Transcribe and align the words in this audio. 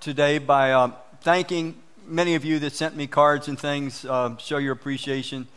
today 0.00 0.38
by 0.38 0.72
uh, 0.72 0.92
thanking 1.20 1.76
many 2.06 2.34
of 2.34 2.44
you 2.44 2.58
that 2.58 2.72
sent 2.72 2.96
me 2.96 3.06
cards 3.06 3.48
and 3.48 3.58
things, 3.58 4.04
uh, 4.04 4.36
show 4.36 4.58
your 4.58 4.72
appreciation 4.72 5.48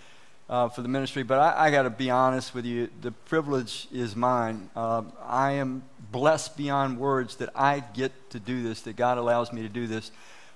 uh, 0.50 0.70
for 0.70 0.82
the 0.82 0.88
ministry. 0.88 1.24
But 1.24 1.40
I, 1.40 1.67
I 1.67 1.71
got 1.71 1.83
to 1.83 1.90
be 1.90 2.09
honest 2.09 2.53
with 2.53 2.66
you, 2.66 2.90
the 3.01 3.11
privilege 3.11 3.88
is 3.92 4.16
mine. 4.16 4.69
Uh, 4.75 5.03
I 5.25 5.53
am 5.53 5.83
blessed 6.11 6.56
beyond 6.56 7.00
words 7.00 7.35
that 7.38 7.50
I 7.56 7.83
get 7.93 8.11
to 8.32 8.39
do 8.39 8.64
this, 8.64 8.82
that 8.82 8.95
God 8.95 9.18
allows 9.18 9.52
me 9.52 9.61
to 9.61 9.70
do 9.70 9.88
this. 9.88 10.11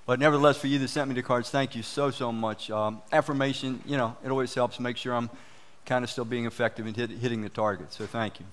But 0.06 0.18
nevertheless, 0.18 0.56
for 0.56 0.66
you 0.66 0.78
that 0.78 0.88
sent 0.88 1.08
me 1.08 1.14
the 1.14 1.22
cards, 1.22 1.50
thank 1.50 1.76
you 1.76 1.82
so, 1.82 2.10
so 2.10 2.32
much. 2.32 2.70
Um, 2.70 3.02
affirmation, 3.12 3.82
you 3.86 3.96
know, 3.96 4.16
it 4.24 4.30
always 4.30 4.52
helps 4.54 4.80
make 4.80 4.96
sure 4.96 5.14
I'm 5.14 5.30
kind 5.86 6.04
of 6.04 6.10
still 6.10 6.24
being 6.24 6.46
effective 6.46 6.86
and 6.86 6.96
hit, 6.96 7.10
hitting 7.10 7.42
the 7.42 7.48
target. 7.48 7.92
So 7.92 8.06
thank 8.06 8.40
you. 8.40 8.46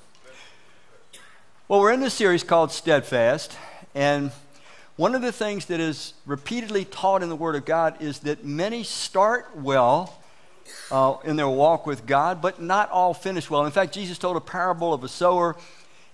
Well, 1.67 1.79
we're 1.79 1.93
in 1.93 1.99
this 1.99 2.15
series 2.15 2.43
called 2.43 2.71
Steadfast, 2.71 3.55
and 3.93 4.31
one 4.99 5.15
of 5.15 5.21
the 5.21 5.31
things 5.31 5.67
that 5.67 5.79
is 5.79 6.13
repeatedly 6.25 6.83
taught 6.83 7.23
in 7.23 7.29
the 7.29 7.35
Word 7.37 7.55
of 7.55 7.63
God 7.63 8.01
is 8.01 8.19
that 8.19 8.43
many 8.43 8.83
start 8.83 9.55
well 9.55 10.21
uh, 10.91 11.15
in 11.23 11.37
their 11.37 11.47
walk 11.47 11.87
with 11.87 12.05
God, 12.05 12.41
but 12.41 12.61
not 12.61 12.91
all 12.91 13.13
finish 13.13 13.49
well. 13.49 13.63
In 13.63 13.71
fact, 13.71 13.93
Jesus 13.93 14.17
told 14.17 14.35
a 14.35 14.41
parable 14.41 14.93
of 14.93 15.05
a 15.05 15.07
sower, 15.07 15.55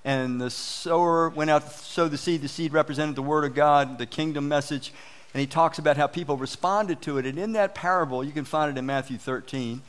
and 0.04 0.40
the 0.40 0.52
sower 0.52 1.30
went 1.30 1.50
out 1.50 1.64
to 1.64 1.70
sow 1.84 2.08
the 2.08 2.16
seed. 2.16 2.44
The 2.44 2.48
seed 2.48 2.74
represented 2.74 3.16
the 3.16 3.24
Word 3.24 3.44
of 3.44 3.56
God, 3.56 3.98
the 3.98 4.06
kingdom 4.06 4.48
message, 4.48 4.94
and 5.34 5.42
he 5.42 5.48
talks 5.48 5.80
about 5.80 5.98
how 5.98 6.06
people 6.06 6.38
responded 6.38 7.02
to 7.02 7.18
it. 7.18 7.26
And 7.26 7.40
in 7.40 7.54
that 7.54 7.74
parable, 7.74 8.24
you 8.24 8.34
can 8.34 8.46
find 8.46 8.70
it 8.70 8.78
in 8.78 8.86
Matthew 8.86 9.18
13, 9.18 9.82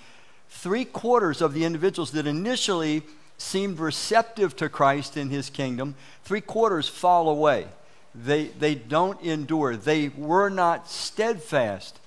three 0.48 0.87
quarters 0.87 1.42
of 1.42 1.52
the 1.52 1.66
individuals 1.66 2.12
that 2.12 2.26
initially 2.26 3.02
seemed 3.37 3.78
receptive 3.78 4.56
to 4.56 4.70
Christ 4.70 5.18
in 5.18 5.28
his 5.28 5.51
kingdom, 5.51 5.96
three 6.24 6.40
quarters 6.40 6.88
fall 6.88 7.28
away. 7.28 7.66
They, 8.25 8.47
they 8.47 8.75
don't 8.75 9.20
endure. 9.20 9.77
They 9.77 10.09
were 10.09 10.48
not 10.48 10.88
steadfast. 10.88 12.01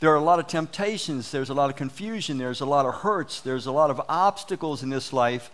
There 0.00 0.10
are 0.10 0.16
a 0.16 0.22
lot 0.22 0.38
of 0.38 0.46
temptations. 0.46 1.30
There's 1.30 1.50
a 1.50 1.54
lot 1.54 1.70
of 1.70 1.76
confusion. 1.76 2.38
There's 2.38 2.60
a 2.60 2.66
lot 2.66 2.86
of 2.86 2.94
hurts. 2.96 3.40
There's 3.40 3.66
a 3.66 3.72
lot 3.72 3.90
of 3.90 4.00
obstacles 4.08 4.82
in 4.82 4.90
this 4.90 5.12
life 5.12 5.50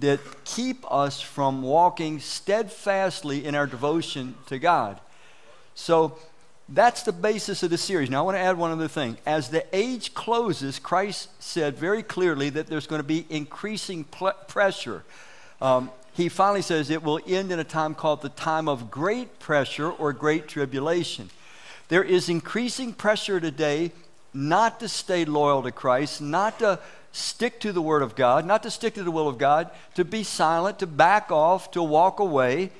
that 0.00 0.20
keep 0.44 0.84
us 0.90 1.20
from 1.20 1.62
walking 1.62 2.20
steadfastly 2.20 3.44
in 3.44 3.54
our 3.54 3.66
devotion 3.66 4.34
to 4.46 4.58
God. 4.58 5.00
So 5.74 6.18
that's 6.68 7.02
the 7.02 7.12
basis 7.12 7.62
of 7.62 7.70
the 7.70 7.78
series. 7.78 8.10
Now, 8.10 8.20
I 8.20 8.22
want 8.22 8.36
to 8.36 8.40
add 8.40 8.58
one 8.58 8.72
other 8.72 8.88
thing. 8.88 9.18
As 9.24 9.50
the 9.50 9.64
age 9.72 10.14
closes, 10.14 10.78
Christ 10.78 11.30
said 11.38 11.76
very 11.76 12.02
clearly 12.02 12.50
that 12.50 12.66
there's 12.66 12.86
going 12.86 13.00
to 13.00 13.06
be 13.06 13.26
increasing 13.30 14.04
pressure. 14.04 15.04
Um, 15.60 15.90
he 16.16 16.30
finally 16.30 16.62
says 16.62 16.88
it 16.88 17.02
will 17.02 17.20
end 17.26 17.52
in 17.52 17.58
a 17.58 17.64
time 17.64 17.94
called 17.94 18.22
the 18.22 18.30
time 18.30 18.68
of 18.68 18.90
great 18.90 19.38
pressure 19.38 19.90
or 19.90 20.14
great 20.14 20.48
tribulation. 20.48 21.28
There 21.88 22.02
is 22.02 22.30
increasing 22.30 22.94
pressure 22.94 23.38
today 23.38 23.92
not 24.32 24.80
to 24.80 24.88
stay 24.88 25.26
loyal 25.26 25.62
to 25.62 25.70
Christ, 25.70 26.22
not 26.22 26.58
to 26.60 26.78
stick 27.12 27.60
to 27.60 27.72
the 27.72 27.82
Word 27.82 28.02
of 28.02 28.16
God, 28.16 28.46
not 28.46 28.62
to 28.62 28.70
stick 28.70 28.94
to 28.94 29.04
the 29.04 29.10
will 29.10 29.28
of 29.28 29.38
God, 29.38 29.70
to 29.94 30.04
be 30.04 30.22
silent, 30.22 30.78
to 30.78 30.86
back 30.86 31.30
off, 31.30 31.70
to 31.72 31.82
walk 31.82 32.18
away. 32.18 32.70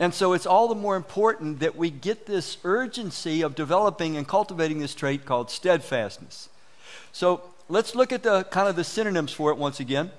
And 0.00 0.14
so 0.14 0.32
it's 0.32 0.46
all 0.46 0.68
the 0.68 0.74
more 0.76 0.94
important 0.94 1.58
that 1.58 1.76
we 1.76 1.90
get 1.90 2.26
this 2.26 2.58
urgency 2.62 3.42
of 3.42 3.56
developing 3.56 4.16
and 4.16 4.26
cultivating 4.26 4.78
this 4.78 4.94
trait 4.94 5.24
called 5.24 5.50
steadfastness. 5.50 6.48
So 7.12 7.42
let's 7.68 7.96
look 7.96 8.12
at 8.12 8.22
the 8.22 8.44
kind 8.44 8.68
of 8.68 8.76
the 8.76 8.84
synonyms 8.84 9.32
for 9.32 9.50
it 9.50 9.58
once 9.58 9.80
again. 9.80 10.12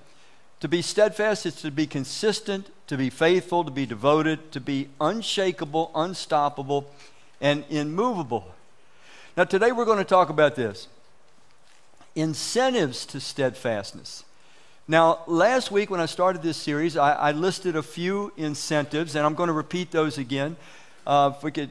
To 0.59 0.67
be 0.67 0.81
steadfast 0.81 1.45
is 1.45 1.55
to 1.61 1.71
be 1.71 1.87
consistent, 1.87 2.69
to 2.87 2.97
be 2.97 3.09
faithful, 3.09 3.63
to 3.63 3.71
be 3.71 3.85
devoted, 3.85 4.51
to 4.51 4.59
be 4.59 4.89
unshakable, 4.99 5.91
unstoppable, 5.95 6.89
and 7.39 7.63
immovable. 7.69 8.53
Now, 9.37 9.45
today 9.45 9.71
we're 9.71 9.85
going 9.85 9.99
to 9.99 10.03
talk 10.03 10.29
about 10.29 10.55
this 10.55 10.87
incentives 12.15 13.05
to 13.05 13.19
steadfastness. 13.21 14.25
Now, 14.87 15.19
last 15.27 15.71
week 15.71 15.89
when 15.89 16.01
I 16.01 16.07
started 16.07 16.41
this 16.41 16.57
series, 16.57 16.97
I, 16.97 17.13
I 17.13 17.31
listed 17.31 17.75
a 17.75 17.83
few 17.83 18.33
incentives, 18.35 19.15
and 19.15 19.25
I'm 19.25 19.35
going 19.35 19.47
to 19.47 19.53
repeat 19.53 19.91
those 19.91 20.17
again. 20.17 20.57
Uh, 21.07 21.31
if 21.37 21.43
we 21.43 21.51
could 21.51 21.69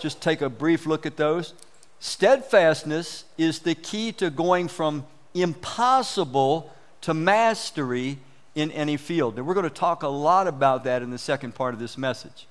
just 0.00 0.22
take 0.22 0.40
a 0.40 0.48
brief 0.48 0.86
look 0.86 1.04
at 1.04 1.16
those. 1.16 1.52
Steadfastness 2.00 3.24
is 3.36 3.60
the 3.60 3.74
key 3.74 4.12
to 4.12 4.30
going 4.30 4.68
from 4.68 5.04
impossible 5.34 6.73
to 7.04 7.12
mastery 7.12 8.18
in 8.54 8.70
any 8.70 8.96
field. 8.96 9.36
And 9.36 9.46
we're 9.46 9.54
going 9.54 9.64
to 9.64 9.70
talk 9.70 10.02
a 10.02 10.08
lot 10.08 10.46
about 10.46 10.84
that 10.84 11.02
in 11.02 11.10
the 11.10 11.18
second 11.18 11.54
part 11.54 11.74
of 11.74 11.80
this 11.80 11.98
message. 11.98 12.46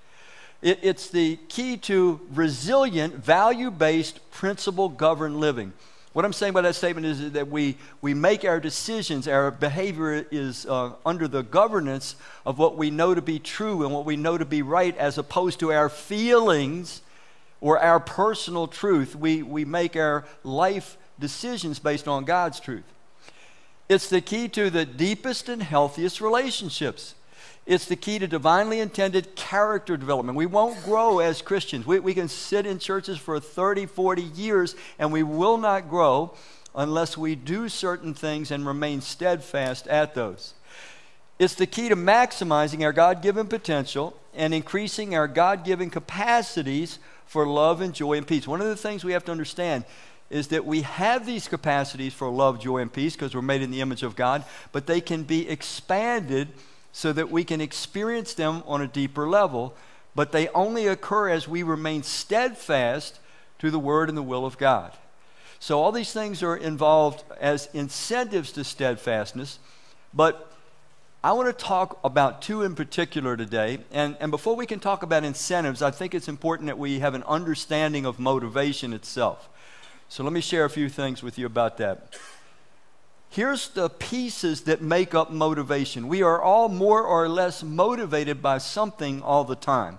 It, 0.61 0.79
it's 0.83 1.09
the 1.09 1.37
key 1.47 1.75
to 1.77 2.21
resilient, 2.31 3.15
value 3.15 3.71
based, 3.71 4.19
principle 4.29 4.89
governed 4.89 5.39
living. 5.39 5.73
What 6.13 6.23
I'm 6.23 6.33
saying 6.33 6.53
by 6.53 6.61
that 6.61 6.75
statement 6.75 7.07
is 7.07 7.31
that 7.31 7.47
we, 7.47 7.77
we 8.01 8.13
make 8.13 8.45
our 8.45 8.59
decisions, 8.59 9.27
our 9.27 9.49
behavior 9.49 10.27
is 10.29 10.67
uh, 10.67 10.91
under 11.03 11.27
the 11.27 11.41
governance 11.41 12.15
of 12.45 12.59
what 12.59 12.77
we 12.77 12.91
know 12.91 13.15
to 13.15 13.21
be 13.23 13.39
true 13.39 13.83
and 13.83 13.91
what 13.91 14.05
we 14.05 14.15
know 14.15 14.37
to 14.37 14.45
be 14.45 14.61
right, 14.61 14.95
as 14.97 15.17
opposed 15.17 15.59
to 15.61 15.73
our 15.73 15.89
feelings 15.89 17.01
or 17.59 17.79
our 17.79 17.99
personal 17.99 18.67
truth. 18.67 19.15
We, 19.15 19.41
we 19.41 19.65
make 19.65 19.95
our 19.95 20.25
life 20.43 20.95
decisions 21.19 21.79
based 21.79 22.07
on 22.07 22.25
God's 22.25 22.59
truth. 22.59 22.83
It's 23.89 24.09
the 24.09 24.21
key 24.21 24.47
to 24.49 24.69
the 24.69 24.85
deepest 24.85 25.49
and 25.49 25.61
healthiest 25.61 26.21
relationships. 26.21 27.15
It's 27.65 27.85
the 27.85 27.95
key 27.95 28.19
to 28.19 28.27
divinely 28.27 28.79
intended 28.79 29.35
character 29.35 29.95
development. 29.95 30.37
We 30.37 30.45
won't 30.45 30.83
grow 30.83 31.19
as 31.19 31.41
Christians. 31.41 31.85
We, 31.85 31.99
we 31.99 32.13
can 32.13 32.27
sit 32.27 32.65
in 32.65 32.79
churches 32.79 33.17
for 33.17 33.39
30, 33.39 33.85
40 33.85 34.21
years, 34.21 34.75
and 34.99 35.13
we 35.13 35.23
will 35.23 35.57
not 35.57 35.89
grow 35.89 36.33
unless 36.75 37.17
we 37.17 37.35
do 37.35 37.69
certain 37.69 38.13
things 38.13 38.51
and 38.51 38.65
remain 38.65 38.99
steadfast 38.99 39.87
at 39.87 40.13
those. 40.13 40.53
It's 41.39 41.55
the 41.55 41.67
key 41.67 41.89
to 41.89 41.95
maximizing 41.95 42.83
our 42.83 42.93
God 42.93 43.21
given 43.21 43.47
potential 43.47 44.17
and 44.33 44.53
increasing 44.53 45.15
our 45.15 45.27
God 45.27 45.63
given 45.63 45.89
capacities 45.89 46.99
for 47.25 47.47
love 47.47 47.81
and 47.81 47.93
joy 47.93 48.17
and 48.17 48.27
peace. 48.27 48.47
One 48.47 48.61
of 48.61 48.67
the 48.67 48.75
things 48.75 49.03
we 49.03 49.13
have 49.13 49.25
to 49.25 49.31
understand 49.31 49.85
is 50.29 50.47
that 50.47 50.65
we 50.65 50.81
have 50.81 51.25
these 51.25 51.47
capacities 51.47 52.13
for 52.13 52.29
love, 52.29 52.59
joy, 52.59 52.79
and 52.79 52.91
peace 52.91 53.13
because 53.13 53.35
we're 53.35 53.41
made 53.41 53.61
in 53.61 53.71
the 53.71 53.81
image 53.81 54.03
of 54.03 54.15
God, 54.15 54.43
but 54.71 54.87
they 54.87 55.01
can 55.01 55.23
be 55.23 55.47
expanded 55.47 56.49
so 56.91 57.13
that 57.13 57.29
we 57.29 57.43
can 57.43 57.61
experience 57.61 58.33
them 58.33 58.63
on 58.65 58.81
a 58.81 58.87
deeper 58.87 59.27
level. 59.27 59.75
But 60.15 60.31
they 60.31 60.47
only 60.49 60.87
occur 60.87 61.29
as 61.29 61.47
we 61.47 61.63
remain 61.63 62.03
steadfast 62.03 63.19
to 63.59 63.71
the 63.71 63.79
Word 63.79 64.09
and 64.09 64.17
the 64.17 64.23
will 64.23 64.45
of 64.45 64.57
God. 64.57 64.93
So, 65.59 65.79
all 65.79 65.91
these 65.91 66.11
things 66.11 66.43
are 66.43 66.57
involved 66.57 67.23
as 67.39 67.69
incentives 67.73 68.51
to 68.51 68.63
steadfastness. 68.63 69.59
But 70.13 70.51
I 71.23 71.31
want 71.31 71.47
to 71.47 71.65
talk 71.65 71.99
about 72.03 72.41
two 72.41 72.63
in 72.63 72.75
particular 72.75 73.37
today. 73.37 73.79
And, 73.91 74.17
and 74.19 74.29
before 74.29 74.57
we 74.57 74.65
can 74.65 74.81
talk 74.81 75.03
about 75.03 75.23
incentives, 75.23 75.81
I 75.81 75.89
think 75.89 76.13
it's 76.13 76.27
important 76.27 76.67
that 76.67 76.77
we 76.77 76.99
have 76.99 77.13
an 77.13 77.23
understanding 77.23 78.05
of 78.05 78.19
motivation 78.19 78.91
itself. 78.91 79.47
So 80.13 80.23
let 80.23 80.31
me 80.31 80.41
share 80.41 80.63
a 80.63 80.69
few 80.69 80.89
things 80.89 81.23
with 81.23 81.39
you 81.39 81.47
about 81.47 81.77
that. 81.77 82.15
Here's 83.29 83.69
the 83.69 83.89
pieces 83.89 84.61
that 84.65 84.79
make 84.79 85.15
up 85.15 85.31
motivation. 85.31 86.07
We 86.07 86.21
are 86.21 86.39
all 86.39 86.69
more 86.69 87.01
or 87.01 87.27
less 87.27 87.63
motivated 87.63 88.39
by 88.39 88.59
something 88.59 89.23
all 89.23 89.43
the 89.43 89.55
time. 89.55 89.97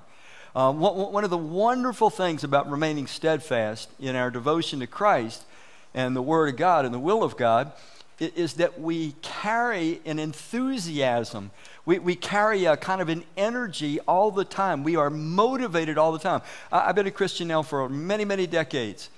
Uh, 0.55 0.73
one 0.73 1.25
of 1.25 1.31
the 1.31 1.37
wonderful 1.37 2.11
things 2.11 2.45
about 2.45 2.71
remaining 2.71 3.09
steadfast 3.09 3.91
in 3.99 4.15
our 4.15 4.31
devotion 4.31 4.79
to 4.79 4.87
Christ 4.87 5.47
and 5.95 6.15
the 6.15 6.23
Word 6.23 6.51
of 6.51 6.57
God 6.59 6.85
and 6.85 6.95
the 6.95 7.01
will 7.01 7.25
of 7.25 7.37
God 7.37 7.73
is 8.21 8.55
that 8.55 8.81
we 8.81 9.17
carry 9.21 10.01
an 10.07 10.21
enthusiasm. 10.21 11.51
We, 11.85 11.99
we 11.99 12.15
carry 12.15 12.67
a 12.67 12.77
kind 12.77 13.03
of 13.03 13.09
an 13.09 13.25
energy 13.37 13.99
all 14.07 14.31
the 14.31 14.45
time. 14.45 14.85
We 14.85 14.95
are 14.95 15.11
motivated 15.11 15.99
all 15.99 16.13
the 16.13 16.21
time. 16.21 16.43
I, 16.71 16.89
I've 16.89 16.95
been 16.95 17.09
a 17.09 17.11
Christian 17.11 17.49
now 17.49 17.63
for 17.63 17.89
many, 17.89 18.25
many 18.25 18.47
decades. 18.47 19.11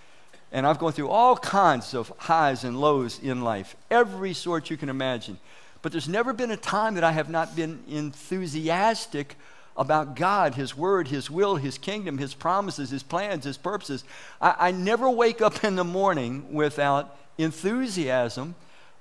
And 0.53 0.67
I've 0.67 0.79
gone 0.79 0.93
through 0.93 1.09
all 1.09 1.37
kinds 1.37 1.95
of 1.95 2.13
highs 2.19 2.65
and 2.65 2.81
lows 2.81 3.19
in 3.19 3.43
life, 3.43 3.77
every 3.91 4.33
sort 4.33 4.71
you 4.71 4.77
can 4.77 4.89
imagine. 4.89 5.39
But 5.83 5.93
there's 5.93 6.09
never 6.09 6.33
been 6.33 6.51
a 6.51 6.57
time 6.57 6.95
that 6.95 7.05
I 7.05 7.13
have 7.13 7.31
not 7.31 7.55
been 7.55 7.83
enthusiastic 7.89 9.37
about 9.77 10.17
God, 10.17 10.55
His 10.55 10.77
Word, 10.77 11.09
His 11.09 11.31
will, 11.31 11.57
His 11.57 11.79
kingdom, 11.79 12.19
His 12.19 12.35
promises, 12.35 12.91
His 12.91 13.03
plans, 13.03 13.45
His 13.45 13.59
purposes. 13.59 14.05
I, 14.41 14.55
I 14.59 14.71
never 14.71 15.11
wake 15.11 15.43
up 15.43 15.65
in 15.65 15.77
the 15.77 15.85
morning 15.85 16.53
without 16.53 17.17
enthusiasm 17.39 18.55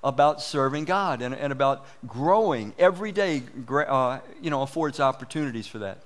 about 0.06 0.42
serving 0.42 0.86
God 0.86 1.22
and, 1.22 1.34
and 1.36 1.52
about 1.52 1.86
growing. 2.08 2.74
Every 2.78 3.12
day, 3.12 3.44
uh, 3.70 4.20
you 4.42 4.50
know, 4.50 4.62
affords 4.62 5.00
opportunities 5.00 5.68
for 5.68 5.80
that. 5.80 5.98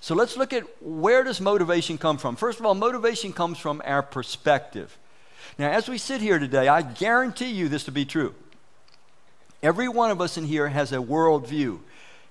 So 0.00 0.14
let's 0.14 0.36
look 0.36 0.52
at 0.52 0.62
where 0.80 1.24
does 1.24 1.40
motivation 1.40 1.98
come 1.98 2.18
from. 2.18 2.36
First 2.36 2.60
of 2.60 2.66
all, 2.66 2.74
motivation 2.74 3.32
comes 3.32 3.58
from 3.58 3.82
our 3.84 4.02
perspective. 4.02 4.96
Now, 5.58 5.70
as 5.70 5.88
we 5.88 5.96
sit 5.98 6.20
here 6.20 6.38
today, 6.38 6.68
I 6.68 6.82
guarantee 6.82 7.50
you 7.50 7.68
this 7.68 7.84
to 7.84 7.92
be 7.92 8.04
true. 8.04 8.34
Every 9.62 9.88
one 9.88 10.10
of 10.10 10.20
us 10.20 10.36
in 10.36 10.44
here 10.44 10.68
has 10.68 10.92
a 10.92 10.98
worldview, 10.98 11.80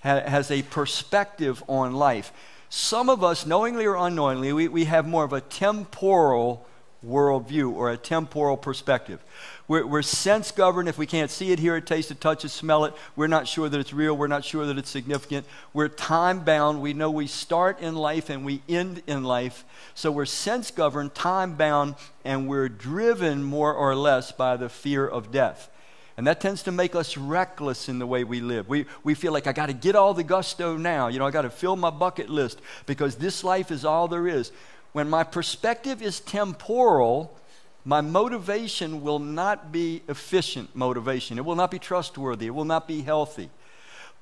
has 0.01 0.51
a 0.51 0.61
perspective 0.61 1.63
on 1.67 1.93
life. 1.93 2.31
Some 2.69 3.09
of 3.09 3.23
us, 3.23 3.45
knowingly 3.45 3.85
or 3.85 3.95
unknowingly, 3.95 4.53
we, 4.53 4.67
we 4.67 4.85
have 4.85 5.07
more 5.07 5.23
of 5.23 5.33
a 5.33 5.41
temporal 5.41 6.65
worldview 7.07 7.71
or 7.73 7.91
a 7.91 7.97
temporal 7.97 8.57
perspective. 8.57 9.23
We're, 9.67 9.85
we're 9.85 10.01
sense 10.01 10.51
governed. 10.51 10.89
If 10.89 10.97
we 10.97 11.05
can't 11.05 11.31
see 11.31 11.51
it, 11.51 11.59
hear 11.59 11.75
it, 11.75 11.85
taste 11.85 12.11
it, 12.11 12.21
touch 12.21 12.45
it, 12.45 12.49
smell 12.49 12.85
it, 12.85 12.93
we're 13.15 13.27
not 13.27 13.47
sure 13.47 13.67
that 13.67 13.79
it's 13.79 13.93
real. 13.93 14.15
We're 14.15 14.27
not 14.27 14.45
sure 14.45 14.65
that 14.65 14.77
it's 14.77 14.89
significant. 14.89 15.45
We're 15.73 15.87
time 15.87 16.41
bound. 16.41 16.81
We 16.81 16.93
know 16.93 17.09
we 17.09 17.27
start 17.27 17.79
in 17.79 17.95
life 17.95 18.29
and 18.29 18.45
we 18.45 18.61
end 18.69 19.01
in 19.07 19.23
life. 19.23 19.65
So 19.95 20.11
we're 20.11 20.25
sense 20.25 20.71
governed, 20.71 21.15
time 21.15 21.55
bound, 21.55 21.95
and 22.23 22.47
we're 22.47 22.69
driven 22.69 23.43
more 23.43 23.73
or 23.73 23.95
less 23.95 24.31
by 24.31 24.57
the 24.57 24.69
fear 24.69 25.07
of 25.07 25.31
death. 25.31 25.69
And 26.17 26.27
that 26.27 26.39
tends 26.39 26.63
to 26.63 26.71
make 26.71 26.95
us 26.95 27.17
reckless 27.17 27.89
in 27.89 27.99
the 27.99 28.07
way 28.07 28.23
we 28.23 28.39
live. 28.39 28.69
We, 28.69 28.85
we 29.03 29.15
feel 29.15 29.33
like 29.33 29.47
I 29.47 29.51
got 29.51 29.65
to 29.65 29.73
get 29.73 29.95
all 29.95 30.13
the 30.13 30.23
gusto 30.23 30.77
now. 30.77 31.09
You 31.09 31.19
know, 31.19 31.25
I 31.25 31.31
got 31.31 31.41
to 31.41 31.49
fill 31.49 31.75
my 31.75 31.89
bucket 31.89 32.29
list 32.29 32.61
because 32.85 33.15
this 33.15 33.43
life 33.43 33.69
is 33.69 33.83
all 33.83 34.07
there 34.07 34.25
is. 34.25 34.53
When 34.95 35.09
my 35.09 35.25
perspective 35.25 36.01
is 36.01 36.21
temporal, 36.21 37.37
my 37.83 37.99
motivation 37.99 39.01
will 39.01 39.19
not 39.19 39.69
be 39.69 40.01
efficient 40.07 40.73
motivation. 40.73 41.37
It 41.37 41.43
will 41.43 41.57
not 41.57 41.69
be 41.69 41.79
trustworthy. 41.79 42.45
It 42.45 42.55
will 42.55 42.63
not 42.63 42.87
be 42.87 43.01
healthy. 43.01 43.49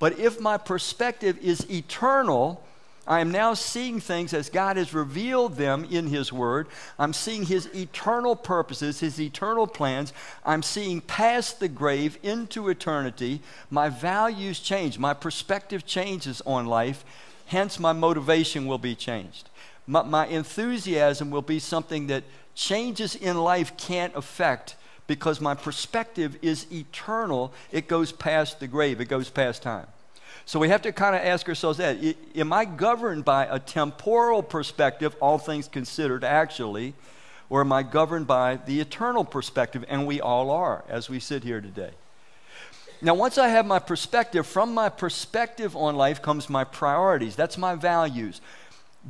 But 0.00 0.18
if 0.18 0.40
my 0.40 0.56
perspective 0.56 1.38
is 1.38 1.70
eternal, 1.70 2.60
I 3.06 3.20
am 3.20 3.30
now 3.30 3.54
seeing 3.54 4.00
things 4.00 4.34
as 4.34 4.50
God 4.50 4.76
has 4.76 4.92
revealed 4.92 5.54
them 5.54 5.86
in 5.92 6.08
His 6.08 6.32
Word. 6.32 6.66
I'm 6.98 7.12
seeing 7.12 7.44
His 7.44 7.66
eternal 7.72 8.34
purposes, 8.34 8.98
His 8.98 9.20
eternal 9.20 9.68
plans. 9.68 10.12
I'm 10.44 10.64
seeing 10.64 11.00
past 11.00 11.60
the 11.60 11.68
grave 11.68 12.18
into 12.24 12.68
eternity. 12.68 13.42
My 13.70 13.90
values 13.90 14.58
change. 14.58 14.98
My 14.98 15.14
perspective 15.14 15.86
changes 15.86 16.42
on 16.44 16.66
life. 16.66 17.04
Hence, 17.46 17.78
my 17.78 17.92
motivation 17.92 18.66
will 18.66 18.78
be 18.78 18.96
changed. 18.96 19.50
My, 19.86 20.02
my 20.02 20.26
enthusiasm 20.26 21.30
will 21.30 21.42
be 21.42 21.58
something 21.58 22.06
that 22.08 22.24
changes 22.54 23.14
in 23.14 23.36
life 23.36 23.76
can't 23.76 24.14
affect 24.14 24.76
because 25.06 25.40
my 25.40 25.54
perspective 25.54 26.38
is 26.40 26.66
eternal. 26.72 27.52
It 27.70 27.88
goes 27.88 28.12
past 28.12 28.60
the 28.60 28.66
grave, 28.66 29.00
it 29.00 29.06
goes 29.06 29.28
past 29.28 29.62
time. 29.62 29.86
So 30.46 30.58
we 30.58 30.68
have 30.68 30.82
to 30.82 30.92
kind 30.92 31.14
of 31.14 31.22
ask 31.22 31.48
ourselves 31.48 31.78
that 31.78 31.98
Am 32.34 32.52
I 32.52 32.64
governed 32.64 33.24
by 33.24 33.46
a 33.46 33.58
temporal 33.58 34.42
perspective, 34.42 35.16
all 35.20 35.38
things 35.38 35.68
considered, 35.68 36.22
actually, 36.22 36.94
or 37.48 37.60
am 37.60 37.72
I 37.72 37.82
governed 37.82 38.26
by 38.26 38.56
the 38.56 38.80
eternal 38.80 39.24
perspective? 39.24 39.84
And 39.88 40.06
we 40.06 40.20
all 40.20 40.50
are 40.50 40.84
as 40.88 41.08
we 41.08 41.20
sit 41.20 41.44
here 41.44 41.60
today. 41.60 41.90
Now, 43.00 43.14
once 43.14 43.36
I 43.36 43.48
have 43.48 43.66
my 43.66 43.80
perspective, 43.80 44.46
from 44.46 44.72
my 44.72 44.88
perspective 44.88 45.76
on 45.76 45.96
life 45.96 46.22
comes 46.22 46.48
my 46.48 46.64
priorities. 46.64 47.36
That's 47.36 47.58
my 47.58 47.74
values. 47.74 48.40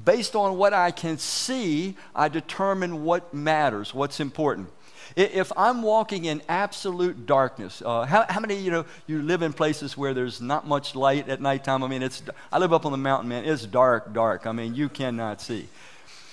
Based 0.03 0.35
on 0.35 0.57
what 0.57 0.75
I 0.75 0.91
can 0.91 1.19
see, 1.19 1.97
I 2.15 2.29
determine 2.29 3.05
what 3.05 3.33
matters, 3.33 3.95
what's 3.95 4.19
important. 4.19 4.69
If 5.17 5.53
I'm 5.57 5.83
walking 5.83 6.25
in 6.25 6.43
absolute 6.49 7.27
darkness, 7.27 7.83
uh, 7.85 8.05
how, 8.05 8.27
how, 8.29 8.41
many 8.41 8.57
you 8.57 8.73
know 8.73 8.85
you 9.07 9.23
live 9.23 9.43
in 9.43 9.53
places 9.53 9.97
where 9.97 10.13
there's 10.13 10.41
not 10.41 10.67
much 10.67 10.97
light 10.97 11.29
at 11.29 11.41
nighttime? 11.41 11.85
I 11.85 11.89
mean, 11.89 12.03
it's 12.03 12.23
I 12.51 12.59
live 12.59 12.73
up 12.73 12.85
on 12.85 12.91
the 12.91 12.99
mountain, 12.99 13.29
man. 13.29 13.45
It's 13.45 13.65
dark, 13.65 14.13
dark. 14.13 14.47
I 14.47 14.53
mean, 14.53 14.75
you 14.75 14.89
cannot 14.89 15.41
see. 15.41 15.69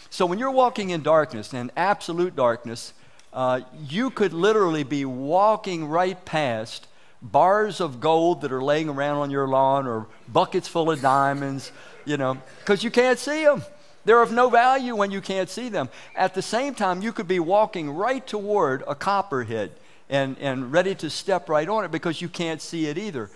So 0.10 0.26
when 0.26 0.40
you're 0.40 0.52
walking 0.52 0.90
in 0.90 1.04
darkness 1.04 1.54
and 1.54 1.72
absolute 1.78 2.36
darkness, 2.36 2.94
uh, 3.34 3.62
you 3.88 4.10
could 4.10 4.34
literally 4.34 4.84
be 4.84 5.06
walking 5.06 5.86
right 5.86 6.24
past 6.26 6.88
bars 7.22 7.80
of 7.80 8.00
gold 8.00 8.42
that 8.42 8.52
are 8.52 8.64
laying 8.64 8.90
around 8.90 9.18
on 9.18 9.30
your 9.30 9.48
lawn 9.48 9.88
or 9.88 10.08
buckets 10.28 10.68
full 10.68 10.90
of 10.90 11.02
diamonds, 11.02 11.72
you 12.06 12.18
know, 12.18 12.42
because 12.60 12.84
you 12.84 12.92
can't 12.92 13.20
see 13.20 13.44
them. 13.44 13.64
They're 14.04 14.22
of 14.22 14.32
no 14.32 14.50
value 14.50 14.96
when 14.96 15.12
you 15.12 15.22
can't 15.22 15.50
see 15.50 15.70
them. 15.70 15.90
At 16.16 16.34
the 16.34 16.42
same 16.42 16.74
time, 16.74 17.02
you 17.02 17.12
could 17.14 17.28
be 17.28 17.40
walking 17.40 17.90
right 17.92 18.26
toward 18.26 18.84
a 18.88 18.96
copperhead 18.96 19.72
and, 20.10 20.38
and 20.40 20.72
ready 20.72 20.96
to 20.96 21.10
step 21.10 21.50
right 21.50 21.70
on 21.70 21.86
it 21.86 21.92
because 21.92 22.22
you 22.22 22.28
can't 22.28 22.62
see 22.62 22.88
it 22.88 22.98
either. 22.98 23.30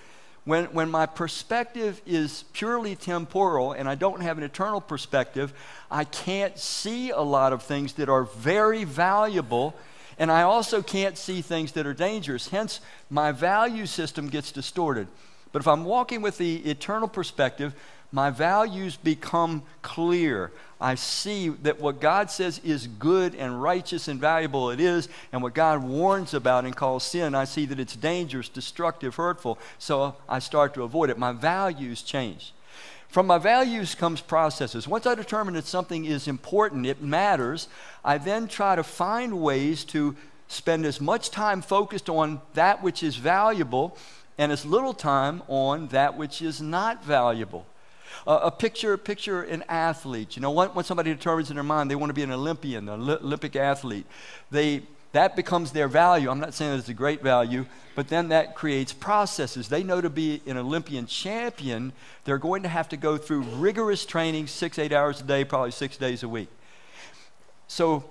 When, 0.43 0.65
when 0.65 0.91
my 0.91 1.07
perspective 1.07 2.01
is 2.05 2.43
purely 2.53 2.95
temporal 2.95 3.71
and 3.71 3.89
I 3.89 3.95
don't 3.95 4.21
have 4.21 4.37
an 4.37 4.43
eternal 4.43 4.81
perspective, 4.81 5.53
I 5.89 6.03
can't 6.03 6.57
see 6.59 7.09
a 7.09 7.21
lot 7.21 7.51
of 7.51 7.63
things 7.63 7.93
that 7.93 8.09
are 8.09 8.23
very 8.23 8.83
valuable, 8.83 9.75
and 10.19 10.31
I 10.31 10.43
also 10.43 10.83
can't 10.83 11.17
see 11.17 11.41
things 11.41 11.71
that 11.71 11.87
are 11.87 11.95
dangerous. 11.95 12.49
Hence, 12.49 12.79
my 13.09 13.31
value 13.31 13.87
system 13.87 14.29
gets 14.29 14.51
distorted. 14.51 15.07
But 15.51 15.61
if 15.61 15.67
I'm 15.67 15.85
walking 15.85 16.21
with 16.21 16.37
the 16.37 16.57
eternal 16.69 17.07
perspective, 17.07 17.73
my 18.15 18.29
values 18.29 18.95
become 18.95 19.61
clear. 19.81 20.49
I 20.79 20.95
see 20.95 21.49
that 21.49 21.81
what 21.81 21.99
God 21.99 22.31
says 22.31 22.61
is 22.63 22.87
good 22.87 23.35
and 23.35 23.61
righteous 23.61 24.07
and 24.07 24.21
valuable, 24.21 24.71
it 24.71 24.79
is, 24.79 25.09
and 25.33 25.43
what 25.43 25.53
God 25.53 25.83
warns 25.83 26.33
about 26.33 26.63
and 26.63 26.73
calls 26.73 27.03
sin, 27.03 27.35
I 27.35 27.43
see 27.43 27.65
that 27.65 27.77
it's 27.77 27.97
dangerous, 27.97 28.47
destructive, 28.47 29.15
hurtful, 29.15 29.59
so 29.79 30.15
I 30.29 30.39
start 30.39 30.73
to 30.75 30.83
avoid 30.83 31.09
it. 31.09 31.17
My 31.17 31.33
values 31.33 32.01
change. 32.01 32.53
From 33.09 33.27
my 33.27 33.37
values 33.37 33.95
comes 33.95 34.21
processes. 34.21 34.87
Once 34.87 35.05
I 35.05 35.15
determine 35.15 35.55
that 35.55 35.65
something 35.65 36.05
is 36.05 36.29
important, 36.29 36.85
it 36.85 37.01
matters, 37.01 37.67
I 38.01 38.17
then 38.17 38.47
try 38.47 38.77
to 38.77 38.83
find 38.83 39.41
ways 39.41 39.83
to 39.85 40.15
spend 40.47 40.85
as 40.85 41.01
much 41.01 41.31
time 41.31 41.61
focused 41.61 42.07
on 42.07 42.39
that 42.53 42.81
which 42.81 43.03
is 43.03 43.17
valuable 43.17 43.97
and 44.37 44.53
as 44.53 44.65
little 44.65 44.93
time 44.93 45.43
on 45.49 45.87
that 45.87 46.15
which 46.15 46.41
is 46.41 46.61
not 46.61 47.03
valuable. 47.03 47.65
Uh, 48.25 48.39
a 48.43 48.51
picture, 48.51 48.97
picture 48.97 49.43
an 49.43 49.63
athlete. 49.69 50.35
You 50.35 50.41
know, 50.41 50.51
when, 50.51 50.69
when 50.69 50.85
somebody 50.85 51.13
determines 51.13 51.49
in 51.49 51.55
their 51.55 51.63
mind 51.63 51.89
they 51.89 51.95
want 51.95 52.09
to 52.09 52.13
be 52.13 52.23
an 52.23 52.31
Olympian, 52.31 52.89
an 52.89 53.09
Olympic 53.09 53.55
athlete, 53.55 54.05
they 54.51 54.83
that 55.15 55.37
becomes 55.37 55.71
their 55.71 55.87
value. 55.87 56.29
I'm 56.29 56.41
not 56.41 56.53
saying 56.53 56.77
it's 56.77 56.89
a 56.89 56.93
great 56.93 57.23
value, 57.23 57.65
but 57.95 58.09
then 58.09 58.27
that 58.29 58.53
creates 58.53 58.91
processes. 58.91 59.69
They 59.69 59.81
know 59.81 60.01
to 60.01 60.09
be 60.09 60.41
an 60.45 60.57
Olympian 60.57 61.07
champion, 61.07 61.93
they're 62.25 62.37
going 62.37 62.63
to 62.63 62.69
have 62.69 62.89
to 62.89 62.97
go 62.97 63.17
through 63.17 63.43
rigorous 63.43 64.05
training, 64.05 64.47
six, 64.47 64.77
eight 64.77 64.91
hours 64.91 65.21
a 65.21 65.23
day, 65.23 65.45
probably 65.45 65.71
six 65.71 65.95
days 65.95 66.21
a 66.21 66.27
week. 66.27 66.49
So, 67.67 68.03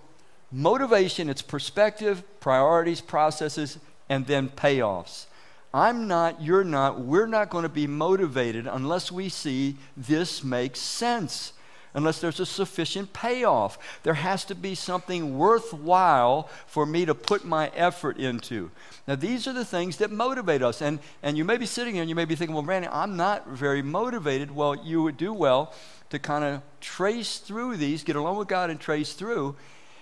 motivation, 0.51 1.29
it's 1.29 1.43
perspective, 1.43 2.23
priorities, 2.41 3.03
processes, 3.03 3.79
and 4.09 4.27
then 4.27 4.49
payoffs. 4.49 5.27
I'm 5.75 6.07
not, 6.07 6.41
you're 6.41 6.63
not, 6.63 7.01
we're 7.01 7.27
not 7.27 7.51
going 7.51 7.65
to 7.65 7.69
be 7.69 7.89
motivated 7.89 8.69
unless 8.69 9.11
we 9.11 9.29
see 9.29 9.75
this 9.97 10.45
makes 10.45 10.79
sense, 10.79 11.53
unless 11.95 12.21
there's 12.21 12.39
a 12.39 12.47
sufficient 12.47 13.13
payoff. 13.13 13.77
There 14.05 14.15
has 14.15 14.45
to 14.45 14.55
be 14.55 14.77
something 14.77 15.37
worthwhile 15.37 16.49
for 16.69 16.87
me 16.87 17.05
to 17.07 17.15
put 17.17 17.45
my 17.45 17.73
effort 17.75 18.19
into. 18.19 18.71
Now, 19.09 19.17
these 19.17 19.49
are 19.49 19.53
the 19.53 19.65
things 19.65 19.97
that 19.97 20.13
motivate 20.13 20.63
us. 20.63 20.81
And, 20.81 21.01
and 21.25 21.37
you 21.37 21.45
may 21.45 21.57
be 21.57 21.67
sitting 21.67 21.95
here 21.95 22.03
and 22.03 22.09
you 22.09 22.15
may 22.15 22.25
be 22.25 22.37
thinking, 22.37 22.55
well, 22.55 22.63
Randy, 22.63 22.87
I'm 22.87 23.17
not 23.17 23.49
very 23.49 23.83
motivated. 23.83 24.53
Well, 24.53 24.77
you 24.77 25.03
would 25.03 25.17
do 25.17 25.33
well 25.33 25.75
to 26.11 26.21
kind 26.21 26.45
of 26.45 26.63
trace 26.81 27.39
through 27.39 27.79
these, 27.79 28.05
get 28.05 28.15
along 28.15 28.37
with 28.37 28.47
God 28.47 28.71
and 28.71 28.79
trace 28.79 29.15
through. 29.15 29.57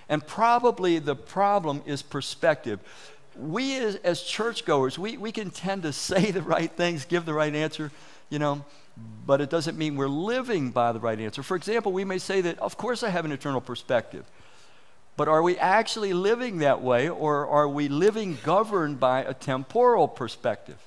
And 0.07 0.26
probably 0.26 0.99
the 0.99 1.17
problem 1.17 1.81
is 1.87 2.02
perspective 2.02 2.81
we 3.37 3.77
as, 3.77 3.97
as 3.97 4.23
churchgoers, 4.23 4.99
we, 4.99 5.17
we 5.17 5.33
can 5.33 5.51
tend 5.51 5.83
to 5.83 5.93
say 5.93 6.31
the 6.31 6.43
right 6.43 6.71
things, 6.71 7.05
give 7.05 7.25
the 7.25 7.35
right 7.35 7.55
answer, 7.55 7.91
you 8.31 8.39
know, 8.39 8.65
but 9.27 9.41
it 9.41 9.51
doesn't 9.51 9.79
mean 9.79 9.97
we're 9.97 10.09
living 10.09 10.71
by 10.71 10.93
the 10.93 11.01
right 11.01 11.19
answer. 11.19 11.43
For 11.43 11.57
example, 11.57 11.93
we 11.93 12.05
may 12.05 12.19
say 12.19 12.41
that, 12.43 12.59
of 12.59 12.77
course, 12.77 13.03
I 13.03 13.11
have 13.11 13.25
an 13.25 13.33
eternal 13.33 13.61
perspective. 13.61 14.25
But 15.17 15.29
are 15.29 15.43
we 15.43 15.59
actually 15.59 16.15
living 16.15 16.59
that 16.59 16.81
way, 16.81 17.09
or 17.09 17.47
are 17.47 17.69
we 17.69 17.89
living 17.89 18.39
governed 18.45 18.99
by 18.99 19.23
a 19.23 19.35
temporal 19.35 20.09
perspective? 20.09 20.79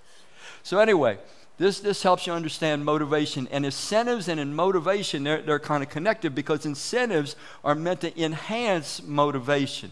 So, 0.64 0.80
anyway, 0.80 1.20
this, 1.58 1.80
this 1.80 2.02
helps 2.02 2.26
you 2.26 2.34
understand 2.34 2.84
motivation. 2.84 3.48
And 3.52 3.66
incentives 3.66 4.28
and 4.28 4.40
in 4.40 4.56
motivation, 4.56 5.24
they're, 5.24 5.42
they're 5.42 5.60
kind 5.60 5.84
of 5.84 5.90
connected 5.90 6.34
because 6.34 6.66
incentives 6.66 7.36
are 7.64 7.76
meant 7.76 8.02
to 8.02 8.22
enhance 8.22 9.02
motivation. 9.04 9.92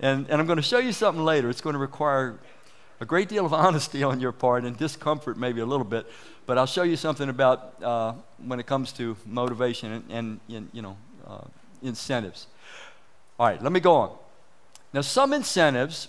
And, 0.00 0.28
and 0.28 0.40
I'm 0.40 0.46
going 0.46 0.56
to 0.56 0.62
show 0.62 0.78
you 0.78 0.92
something 0.92 1.24
later. 1.24 1.48
It's 1.48 1.60
going 1.60 1.74
to 1.74 1.80
require 1.80 2.38
a 3.00 3.04
great 3.04 3.28
deal 3.28 3.44
of 3.44 3.52
honesty 3.66 4.02
on 4.02 4.20
your 4.20 4.32
part 4.32 4.64
and 4.64 4.76
discomfort, 4.76 5.36
maybe 5.36 5.60
a 5.60 5.66
little 5.66 5.84
bit. 5.84 6.06
But 6.46 6.58
I'll 6.58 6.66
show 6.66 6.82
you 6.82 6.96
something 6.96 7.28
about 7.28 7.82
uh, 7.82 8.14
when 8.44 8.58
it 8.60 8.66
comes 8.66 8.92
to 8.92 9.16
motivation 9.26 9.92
and, 9.92 10.04
and, 10.10 10.40
and 10.48 10.68
you 10.72 10.82
know, 10.82 10.96
uh, 11.26 11.44
incentives. 11.82 12.46
All 13.38 13.46
right, 13.46 13.62
let 13.62 13.72
me 13.72 13.80
go 13.80 13.94
on. 13.94 14.16
Now, 14.92 15.00
some 15.00 15.32
incentives, 15.32 16.08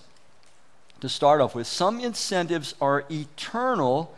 to 1.02 1.10
start 1.10 1.42
off 1.42 1.56
with, 1.56 1.68
some 1.68 2.00
incentives 2.00 2.76
are 2.82 3.06
eternal 3.10 4.16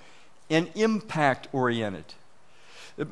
and 0.50 0.70
impact 0.76 1.48
oriented, 1.52 2.06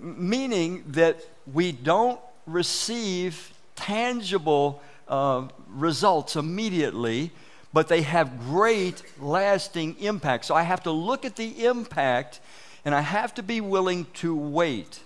meaning 0.02 0.84
that 0.88 1.26
we 1.52 1.72
don't 1.72 2.20
receive 2.46 3.54
tangible 3.76 4.82
uh, 5.08 5.48
results 5.68 6.36
immediately, 6.36 7.32
but 7.72 7.88
they 7.88 8.02
have 8.02 8.40
great 8.40 9.02
lasting 9.20 9.96
impact. 10.00 10.46
So 10.46 10.56
I 10.56 10.64
have 10.64 10.84
to 10.84 10.92
look 10.92 11.26
at 11.26 11.36
the 11.36 11.66
impact 11.66 12.40
and 12.86 12.94
I 12.94 13.02
have 13.02 13.34
to 13.36 13.44
be 13.44 13.62
willing 13.62 14.06
to 14.16 14.36
wait. 14.36 15.00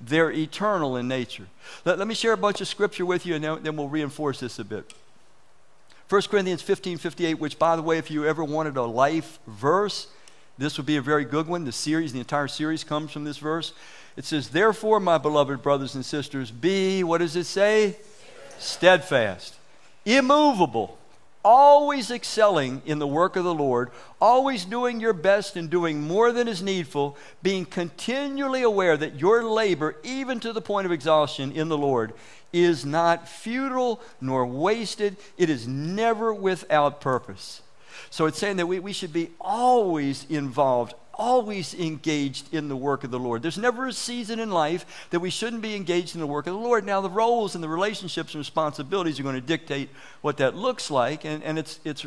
they're 0.00 0.32
eternal 0.32 0.96
in 0.96 1.06
nature. 1.06 1.46
Let, 1.84 1.98
let 1.98 2.08
me 2.08 2.14
share 2.14 2.32
a 2.32 2.36
bunch 2.36 2.60
of 2.60 2.66
scripture 2.66 3.06
with 3.06 3.24
you, 3.24 3.36
and 3.36 3.44
then, 3.44 3.62
then 3.62 3.76
we'll 3.76 3.88
reinforce 3.88 4.40
this 4.40 4.58
a 4.58 4.64
bit. 4.64 4.92
1 6.08 6.22
Corinthians 6.22 6.60
15 6.60 6.98
58, 6.98 7.34
which, 7.34 7.58
by 7.58 7.76
the 7.76 7.82
way, 7.82 7.98
if 7.98 8.10
you 8.10 8.26
ever 8.26 8.42
wanted 8.42 8.76
a 8.76 8.82
life 8.82 9.38
verse, 9.46 10.08
this 10.58 10.76
would 10.76 10.86
be 10.86 10.96
a 10.96 11.02
very 11.02 11.24
good 11.24 11.46
one. 11.46 11.64
The 11.64 11.72
series, 11.72 12.12
the 12.12 12.18
entire 12.18 12.48
series 12.48 12.84
comes 12.84 13.12
from 13.12 13.24
this 13.24 13.38
verse. 13.38 13.72
It 14.16 14.24
says, 14.24 14.50
Therefore, 14.50 15.00
my 15.00 15.18
beloved 15.18 15.62
brothers 15.62 15.94
and 15.94 16.04
sisters, 16.04 16.50
be, 16.50 17.02
what 17.02 17.18
does 17.18 17.36
it 17.36 17.44
say? 17.44 17.96
Steadfast, 18.58 19.54
immovable, 20.04 20.98
always 21.44 22.10
excelling 22.10 22.82
in 22.86 22.98
the 22.98 23.06
work 23.06 23.36
of 23.36 23.44
the 23.44 23.54
Lord, 23.54 23.90
always 24.20 24.64
doing 24.64 25.00
your 25.00 25.12
best 25.12 25.56
and 25.56 25.68
doing 25.68 26.00
more 26.00 26.32
than 26.32 26.48
is 26.48 26.62
needful, 26.62 27.16
being 27.42 27.64
continually 27.64 28.62
aware 28.62 28.96
that 28.96 29.18
your 29.18 29.44
labor, 29.44 29.96
even 30.02 30.40
to 30.40 30.52
the 30.52 30.60
point 30.60 30.86
of 30.86 30.92
exhaustion 30.92 31.52
in 31.52 31.68
the 31.68 31.78
Lord, 31.78 32.12
is 32.52 32.84
not 32.84 33.28
futile 33.28 34.00
nor 34.20 34.46
wasted. 34.46 35.16
It 35.36 35.50
is 35.50 35.66
never 35.66 36.32
without 36.32 37.00
purpose. 37.00 37.62
So 38.10 38.26
it's 38.26 38.38
saying 38.38 38.58
that 38.58 38.66
we, 38.66 38.78
we 38.78 38.92
should 38.92 39.12
be 39.12 39.30
always 39.40 40.26
involved, 40.28 40.94
always 41.14 41.74
engaged 41.74 42.52
in 42.54 42.68
the 42.68 42.76
work 42.76 43.04
of 43.04 43.10
the 43.10 43.18
Lord. 43.18 43.42
There's 43.42 43.58
never 43.58 43.86
a 43.86 43.92
season 43.92 44.38
in 44.38 44.50
life 44.50 45.08
that 45.10 45.20
we 45.20 45.30
shouldn't 45.30 45.62
be 45.62 45.74
engaged 45.74 46.14
in 46.14 46.20
the 46.20 46.26
work 46.26 46.46
of 46.46 46.54
the 46.54 46.60
Lord. 46.60 46.84
Now, 46.84 47.00
the 47.00 47.10
roles 47.10 47.54
and 47.54 47.62
the 47.62 47.68
relationships 47.68 48.34
and 48.34 48.40
responsibilities 48.40 49.18
are 49.20 49.22
going 49.22 49.34
to 49.34 49.40
dictate 49.40 49.90
what 50.20 50.38
that 50.38 50.56
looks 50.56 50.90
like, 50.90 51.24
and, 51.24 51.42
and 51.42 51.58
it's, 51.58 51.80
it's 51.84 52.06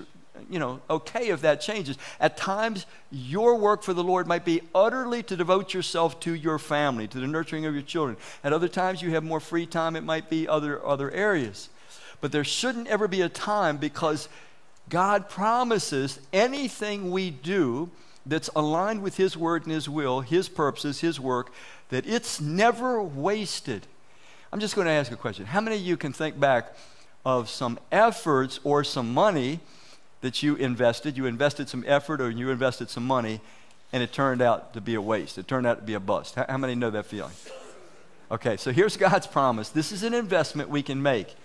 you 0.50 0.59
know, 0.59 0.81
okay 0.89 1.29
if 1.29 1.41
that 1.41 1.62
changes. 1.62 1.97
At 2.19 2.38
times, 2.38 2.85
your 3.12 3.55
work 3.55 3.83
for 3.83 3.93
the 3.93 4.03
Lord 4.03 4.27
might 4.27 4.45
be 4.45 4.62
utterly 4.74 5.24
to 5.24 5.35
devote 5.35 5.74
yourself 5.74 6.19
to 6.21 6.33
your 6.33 6.59
family, 6.59 7.07
to 7.07 7.19
the 7.19 7.27
nurturing 7.27 7.65
of 7.65 7.74
your 7.74 7.83
children. 7.83 8.17
At 8.43 8.53
other 8.53 8.67
times, 8.67 9.01
you 9.01 9.12
have 9.12 9.24
more 9.24 9.39
free 9.39 9.65
time, 9.65 9.95
it 9.95 10.03
might 10.03 10.29
be 10.29 10.47
other, 10.47 10.85
other 10.85 11.12
areas. 11.12 11.69
But 12.21 12.31
there 12.31 12.43
shouldn't 12.43 12.88
ever 12.88 13.07
be 13.07 13.21
a 13.21 13.29
time 13.29 13.77
because 13.77 14.29
God 14.89 15.29
promises 15.29 16.19
anything 16.31 17.12
we 17.12 17.31
do 17.31 17.89
that's 18.25 18.50
aligned 18.55 19.01
with 19.01 19.17
His 19.17 19.38
word 19.38 19.63
and 19.63 19.72
His 19.72 19.88
will, 19.88 20.22
His 20.22 20.50
purposes, 20.50 21.01
His 21.01 21.20
work, 21.20 21.51
that 21.89 22.05
it's 22.08 22.41
never 22.41 23.01
wasted. 23.01 23.86
I'm 24.51 24.60
just 24.60 24.75
going 24.75 24.86
to 24.86 24.91
ask 24.91 25.12
a 25.12 25.15
question. 25.15 25.46
How 25.46 25.62
many 25.62 25.75
of 25.75 25.82
you 25.82 25.98
can 25.98 26.13
think 26.13 26.39
back 26.39 26.75
of 27.25 27.50
some 27.50 27.79
efforts 27.91 28.60
or 28.63 28.84
some 28.84 29.13
money 29.13 29.60
that 30.22 30.41
you 30.41 30.55
invested? 30.55 31.17
You 31.17 31.25
invested 31.25 31.70
some 31.70 31.84
effort 31.88 32.22
or 32.22 32.29
you 32.29 32.50
invested 32.50 32.89
some 32.89 33.05
money, 33.05 33.41
and 33.91 34.01
it 34.01 34.12
turned 34.12 34.41
out 34.41 34.74
to 34.74 34.82
be 34.82 34.96
a 34.96 35.01
waste. 35.01 35.38
It 35.38 35.48
turned 35.48 35.67
out 35.67 35.77
to 35.77 35.84
be 35.84 35.94
a 35.94 36.00
bust. 36.00 36.36
How, 36.36 36.58
many 36.58 36.75
know 36.75 36.89
that 36.89 37.05
feeling? 37.05 37.34
Okay, 38.32 38.58
so 38.58 38.72
here's 38.72 38.98
God's 38.98 39.27
promise. 39.27 39.70
This 39.70 39.91
is 39.91 40.03
an 40.03 40.13
investment 40.13 40.70
we 40.70 40.82
can 40.82 41.01
make. 41.01 41.36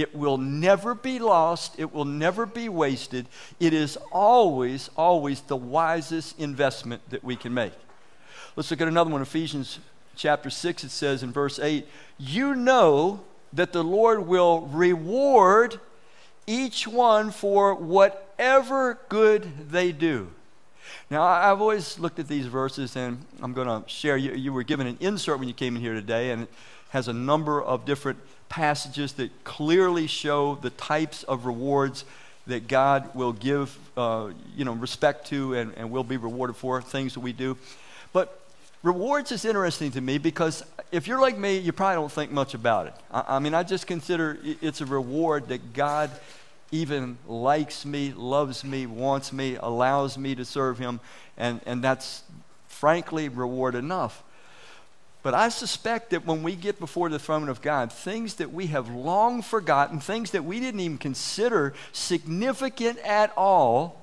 It 0.00 0.16
will 0.16 0.38
never 0.38 0.94
be 0.94 1.18
lost. 1.18 1.78
It 1.78 1.92
will 1.92 2.06
never 2.06 2.46
be 2.46 2.70
wasted. 2.70 3.26
It 3.60 3.74
is 3.74 3.98
always, 4.10 4.88
always 4.96 5.42
the 5.42 5.58
wisest 5.58 6.40
investment 6.40 7.02
that 7.10 7.22
we 7.22 7.36
can 7.36 7.52
make. 7.52 7.74
Let's 8.56 8.70
look 8.70 8.80
at 8.80 8.88
another 8.88 9.10
one. 9.10 9.20
Ephesians 9.20 9.78
chapter 10.16 10.48
6, 10.48 10.84
it 10.84 10.90
says 10.90 11.22
in 11.22 11.32
verse 11.32 11.58
8, 11.58 11.86
You 12.18 12.54
know 12.54 13.20
that 13.52 13.74
the 13.74 13.84
Lord 13.84 14.26
will 14.26 14.62
reward 14.62 15.78
each 16.46 16.88
one 16.88 17.30
for 17.30 17.74
whatever 17.74 18.98
good 19.10 19.70
they 19.70 19.92
do. 19.92 20.30
Now, 21.10 21.24
I've 21.24 21.60
always 21.60 21.98
looked 21.98 22.18
at 22.18 22.26
these 22.26 22.46
verses, 22.46 22.96
and 22.96 23.22
I'm 23.42 23.52
going 23.52 23.68
to 23.68 23.86
share. 23.86 24.16
You, 24.16 24.32
you 24.32 24.54
were 24.54 24.62
given 24.62 24.86
an 24.86 24.96
insert 25.00 25.38
when 25.38 25.48
you 25.48 25.54
came 25.54 25.76
in 25.76 25.82
here 25.82 25.92
today, 25.92 26.30
and 26.30 26.44
it 26.44 26.50
has 26.88 27.06
a 27.06 27.12
number 27.12 27.60
of 27.60 27.84
different 27.84 28.18
passages 28.50 29.14
that 29.14 29.44
clearly 29.44 30.06
show 30.06 30.56
the 30.56 30.68
types 30.70 31.22
of 31.22 31.46
rewards 31.46 32.04
that 32.46 32.68
God 32.68 33.14
will 33.14 33.32
give, 33.32 33.78
uh, 33.96 34.30
you 34.56 34.66
know, 34.66 34.72
respect 34.72 35.28
to 35.28 35.54
and, 35.54 35.72
and 35.76 35.90
will 35.90 36.04
be 36.04 36.18
rewarded 36.18 36.56
for 36.56 36.82
things 36.82 37.14
that 37.14 37.20
we 37.20 37.32
do. 37.32 37.56
But 38.12 38.38
rewards 38.82 39.32
is 39.32 39.44
interesting 39.44 39.92
to 39.92 40.00
me 40.00 40.18
because 40.18 40.64
if 40.90 41.06
you're 41.06 41.20
like 41.20 41.38
me, 41.38 41.58
you 41.58 41.72
probably 41.72 41.94
don't 41.94 42.12
think 42.12 42.32
much 42.32 42.52
about 42.52 42.88
it. 42.88 42.94
I, 43.10 43.36
I 43.36 43.38
mean, 43.38 43.54
I 43.54 43.62
just 43.62 43.86
consider 43.86 44.38
it's 44.42 44.80
a 44.80 44.86
reward 44.86 45.48
that 45.48 45.72
God 45.72 46.10
even 46.72 47.18
likes 47.26 47.86
me, 47.86 48.12
loves 48.12 48.64
me, 48.64 48.86
wants 48.86 49.32
me, 49.32 49.56
allows 49.56 50.18
me 50.18 50.34
to 50.34 50.44
serve 50.44 50.78
Him, 50.78 51.00
and, 51.36 51.60
and 51.66 51.82
that's 51.82 52.22
frankly 52.68 53.28
reward 53.28 53.74
enough. 53.74 54.22
But 55.22 55.34
I 55.34 55.50
suspect 55.50 56.10
that 56.10 56.24
when 56.24 56.42
we 56.42 56.56
get 56.56 56.78
before 56.78 57.08
the 57.10 57.18
throne 57.18 57.48
of 57.48 57.60
God, 57.60 57.92
things 57.92 58.34
that 58.34 58.52
we 58.52 58.68
have 58.68 58.88
long 58.88 59.42
forgotten, 59.42 60.00
things 60.00 60.30
that 60.30 60.44
we 60.44 60.60
didn't 60.60 60.80
even 60.80 60.98
consider 60.98 61.74
significant 61.92 62.98
at 63.00 63.32
all, 63.36 64.00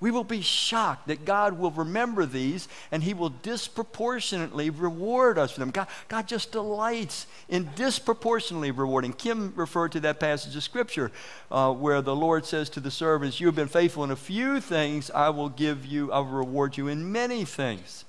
we 0.00 0.10
will 0.10 0.24
be 0.24 0.42
shocked 0.42 1.08
that 1.08 1.24
God 1.24 1.58
will 1.58 1.70
remember 1.70 2.26
these 2.26 2.68
and 2.92 3.02
He 3.02 3.14
will 3.14 3.30
disproportionately 3.30 4.68
reward 4.68 5.38
us 5.38 5.52
for 5.52 5.60
them. 5.60 5.70
God, 5.70 5.86
God 6.08 6.28
just 6.28 6.52
delights 6.52 7.26
in 7.48 7.70
disproportionately 7.74 8.70
rewarding. 8.70 9.14
Kim 9.14 9.54
referred 9.56 9.92
to 9.92 10.00
that 10.00 10.20
passage 10.20 10.54
of 10.56 10.62
Scripture 10.62 11.10
uh, 11.50 11.72
where 11.72 12.02
the 12.02 12.14
Lord 12.14 12.44
says 12.44 12.68
to 12.70 12.80
the 12.80 12.90
servants, 12.90 13.40
You 13.40 13.46
have 13.46 13.56
been 13.56 13.66
faithful 13.66 14.04
in 14.04 14.10
a 14.10 14.16
few 14.16 14.60
things, 14.60 15.10
I 15.10 15.30
will 15.30 15.48
give 15.48 15.86
you, 15.86 16.12
I 16.12 16.18
will 16.18 16.26
reward 16.26 16.76
you 16.76 16.88
in 16.88 17.10
many 17.10 17.46
things. 17.46 18.03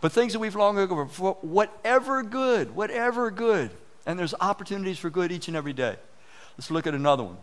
But 0.00 0.12
things 0.12 0.32
that 0.32 0.38
we've 0.38 0.56
long 0.56 0.78
ago, 0.78 1.06
for 1.06 1.36
whatever 1.42 2.22
good, 2.22 2.74
whatever 2.74 3.30
good. 3.30 3.70
And 4.06 4.18
there's 4.18 4.34
opportunities 4.40 4.98
for 4.98 5.10
good 5.10 5.30
each 5.30 5.48
and 5.48 5.56
every 5.56 5.74
day. 5.74 5.96
Let's 6.56 6.70
look 6.70 6.86
at 6.86 6.94
another 6.94 7.22
one. 7.22 7.36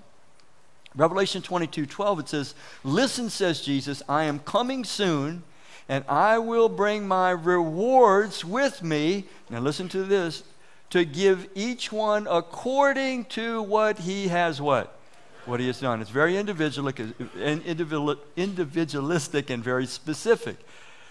Revelation 0.95 1.41
22 1.43 1.85
12, 1.85 2.19
it 2.19 2.29
says, 2.29 2.55
Listen, 2.83 3.29
says 3.29 3.61
Jesus, 3.61 4.01
I 4.09 4.23
am 4.23 4.39
coming 4.39 4.83
soon, 4.83 5.43
and 5.87 6.03
I 6.09 6.39
will 6.39 6.69
bring 6.69 7.07
my 7.07 7.29
rewards 7.29 8.43
with 8.43 8.81
me. 8.81 9.25
Now, 9.49 9.59
listen 9.59 9.87
to 9.89 10.03
this 10.03 10.43
to 10.89 11.05
give 11.05 11.47
each 11.53 11.91
one 11.91 12.27
according 12.29 13.25
to 13.25 13.61
what 13.61 13.99
he 13.99 14.29
has 14.29 14.59
what? 14.59 14.97
What 15.45 15.59
he 15.59 15.67
has 15.67 15.79
done. 15.79 16.01
It's 16.01 16.09
very 16.09 16.37
individual 16.37 16.91
individual 17.37 18.15
individualistic 18.35 19.49
and 19.49 19.63
very 19.63 19.85
specific, 19.85 20.57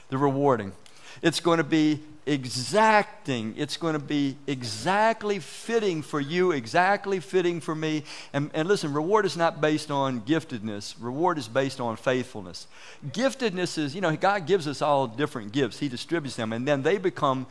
the 0.09 0.19
rewarding. 0.19 0.73
It's 1.27 1.41
going 1.41 1.59
to 1.59 1.65
be 1.65 1.99
exacting. 2.25 3.55
It's 3.57 3.77
going 3.77 3.95
to 3.95 3.99
be 3.99 4.37
exactly 4.47 5.41
fitting 5.41 6.03
for 6.03 6.21
you, 6.21 6.53
exactly 6.53 7.19
fitting 7.19 7.61
for 7.61 7.75
me. 7.75 8.05
And, 8.33 8.49
and 8.55 8.69
listen, 8.69 8.93
reward 8.93 9.27
is 9.27 9.37
not 9.37 9.61
based 9.61 9.91
on 9.91 10.21
giftedness, 10.21 10.95
reward 11.01 11.37
is 11.39 11.49
based 11.49 11.81
on 11.81 11.97
faithfulness. 11.97 12.69
Giftedness 13.09 13.77
is, 13.77 13.93
you 13.93 14.01
know, 14.01 14.15
God 14.15 14.47
gives 14.47 14.69
us 14.69 14.81
all 14.81 15.09
different 15.09 15.51
gifts, 15.51 15.81
He 15.81 15.89
distributes 15.89 16.37
them, 16.37 16.53
and 16.53 16.67
then 16.67 16.83
they 16.83 16.97
become 16.97 17.49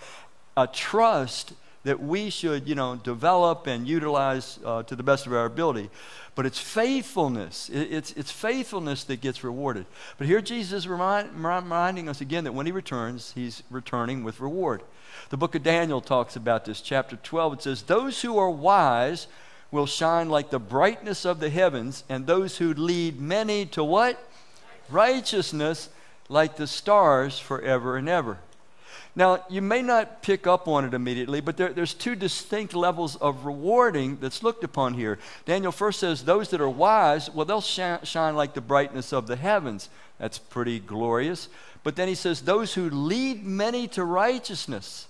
a 0.55 0.67
trust 0.67 1.51
that 1.85 2.01
we 2.01 2.31
should, 2.31 2.67
you 2.67 2.73
know, 2.73 2.95
develop 2.95 3.67
and 3.67 3.87
utilize 3.87 4.59
uh, 4.65 4.81
to 4.83 4.95
the 4.95 5.03
best 5.03 5.27
of 5.27 5.33
our 5.33 5.45
ability. 5.45 5.89
But 6.33 6.47
it's 6.47 6.59
faithfulness. 6.59 7.69
It's, 7.71 8.11
it's 8.13 8.31
faithfulness 8.31 9.03
that 9.05 9.21
gets 9.21 9.43
rewarded. 9.43 9.85
But 10.17 10.27
here 10.27 10.41
Jesus 10.41 10.73
is 10.73 10.87
remind, 10.87 11.29
reminding 11.33 12.09
us 12.09 12.21
again 12.21 12.43
that 12.43 12.53
when 12.53 12.65
he 12.65 12.71
returns, 12.71 13.31
he's 13.35 13.61
returning 13.69 14.23
with 14.23 14.41
reward. 14.41 14.81
The 15.29 15.37
book 15.37 15.53
of 15.53 15.61
Daniel 15.61 16.01
talks 16.01 16.35
about 16.35 16.65
this. 16.65 16.81
Chapter 16.81 17.17
12, 17.17 17.53
it 17.53 17.61
says, 17.61 17.83
Those 17.83 18.21
who 18.23 18.37
are 18.39 18.49
wise 18.49 19.27
will 19.69 19.85
shine 19.85 20.27
like 20.27 20.49
the 20.49 20.59
brightness 20.59 21.23
of 21.23 21.39
the 21.39 21.51
heavens, 21.51 22.03
and 22.09 22.25
those 22.25 22.57
who 22.57 22.73
lead 22.73 23.21
many 23.21 23.65
to 23.67 23.83
what? 23.83 24.27
Righteousness 24.89 25.89
like 26.29 26.55
the 26.55 26.67
stars 26.67 27.37
forever 27.37 27.95
and 27.95 28.09
ever. 28.09 28.39
Now, 29.15 29.45
you 29.49 29.61
may 29.61 29.81
not 29.81 30.21
pick 30.21 30.45
up 30.45 30.67
on 30.67 30.83
it 30.85 30.93
immediately, 30.93 31.39
but 31.39 31.55
there, 31.55 31.71
there's 31.71 31.93
two 31.93 32.15
distinct 32.15 32.73
levels 32.73 33.15
of 33.17 33.45
rewarding 33.45 34.17
that's 34.19 34.43
looked 34.43 34.63
upon 34.63 34.93
here. 34.93 35.19
Daniel 35.45 35.71
first 35.71 35.99
says, 35.99 36.25
Those 36.25 36.49
that 36.49 36.61
are 36.61 36.69
wise, 36.69 37.29
well, 37.29 37.45
they'll 37.45 37.61
sh- 37.61 38.03
shine 38.03 38.35
like 38.35 38.53
the 38.53 38.61
brightness 38.61 39.13
of 39.13 39.27
the 39.27 39.37
heavens. 39.37 39.89
That's 40.19 40.37
pretty 40.37 40.79
glorious. 40.79 41.47
But 41.83 41.95
then 41.95 42.07
he 42.07 42.15
says, 42.15 42.41
Those 42.41 42.73
who 42.73 42.89
lead 42.89 43.45
many 43.45 43.87
to 43.89 44.03
righteousness, 44.03 45.07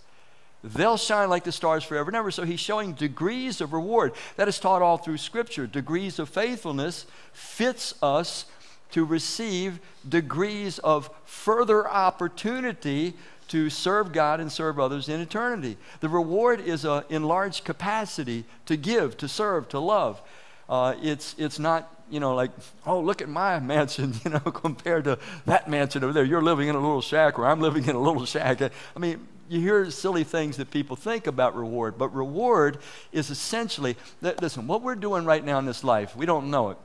they'll 0.64 0.98
shine 0.98 1.30
like 1.30 1.44
the 1.44 1.52
stars 1.52 1.84
forever 1.84 2.10
and 2.10 2.18
ever. 2.18 2.32
So 2.32 2.44
he's 2.44 2.60
showing 2.60 2.94
degrees 2.94 3.60
of 3.62 3.74
reward. 3.74 4.14
That 4.36 4.48
is 4.48 4.60
taught 4.60 4.82
all 4.82 4.98
through 4.98 5.18
Scripture. 5.18 5.68
Degrees 5.68 6.20
of 6.20 6.30
faithfulness 6.30 7.06
fits 7.34 7.96
us 8.04 8.46
to 8.92 9.04
receive 9.04 9.80
degrees 10.08 10.80
of 10.80 11.10
further 11.26 11.90
opportunity 11.90 13.14
to 13.50 13.70
serve 13.70 14.12
God 14.12 14.40
and 14.40 14.52
serve 14.52 14.80
others 14.80 15.10
in 15.10 15.20
eternity. 15.22 15.78
The 16.00 16.10
reward 16.10 16.60
is 16.60 16.86
a 16.86 17.06
enlarged 17.10 17.64
capacity 17.64 18.46
to 18.66 18.78
give, 18.78 19.18
to 19.18 19.28
serve, 19.28 19.70
to 19.70 19.80
love. 19.80 20.22
Uh, 20.68 20.96
it's, 21.02 21.36
it's 21.38 21.60
not, 21.60 21.92
you 22.10 22.20
know, 22.20 22.34
like, 22.34 22.52
oh, 22.86 23.00
look 23.00 23.22
at 23.22 23.30
my 23.30 23.60
mansion, 23.62 24.14
you 24.24 24.32
know, 24.32 24.40
compared 24.40 25.04
to 25.06 25.20
that 25.46 25.70
mansion 25.70 26.04
over 26.04 26.14
there. 26.14 26.24
You're 26.24 26.42
living 26.42 26.68
in 26.68 26.76
a 26.76 26.80
little 26.80 27.02
shack 27.02 27.38
or 27.38 27.46
I'm 27.46 27.62
living 27.62 27.86
in 27.86 27.96
a 27.96 28.02
little 28.02 28.26
shack. 28.26 28.62
I 28.62 29.00
mean, 29.00 29.28
you 29.48 29.60
hear 29.60 29.90
silly 29.92 30.24
things 30.24 30.58
that 30.58 30.72
people 30.72 30.96
think 30.96 31.28
about 31.28 31.56
reward, 31.56 31.98
but 31.98 32.10
reward 32.10 32.80
is 33.12 33.30
essentially, 33.30 33.96
listen, 34.22 34.66
what 34.66 34.82
we're 34.82 34.96
doing 34.96 35.24
right 35.26 35.44
now 35.44 35.60
in 35.60 35.66
this 35.66 35.84
life, 35.84 36.16
we 36.16 36.26
don't 36.26 36.50
know 36.50 36.72
it, 36.72 36.78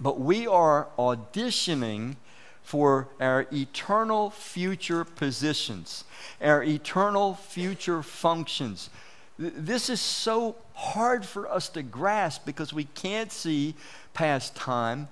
but 0.00 0.18
we 0.18 0.48
are 0.48 0.88
auditioning 0.98 2.16
for 2.62 3.08
our 3.20 3.46
eternal 3.52 4.30
future 4.30 5.04
positions, 5.04 6.04
our 6.40 6.62
eternal 6.62 7.34
future 7.34 8.02
functions. 8.02 8.90
This 9.38 9.90
is 9.90 10.00
so 10.00 10.56
hard 10.74 11.24
for 11.24 11.50
us 11.50 11.68
to 11.70 11.82
grasp 11.82 12.46
because 12.46 12.72
we 12.72 12.84
can't 12.84 13.32
see 13.32 13.74
past 14.14 14.54
time 14.54 15.08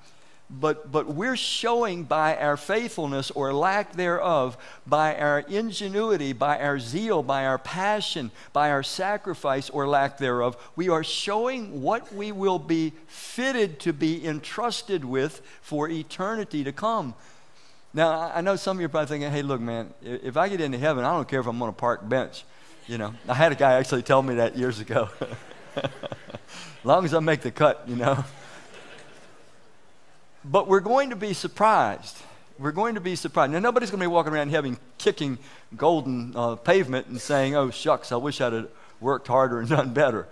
but, 0.50 0.90
but 0.90 1.06
we're 1.06 1.36
showing 1.36 2.02
by 2.04 2.36
our 2.36 2.56
faithfulness 2.56 3.30
or 3.30 3.52
lack 3.52 3.92
thereof, 3.92 4.56
by 4.86 5.16
our 5.16 5.40
ingenuity, 5.40 6.32
by 6.32 6.58
our 6.58 6.80
zeal, 6.80 7.22
by 7.22 7.46
our 7.46 7.58
passion, 7.58 8.32
by 8.52 8.70
our 8.70 8.82
sacrifice 8.82 9.70
or 9.70 9.86
lack 9.86 10.18
thereof, 10.18 10.56
we 10.74 10.88
are 10.88 11.04
showing 11.04 11.82
what 11.82 12.12
we 12.12 12.32
will 12.32 12.58
be 12.58 12.92
fitted 13.06 13.78
to 13.80 13.92
be 13.92 14.26
entrusted 14.26 15.04
with 15.04 15.40
for 15.62 15.88
eternity 15.88 16.64
to 16.64 16.72
come. 16.72 17.14
Now, 17.92 18.30
I 18.32 18.40
know 18.40 18.54
some 18.54 18.76
of 18.76 18.80
you 18.80 18.86
are 18.86 18.88
probably 18.88 19.08
thinking, 19.08 19.30
hey, 19.32 19.42
look, 19.42 19.60
man, 19.60 19.92
if 20.02 20.36
I 20.36 20.48
get 20.48 20.60
into 20.60 20.78
heaven, 20.78 21.04
I 21.04 21.12
don't 21.12 21.28
care 21.28 21.40
if 21.40 21.46
I'm 21.46 21.60
on 21.60 21.68
a 21.68 21.72
park 21.72 22.08
bench. 22.08 22.44
You 22.86 22.98
know, 22.98 23.14
I 23.28 23.34
had 23.34 23.50
a 23.52 23.56
guy 23.56 23.74
actually 23.74 24.02
tell 24.02 24.22
me 24.22 24.36
that 24.36 24.56
years 24.56 24.78
ago. 24.78 25.08
as 25.76 25.90
long 26.84 27.04
as 27.04 27.14
I 27.14 27.20
make 27.20 27.40
the 27.40 27.50
cut, 27.50 27.84
you 27.88 27.96
know. 27.96 28.24
But 30.44 30.68
we're 30.68 30.80
going 30.80 31.10
to 31.10 31.16
be 31.16 31.34
surprised. 31.34 32.16
We're 32.58 32.72
going 32.72 32.94
to 32.94 33.00
be 33.00 33.16
surprised. 33.16 33.52
Now, 33.52 33.58
nobody's 33.58 33.90
going 33.90 34.00
to 34.00 34.04
be 34.04 34.12
walking 34.12 34.32
around 34.32 34.50
heaven 34.50 34.78
kicking 34.98 35.38
golden 35.76 36.32
uh, 36.36 36.56
pavement 36.56 37.08
and 37.08 37.20
saying, 37.20 37.56
oh, 37.56 37.70
shucks, 37.70 38.12
I 38.12 38.16
wish 38.16 38.40
I'd 38.40 38.52
have 38.52 38.68
worked 39.00 39.26
harder 39.26 39.58
and 39.58 39.68
done 39.68 39.92
better. 39.92 40.28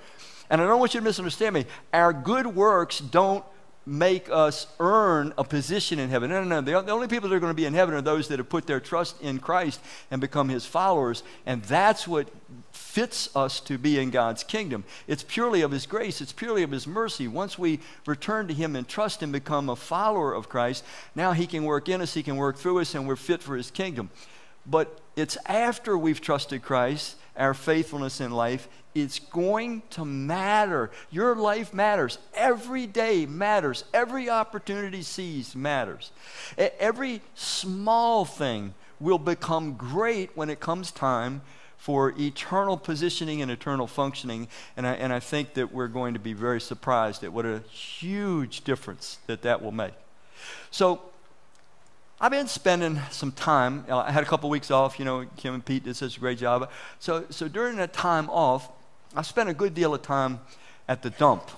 And 0.49 0.61
I 0.61 0.67
don't 0.67 0.79
want 0.79 0.95
you 0.95 1.00
to 1.00 1.05
misunderstand 1.05 1.55
me. 1.55 1.67
Our 1.93 2.12
good 2.12 2.47
works 2.47 3.00
don't 3.00 3.45
make 3.88 4.28
us 4.30 4.66
earn 4.78 5.33
a 5.38 5.45
position 5.45 5.99
in 5.99 6.11
heaven. 6.11 6.30
No, 6.30 6.45
no, 6.45 6.61
no. 6.61 6.83
The, 6.83 6.92
only 6.92 7.09
people 7.09 7.28
that 7.28 7.35
are 7.35 7.40
going 7.40 7.50
to 7.50 7.54
be 7.54 7.64
in 7.64 7.75
heaven 7.75 7.95
are 7.95 8.02
those 8.02 8.28
that 8.28 8.38
have 8.38 8.49
put 8.49 8.66
their 8.66 8.80
trust 8.80 9.21
in 9.23 9.38
Christ 9.38 9.80
and 10.11 10.21
become 10.21 10.50
his 10.50 10.66
followers. 10.66 11.23
And 11.47 11.62
that's 11.64 12.07
what 12.07 12.28
fits 12.71 13.35
us 13.35 13.61
to 13.61 13.78
be 13.78 13.99
in 13.99 14.11
God's 14.11 14.45
kingdom. 14.45 14.85
It's 15.07 15.23
purely 15.23 15.62
of 15.62 15.71
his 15.71 15.87
grace, 15.87 16.21
it's 16.21 16.33
purely 16.33 16.62
of 16.62 16.71
his 16.71 16.87
mercy. 16.87 17.28
Once 17.28 17.59
we 17.59 17.80
return 18.07 18.47
to 18.49 18.54
him 18.54 18.76
and 18.76 18.87
trust 18.87 19.23
and 19.23 19.33
become 19.33 19.68
a 19.68 19.76
follower 19.76 20.35
of 20.35 20.49
Christ, 20.49 20.85
now 21.14 21.33
he 21.33 21.47
can 21.47 21.64
work 21.64 21.88
in 21.88 22.00
us, 22.00 22.14
he 22.14 22.23
can 22.23 22.37
work 22.37 22.57
through 22.57 22.80
us, 22.80 22.95
and 22.95 23.09
we're 23.09 23.16
fit 23.16 23.42
for 23.42 23.57
his 23.57 23.71
kingdom. 23.71 24.11
But 24.66 25.00
it's 25.16 25.38
after 25.47 25.97
we've 25.97 26.21
trusted 26.21 26.62
Christ, 26.62 27.16
our 27.38 27.54
faithfulness 27.54 28.21
in 28.21 28.30
life, 28.33 28.68
it's 28.95 29.18
going 29.18 29.83
to 29.90 30.04
matter. 30.04 30.90
Your 31.11 31.37
life 31.37 31.73
matters. 31.73 32.18
Every 32.35 32.87
day 32.87 33.26
matters. 33.26 33.85
Every 33.95 34.28
opportunity 34.28 35.02
seized 35.02 35.54
matters. 35.54 36.11
Every 36.57 37.23
small 37.35 38.25
thing 38.25 38.75
will 39.00 39.18
become 39.18 39.75
great 39.75 40.30
when 40.37 40.50
it 40.50 40.61
comes 40.61 40.90
time 40.90 41.42
for 41.76 42.12
eternal 42.18 42.76
positioning 42.76 43.40
and 43.40 43.50
eternal 43.50 43.87
functioning. 43.87 44.49
And 44.76 44.87
I, 44.87 44.95
and 44.95 45.12
I 45.12 45.21
think 45.21 45.54
that 45.54 45.73
we're 45.73 45.88
going 45.88 46.14
to 46.14 46.21
be 46.21 46.33
very 46.33 46.61
surprised 46.61 47.23
at 47.23 47.33
what 47.33 47.47
a 47.47 47.61
huge 47.71 48.64
difference 48.64 49.18
that 49.26 49.42
that 49.42 49.62
will 49.62 49.73
make. 49.73 49.95
So, 50.71 51.02
I've 52.20 52.32
been 52.32 52.48
spending 52.48 53.00
some 53.12 53.30
time. 53.30 53.84
I 53.88 54.10
had 54.10 54.25
a 54.25 54.26
couple 54.26 54.50
weeks 54.50 54.72
off. 54.72 54.98
You 54.98 55.04
know, 55.04 55.26
Kim 55.37 55.54
and 55.54 55.64
Pete 55.64 55.84
did 55.84 55.94
such 55.94 56.16
a 56.16 56.20
great 56.20 56.38
job. 56.38 56.68
So, 56.98 57.25
so 57.30 57.46
during 57.46 57.76
that 57.76 57.92
time 57.92 58.28
off, 58.30 58.68
I 59.14 59.22
spent 59.22 59.48
a 59.48 59.54
good 59.54 59.72
deal 59.72 59.94
of 59.94 60.02
time 60.02 60.40
at 60.88 61.02
the 61.02 61.10
dump. 61.10 61.48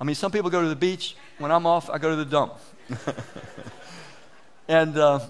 I 0.00 0.04
mean, 0.04 0.16
some 0.16 0.32
people 0.32 0.50
go 0.50 0.62
to 0.62 0.68
the 0.68 0.74
beach. 0.74 1.14
When 1.38 1.52
I'm 1.52 1.64
off, 1.64 1.88
I 1.88 1.98
go 1.98 2.10
to 2.10 2.16
the 2.16 2.24
dump. 2.24 2.54
and 4.68 4.98
uh, 4.98 5.20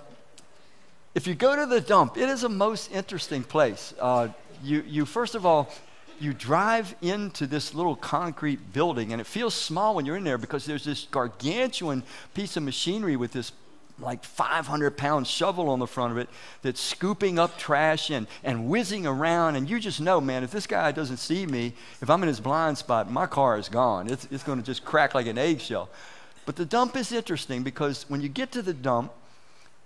if 1.15 1.27
you 1.27 1.35
go 1.35 1.57
to 1.57 1.67
the 1.67 1.83
dump, 1.83 2.17
it 2.17 2.31
is 2.31 2.45
a 2.45 2.49
most 2.49 2.91
interesting 2.91 3.43
place. 3.43 3.93
Uh, 4.01 4.29
you, 4.63 4.83
you, 4.87 5.05
first 5.05 5.35
of 5.35 5.45
all, 5.45 5.71
you 6.19 6.33
drive 6.33 6.95
into 7.03 7.47
this 7.47 7.75
little 7.75 7.97
concrete 7.97 8.73
building, 8.73 9.13
and 9.13 9.21
it 9.21 9.27
feels 9.27 9.53
small 9.53 9.95
when 9.95 10.07
you're 10.07 10.17
in 10.17 10.25
there 10.25 10.39
because 10.39 10.65
there's 10.65 10.85
this 10.85 11.07
gargantuan 11.11 12.03
piece 12.33 12.57
of 12.57 12.63
machinery 12.63 13.17
with 13.17 13.33
this 13.33 13.53
like 14.03 14.25
500 14.25 14.97
pound 14.97 15.27
shovel 15.27 15.69
on 15.69 15.79
the 15.79 15.87
front 15.87 16.13
of 16.13 16.19
it 16.19 16.29
that's 16.63 16.81
scooping 16.81 17.39
up 17.39 17.59
trash 17.59 18.11
and, 18.11 18.27
and 18.43 18.69
whizzing 18.69 19.07
around. 19.07 19.57
And 19.57 19.69
you 19.69 19.81
just 19.81 20.01
know, 20.01 20.21
man, 20.21 20.45
if 20.45 20.51
this 20.51 20.67
guy 20.67 20.93
doesn't 20.93 21.19
see 21.19 21.47
me, 21.47 21.75
if 22.01 22.11
I'm 22.11 22.23
in 22.23 22.29
his 22.29 22.41
blind 22.41 22.79
spot, 22.79 23.11
my 23.11 23.27
car 23.27 23.59
is 23.59 23.69
gone. 23.69 24.09
It's, 24.09 24.27
it's 24.31 24.43
going 24.43 24.59
to 24.59 24.65
just 24.65 24.85
crack 24.85 25.15
like 25.15 25.27
an 25.27 25.39
eggshell. 25.39 25.89
But 26.47 26.57
the 26.57 26.65
dump 26.65 26.97
is 26.97 27.13
interesting 27.13 27.63
because 27.63 28.09
when 28.09 28.21
you 28.21 28.29
get 28.29 28.53
to 28.53 28.63
the 28.63 28.75
dump, 28.75 29.13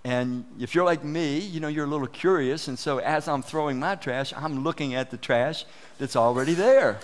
and 0.03 0.45
if 0.59 0.75
you're 0.75 0.85
like 0.85 1.03
me, 1.03 1.39
you 1.39 1.59
know, 1.59 1.67
you're 1.67 1.85
a 1.85 1.89
little 1.89 2.07
curious. 2.07 2.67
And 2.67 2.77
so 2.77 2.99
as 2.99 3.27
I'm 3.27 3.41
throwing 3.41 3.79
my 3.79 3.95
trash, 3.95 4.33
I'm 4.37 4.63
looking 4.63 4.93
at 4.93 5.09
the 5.09 5.17
trash 5.17 5.65
that's 5.97 6.15
already 6.15 6.53
there. 6.53 6.99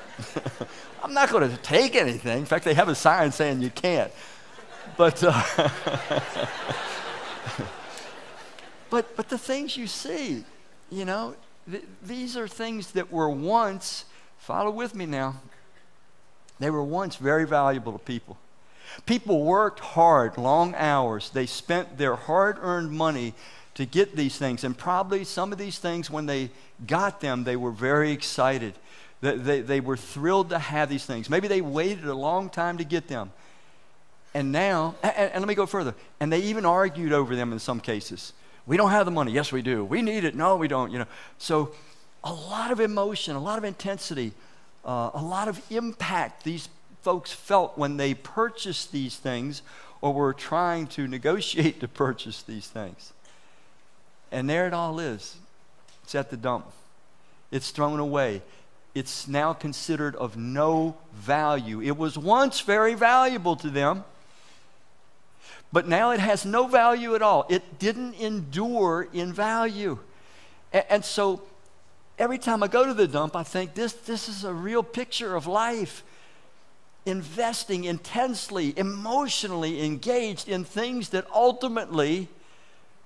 I'm 1.04 1.14
not 1.14 1.32
going 1.32 1.50
to 1.50 1.58
take 1.58 1.96
anything. 1.96 2.38
In 2.38 2.46
fact, 2.46 2.64
they 2.64 2.76
have 2.76 2.90
a 2.90 2.96
sign 2.96 3.32
saying 3.32 3.62
you 3.62 3.72
can't. 3.72 4.12
But. 4.98 5.24
Uh, 5.24 5.70
but, 8.90 9.16
but 9.16 9.30
the 9.30 9.38
things 9.38 9.78
you 9.78 9.88
see, 9.88 10.44
you 10.90 11.06
know, 11.06 11.36
th- 11.70 11.84
these 12.04 12.38
are 12.38 12.48
things 12.48 12.92
that 12.92 13.12
were 13.12 13.30
once, 13.30 14.06
follow 14.38 14.72
with 14.72 14.96
me 14.96 15.06
now, 15.06 15.36
they 16.60 16.70
were 16.70 16.84
once 16.84 17.16
very 17.16 17.46
valuable 17.46 17.94
to 17.94 18.00
people. 18.00 18.38
People 19.06 19.44
worked 19.44 19.80
hard, 19.80 20.38
long 20.38 20.76
hours. 20.76 21.30
They 21.30 21.46
spent 21.46 21.98
their 21.98 22.16
hard 22.16 22.58
earned 22.62 22.92
money 22.92 23.34
to 23.76 23.86
get 23.86 24.16
these 24.16 24.38
things. 24.38 24.64
And 24.64 24.78
probably 24.78 25.24
some 25.24 25.52
of 25.52 25.58
these 25.58 25.80
things, 25.80 26.10
when 26.10 26.26
they 26.26 26.52
got 26.86 27.22
them, 27.22 27.44
they 27.44 27.56
were 27.56 27.72
very 27.72 28.12
excited. 28.12 28.74
They, 29.22 29.38
they, 29.38 29.62
they 29.62 29.80
were 29.80 29.98
thrilled 29.98 30.50
to 30.50 30.60
have 30.60 30.90
these 30.90 31.06
things. 31.06 31.30
Maybe 31.30 31.48
they 31.48 31.62
waited 31.62 32.06
a 32.06 32.14
long 32.14 32.50
time 32.50 32.78
to 32.80 32.84
get 32.84 33.08
them. 33.08 33.32
And 34.34 34.52
now, 34.52 34.96
and, 35.04 35.32
and, 35.34 35.42
let 35.42 35.48
me 35.48 35.56
go 35.56 35.66
further, 35.66 35.94
and 36.20 36.32
they 36.32 36.40
even 36.40 36.66
argued 36.66 37.12
over 37.12 37.36
them 37.36 37.52
in 37.52 37.60
some 37.60 37.82
cases. 37.82 38.32
We 38.66 38.78
don't 38.78 38.92
have 38.92 39.06
the 39.06 39.12
money. 39.12 39.32
Yes, 39.34 39.52
we 39.52 39.62
do. 39.62 39.84
We 39.84 40.02
need 40.02 40.24
it. 40.24 40.36
No, 40.36 40.56
we 40.56 40.68
don't. 40.68 40.92
You 40.92 41.00
know. 41.00 41.08
So, 41.38 41.74
a 42.24 42.32
lot 42.32 42.72
of 42.72 42.80
emotion, 42.80 43.36
a 43.36 43.42
lot 43.42 43.58
of 43.58 43.64
intensity, 43.64 44.32
uh, 44.86 45.12
a 45.14 45.22
lot 45.22 45.48
of 45.48 45.62
impact 45.70 46.44
these 46.44 46.70
folks 47.02 47.32
felt 47.32 47.78
when 47.78 47.98
they 47.98 48.14
purchased 48.14 48.92
these 48.92 49.18
things 49.18 49.62
or 50.02 50.14
were 50.14 50.34
trying 50.34 50.88
to 50.88 51.08
negotiate 51.08 51.80
to 51.82 51.88
purchase 51.88 52.42
these 52.44 52.68
things. 52.68 53.14
And 54.32 54.50
there 54.50 54.68
it 54.68 54.74
all 54.74 55.00
is. 55.00 55.36
It's 56.04 56.16
at 56.16 56.30
the 56.30 56.38
dump. 56.38 56.68
It's 57.52 57.72
thrown 57.72 58.00
away. 58.00 58.42
It's 58.94 59.28
now 59.28 59.54
considered 59.54 60.16
of 60.16 60.38
no 60.38 60.98
value. 61.14 61.82
It 61.82 61.98
was 61.98 62.18
once 62.18 62.62
very 62.62 62.94
valuable 62.94 63.56
to 63.58 63.70
them. 63.70 64.04
But 65.72 65.88
now 65.88 66.12
it 66.12 66.20
has 66.20 66.46
no 66.46 66.68
value 66.68 67.16
at 67.16 67.22
all. 67.22 67.46
It 67.50 67.80
didn't 67.80 68.16
endure 68.16 69.08
in 69.14 69.34
value. 69.34 70.00
And, 70.74 70.86
and 70.90 71.06
so 71.06 71.42
every 72.20 72.38
time 72.38 72.64
I 72.64 72.68
go 72.68 72.86
to 72.86 72.94
the 72.94 73.08
dump, 73.08 73.36
I 73.36 73.44
think 73.44 73.74
this, 73.74 73.94
this 73.94 74.30
is 74.30 74.44
a 74.44 74.54
real 74.54 74.84
picture 74.84 75.36
of 75.36 75.48
life. 75.48 76.04
Investing 77.06 77.86
intensely, 77.86 78.78
emotionally 78.78 79.84
engaged 79.84 80.48
in 80.48 80.64
things 80.64 81.10
that 81.10 81.26
ultimately 81.34 82.28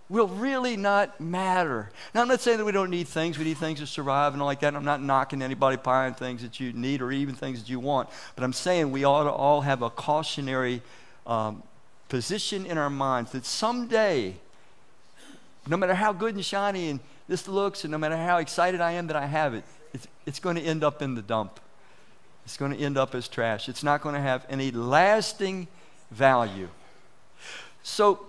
will 0.09 0.27
really 0.27 0.77
not 0.77 1.19
matter. 1.19 1.89
Now, 2.13 2.21
I'm 2.21 2.27
not 2.27 2.41
saying 2.41 2.59
that 2.59 2.65
we 2.65 2.71
don't 2.71 2.91
need 2.91 3.07
things. 3.07 3.39
We 3.39 3.45
need 3.45 3.57
things 3.57 3.79
to 3.79 3.87
survive 3.87 4.33
and 4.33 4.41
all 4.41 4.47
like 4.47 4.59
that. 4.59 4.75
I'm 4.75 4.85
not 4.85 5.01
knocking 5.01 5.41
anybody 5.41 5.77
buying 5.77 6.13
things 6.13 6.41
that 6.43 6.59
you 6.59 6.73
need 6.73 7.01
or 7.01 7.11
even 7.11 7.35
things 7.35 7.59
that 7.61 7.69
you 7.69 7.79
want. 7.79 8.09
But 8.35 8.43
I'm 8.43 8.53
saying 8.53 8.91
we 8.91 9.03
ought 9.03 9.23
to 9.23 9.31
all 9.31 9.61
have 9.61 9.81
a 9.81 9.89
cautionary 9.89 10.81
um, 11.25 11.63
position 12.09 12.65
in 12.65 12.77
our 12.77 12.89
minds 12.89 13.31
that 13.31 13.45
someday, 13.45 14.35
no 15.67 15.77
matter 15.77 15.95
how 15.95 16.13
good 16.13 16.35
and 16.35 16.45
shiny 16.45 16.89
and 16.89 16.99
this 17.27 17.47
looks, 17.47 17.83
and 17.83 17.91
no 17.91 17.97
matter 17.97 18.17
how 18.17 18.37
excited 18.37 18.81
I 18.81 18.93
am 18.93 19.07
that 19.07 19.15
I 19.15 19.25
have 19.25 19.53
it, 19.53 19.63
it's, 19.93 20.07
it's 20.25 20.39
going 20.39 20.55
to 20.57 20.61
end 20.61 20.83
up 20.83 21.01
in 21.01 21.15
the 21.15 21.21
dump. 21.21 21.59
It's 22.45 22.57
going 22.57 22.71
to 22.71 22.77
end 22.77 22.97
up 22.97 23.15
as 23.15 23.27
trash. 23.27 23.67
It's 23.67 23.83
not 23.83 24.01
going 24.01 24.13
to 24.13 24.21
have 24.21 24.45
any 24.49 24.69
lasting 24.69 25.67
value. 26.11 26.69
So, 27.81 28.25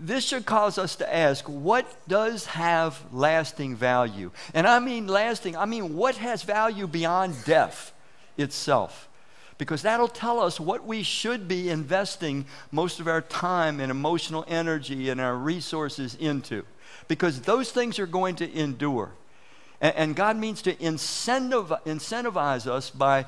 this 0.00 0.24
should 0.24 0.46
cause 0.46 0.78
us 0.78 0.94
to 0.96 1.14
ask 1.14 1.44
what 1.48 1.84
does 2.06 2.46
have 2.46 3.02
lasting 3.12 3.74
value? 3.74 4.30
And 4.54 4.66
I 4.66 4.78
mean 4.78 5.08
lasting, 5.08 5.56
I 5.56 5.64
mean 5.64 5.96
what 5.96 6.16
has 6.16 6.42
value 6.44 6.86
beyond 6.86 7.34
death 7.44 7.92
itself? 8.36 9.07
Because 9.58 9.82
that'll 9.82 10.08
tell 10.08 10.40
us 10.40 10.60
what 10.60 10.86
we 10.86 11.02
should 11.02 11.48
be 11.48 11.68
investing 11.68 12.46
most 12.70 13.00
of 13.00 13.08
our 13.08 13.20
time 13.20 13.80
and 13.80 13.90
emotional 13.90 14.44
energy 14.48 15.10
and 15.10 15.20
our 15.20 15.36
resources 15.36 16.14
into. 16.14 16.64
Because 17.08 17.40
those 17.40 17.72
things 17.72 17.98
are 17.98 18.06
going 18.06 18.36
to 18.36 18.50
endure. 18.52 19.10
And, 19.80 19.94
and 19.96 20.16
God 20.16 20.36
means 20.36 20.62
to 20.62 20.74
incentivize, 20.74 21.82
incentivize 21.82 22.66
us 22.68 22.90
by 22.90 23.26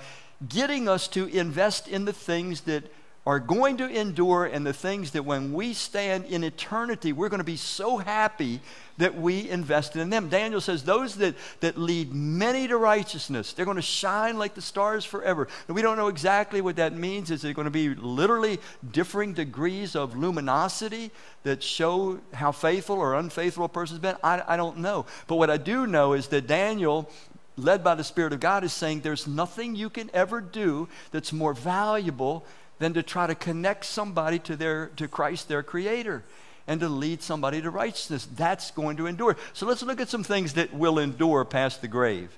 getting 0.48 0.88
us 0.88 1.08
to 1.08 1.26
invest 1.26 1.88
in 1.88 2.04
the 2.04 2.12
things 2.12 2.62
that 2.62 2.84
are 3.26 3.38
going 3.38 3.76
to 3.76 3.87
endure 3.87 4.46
and 4.46 4.66
the 4.66 4.72
things 4.72 5.11
that 5.11 5.24
when 5.24 5.52
we 5.52 5.74
stand 5.74 6.24
in 6.24 6.42
eternity, 6.42 7.12
we're 7.12 7.28
going 7.28 7.38
to 7.38 7.44
be 7.44 7.56
so 7.56 7.98
happy 7.98 8.61
that 8.96 9.14
we 9.14 9.48
invested 9.48 10.00
in 10.00 10.09
them. 10.09 10.30
Daniel 10.30 10.61
says, 10.61 10.85
Those 10.85 11.16
that, 11.16 11.35
that 11.61 11.76
lead 11.76 12.14
many 12.14 12.66
to 12.68 12.78
righteousness, 12.78 13.52
they're 13.52 13.66
going 13.66 13.76
to 13.76 13.83
shine 13.83 14.38
like 14.38 14.54
the 14.54 14.62
stars 14.62 15.04
forever. 15.04 15.48
And 15.68 15.74
we 15.74 15.83
don't 15.83 15.98
know 15.98 16.09
exactly 16.09 16.62
what 16.62 16.76
that 16.76 16.94
means. 16.94 17.30
Is 17.30 17.44
it 17.44 17.54
going 17.54 17.66
to 17.66 17.70
be 17.70 17.90
literally 17.94 18.59
differing 18.90 19.35
degrees 19.35 19.94
of 19.94 20.16
luminosity 20.16 21.11
that 21.42 21.62
show 21.62 22.20
how 22.33 22.52
faithful 22.52 22.96
or 22.96 23.14
unfaithful 23.14 23.64
a 23.66 23.68
person's 23.68 24.00
been? 24.00 24.16
I, 24.24 24.42
I 24.46 24.56
don't 24.56 24.78
know. 24.78 25.04
But 25.26 25.37
what 25.37 25.50
I 25.50 25.59
do 25.59 25.87
know 25.87 26.14
is 26.14 26.28
that 26.28 26.46
Daniel 26.46 27.11
led 27.56 27.85
by 27.85 27.94
the 27.94 28.04
Spirit 28.04 28.33
of 28.33 28.40
God, 28.40 28.64
is 28.64 28.72
saying 28.72 29.00
there's 29.00 29.26
nothing 29.26 29.74
you 29.74 29.90
can 29.90 30.11
ever 30.14 30.40
do 30.40 30.88
that's 31.11 31.33
more 31.33 31.52
valuable 31.52 32.44
than 32.80 32.94
to 32.94 33.02
try 33.02 33.28
to 33.28 33.34
connect 33.36 33.84
somebody 33.84 34.40
to, 34.40 34.56
their, 34.56 34.86
to 34.96 35.06
Christ, 35.06 35.48
their 35.48 35.62
Creator, 35.62 36.24
and 36.66 36.80
to 36.80 36.88
lead 36.88 37.22
somebody 37.22 37.62
to 37.62 37.70
righteousness. 37.70 38.26
That's 38.34 38.72
going 38.72 38.96
to 38.96 39.06
endure. 39.06 39.36
So 39.52 39.66
let's 39.66 39.82
look 39.82 40.00
at 40.00 40.08
some 40.08 40.24
things 40.24 40.54
that 40.54 40.74
will 40.74 40.98
endure 40.98 41.44
past 41.44 41.82
the 41.82 41.88
grave. 41.88 42.30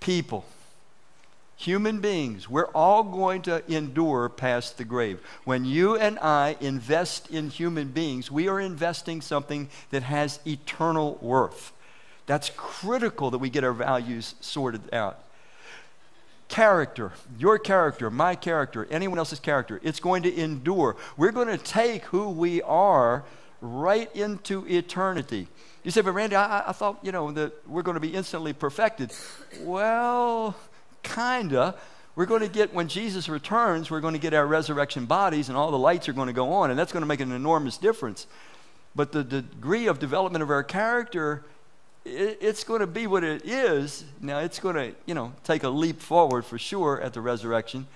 People, 0.00 0.44
human 1.56 2.00
beings, 2.00 2.48
we're 2.48 2.68
all 2.68 3.04
going 3.04 3.42
to 3.42 3.62
endure 3.72 4.28
past 4.28 4.78
the 4.78 4.84
grave. 4.84 5.20
When 5.44 5.64
you 5.64 5.96
and 5.96 6.18
I 6.18 6.56
invest 6.60 7.30
in 7.30 7.50
human 7.50 7.88
beings, 7.88 8.30
we 8.30 8.48
are 8.48 8.58
investing 8.58 9.20
something 9.20 9.68
that 9.90 10.02
has 10.02 10.40
eternal 10.46 11.18
worth. 11.20 11.72
That's 12.26 12.50
critical 12.56 13.30
that 13.32 13.38
we 13.38 13.50
get 13.50 13.64
our 13.64 13.72
values 13.72 14.34
sorted 14.40 14.94
out. 14.94 15.21
Character, 16.52 17.12
your 17.38 17.58
character, 17.58 18.10
my 18.10 18.34
character, 18.34 18.86
anyone 18.90 19.18
else's 19.18 19.40
character, 19.40 19.80
it's 19.82 20.00
going 20.00 20.22
to 20.24 20.34
endure. 20.36 20.96
We're 21.16 21.32
going 21.32 21.48
to 21.48 21.56
take 21.56 22.04
who 22.04 22.28
we 22.28 22.60
are 22.60 23.24
right 23.62 24.14
into 24.14 24.66
eternity. 24.68 25.48
You 25.82 25.90
say, 25.90 26.02
but 26.02 26.12
Randy, 26.12 26.36
I, 26.36 26.68
I 26.68 26.72
thought, 26.72 26.98
you 27.02 27.10
know, 27.10 27.32
that 27.32 27.66
we're 27.66 27.80
going 27.80 27.94
to 27.94 28.00
be 28.00 28.12
instantly 28.12 28.52
perfected. 28.52 29.14
Well, 29.62 30.54
kinda. 31.02 31.74
We're 32.16 32.26
going 32.26 32.42
to 32.42 32.48
get, 32.48 32.74
when 32.74 32.88
Jesus 32.88 33.30
returns, 33.30 33.90
we're 33.90 34.02
going 34.02 34.12
to 34.12 34.20
get 34.20 34.34
our 34.34 34.46
resurrection 34.46 35.06
bodies 35.06 35.48
and 35.48 35.56
all 35.56 35.70
the 35.70 35.78
lights 35.78 36.06
are 36.10 36.12
going 36.12 36.26
to 36.26 36.34
go 36.34 36.52
on, 36.52 36.68
and 36.68 36.78
that's 36.78 36.92
going 36.92 37.00
to 37.00 37.06
make 37.06 37.20
an 37.20 37.32
enormous 37.32 37.78
difference. 37.78 38.26
But 38.94 39.12
the 39.12 39.24
degree 39.24 39.86
of 39.86 39.98
development 39.98 40.42
of 40.42 40.50
our 40.50 40.62
character 40.62 41.44
it, 42.04 42.38
it's 42.40 42.64
going 42.64 42.80
to 42.80 42.86
be 42.86 43.06
what 43.06 43.24
it 43.24 43.44
is. 43.44 44.04
Now, 44.20 44.38
it's 44.40 44.58
going 44.58 44.76
to, 44.76 44.92
you 45.06 45.14
know, 45.14 45.32
take 45.44 45.62
a 45.62 45.68
leap 45.68 46.00
forward 46.00 46.44
for 46.44 46.58
sure 46.58 47.00
at 47.00 47.12
the 47.12 47.20
resurrection. 47.20 47.86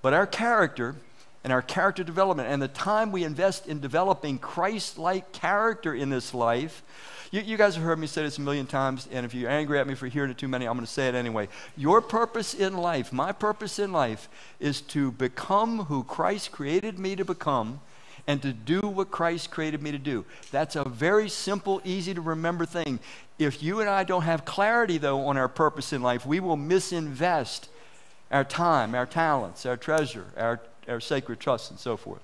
But 0.00 0.14
our 0.14 0.26
character 0.26 0.96
and 1.44 1.52
our 1.52 1.62
character 1.62 2.04
development 2.04 2.48
and 2.48 2.62
the 2.62 2.68
time 2.68 3.10
we 3.10 3.24
invest 3.24 3.66
in 3.66 3.80
developing 3.80 4.38
Christ 4.38 4.98
like 4.98 5.32
character 5.32 5.94
in 5.94 6.08
this 6.08 6.34
life. 6.34 6.82
You, 7.30 7.40
you, 7.40 7.56
guys 7.56 7.74
have 7.74 7.84
heard 7.84 7.98
me 7.98 8.06
say 8.06 8.22
this 8.22 8.38
a 8.38 8.42
million 8.42 8.66
times, 8.66 9.08
and 9.10 9.24
if 9.24 9.34
you're 9.34 9.50
angry 9.50 9.78
at 9.78 9.86
me 9.86 9.94
for 9.94 10.06
hearing 10.06 10.30
it 10.30 10.38
too 10.38 10.48
many, 10.48 10.66
I'm 10.66 10.74
going 10.74 10.86
to 10.86 10.92
say 10.92 11.08
it 11.08 11.14
anyway. 11.14 11.48
Your 11.76 12.00
purpose 12.00 12.54
in 12.54 12.76
life, 12.76 13.12
my 13.12 13.32
purpose 13.32 13.78
in 13.78 13.90
life, 13.90 14.28
is 14.60 14.82
to 14.82 15.10
become 15.12 15.86
who 15.86 16.04
Christ 16.04 16.52
created 16.52 16.98
me 16.98 17.16
to 17.16 17.24
become 17.24 17.80
and 18.26 18.40
to 18.42 18.52
do 18.52 18.80
what 18.80 19.10
Christ 19.10 19.50
created 19.50 19.82
me 19.82 19.90
to 19.92 19.98
do. 19.98 20.24
That's 20.50 20.76
a 20.76 20.84
very 20.84 21.28
simple, 21.28 21.80
easy 21.84 22.14
to 22.14 22.20
remember 22.20 22.64
thing. 22.64 23.00
If 23.38 23.62
you 23.62 23.80
and 23.80 23.88
I 23.88 24.04
don't 24.04 24.22
have 24.22 24.44
clarity, 24.44 24.98
though, 24.98 25.26
on 25.26 25.36
our 25.36 25.48
purpose 25.48 25.92
in 25.92 26.02
life, 26.02 26.24
we 26.24 26.40
will 26.40 26.56
misinvest 26.56 27.68
our 28.30 28.44
time, 28.44 28.94
our 28.94 29.06
talents, 29.06 29.66
our 29.66 29.76
treasure, 29.76 30.26
our, 30.36 30.60
our 30.88 31.00
sacred 31.00 31.40
trust, 31.40 31.70
and 31.70 31.78
so 31.78 31.96
forth. 31.96 32.22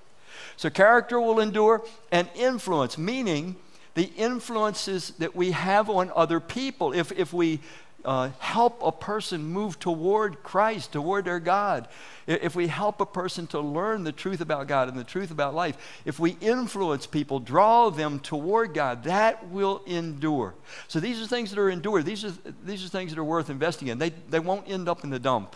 So, 0.55 0.69
character 0.69 1.19
will 1.19 1.39
endure 1.39 1.83
and 2.11 2.29
influence, 2.35 2.97
meaning 2.97 3.57
the 3.95 4.11
influences 4.15 5.11
that 5.19 5.35
we 5.35 5.51
have 5.51 5.89
on 5.89 6.11
other 6.15 6.39
people. 6.39 6.93
If, 6.93 7.11
if 7.11 7.33
we 7.33 7.59
uh, 8.05 8.29
help 8.39 8.81
a 8.83 8.91
person 8.91 9.43
move 9.43 9.79
toward 9.79 10.41
Christ, 10.43 10.93
toward 10.93 11.25
their 11.25 11.39
God, 11.39 11.87
if 12.27 12.55
we 12.55 12.67
help 12.67 13.01
a 13.01 13.05
person 13.05 13.47
to 13.47 13.59
learn 13.59 14.03
the 14.03 14.11
truth 14.11 14.39
about 14.39 14.67
God 14.67 14.87
and 14.87 14.97
the 14.97 15.03
truth 15.03 15.31
about 15.31 15.53
life, 15.55 16.01
if 16.05 16.19
we 16.19 16.37
influence 16.41 17.07
people, 17.07 17.39
draw 17.39 17.89
them 17.89 18.19
toward 18.19 18.73
God, 18.73 19.03
that 19.03 19.49
will 19.49 19.81
endure. 19.85 20.53
So 20.87 20.99
these 20.99 21.21
are 21.21 21.27
things 21.27 21.49
that 21.49 21.59
are 21.59 21.69
endured. 21.69 22.05
These 22.05 22.25
are, 22.25 22.33
these 22.63 22.85
are 22.85 22.89
things 22.89 23.11
that 23.11 23.19
are 23.19 23.23
worth 23.23 23.49
investing 23.49 23.87
in. 23.87 23.97
They, 23.97 24.11
they 24.29 24.39
won't 24.39 24.69
end 24.69 24.87
up 24.87 25.03
in 25.03 25.09
the 25.09 25.19
dump, 25.19 25.55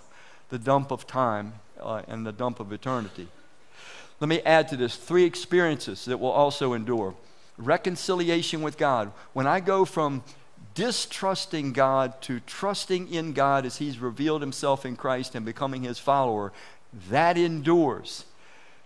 the 0.50 0.60
dump 0.60 0.92
of 0.92 1.08
time 1.08 1.54
uh, 1.80 2.02
and 2.08 2.26
the 2.26 2.32
dump 2.32 2.60
of 2.60 2.74
eternity. 2.74 3.28
Let 4.20 4.28
me 4.30 4.42
add 4.42 4.68
to 4.70 4.78
this 4.78 4.96
three 4.96 5.26
experiences 5.26 6.06
that 6.06 6.20
will 6.20 6.32
also 6.32 6.74
endure 6.74 7.16
reconciliation 7.58 8.62
with 8.62 8.78
God. 8.78 9.12
When 9.34 9.46
I 9.46 9.60
go 9.60 9.86
from 9.86 10.24
distrusting 10.76 11.74
God 11.74 12.22
to 12.24 12.40
trusting 12.42 13.14
in 13.14 13.34
God 13.34 13.66
as 13.66 13.78
He's 13.78 14.00
revealed 14.00 14.42
Himself 14.42 14.86
in 14.86 14.96
Christ 14.96 15.36
and 15.36 15.46
becoming 15.46 15.84
His 15.84 16.00
follower, 16.00 16.52
that 17.10 17.38
endures. 17.38 18.26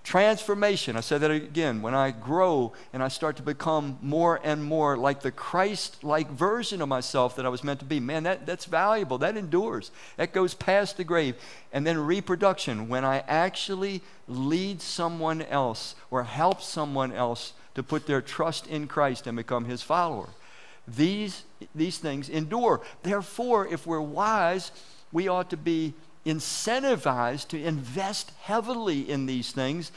Transformation, 0.07 0.95
I 0.95 1.01
said 1.01 1.19
that 1.19 1.31
again, 1.31 1.81
when 1.81 1.93
I 1.93 2.11
grow 2.11 2.71
and 2.93 3.03
I 3.03 3.09
start 3.09 3.35
to 3.37 3.43
become 3.43 3.99
more 4.01 4.39
and 4.41 4.63
more 4.63 4.95
like 4.95 5.21
the 5.21 5.31
Christ 5.31 6.01
like 6.01 6.31
version 6.31 6.81
of 6.81 6.87
myself 6.87 7.35
that 7.35 7.45
I 7.45 7.49
was 7.49 7.61
meant 7.61 7.79
to 7.79 7.85
be, 7.85 7.99
man, 7.99 8.23
that, 8.23 8.45
that's 8.45 8.63
valuable. 8.63 9.17
That 9.17 9.35
endures. 9.35 9.91
That 10.15 10.31
goes 10.31 10.53
past 10.53 10.95
the 10.95 11.03
grave. 11.03 11.35
And 11.73 11.85
then 11.85 11.97
reproduction, 11.97 12.87
when 12.87 13.03
I 13.03 13.19
actually 13.27 14.01
lead 14.29 14.81
someone 14.81 15.41
else 15.41 15.95
or 16.09 16.23
help 16.23 16.61
someone 16.61 17.11
else 17.11 17.51
to 17.75 17.83
put 17.83 18.07
their 18.07 18.21
trust 18.21 18.65
in 18.67 18.87
Christ 18.87 19.27
and 19.27 19.35
become 19.35 19.65
his 19.65 19.81
follower. 19.81 20.29
These, 20.87 21.43
these 21.75 21.97
things 21.97 22.29
endure. 22.29 22.81
Therefore, 23.03 23.67
if 23.67 23.87
we're 23.87 24.01
wise, 24.01 24.71
we 25.11 25.27
ought 25.27 25.49
to 25.49 25.57
be 25.57 25.93
incentivized 26.25 27.47
to 27.49 27.63
invest 27.63 28.31
heavily 28.41 29.09
in 29.09 29.25
these 29.25 29.51
things, 29.51 29.91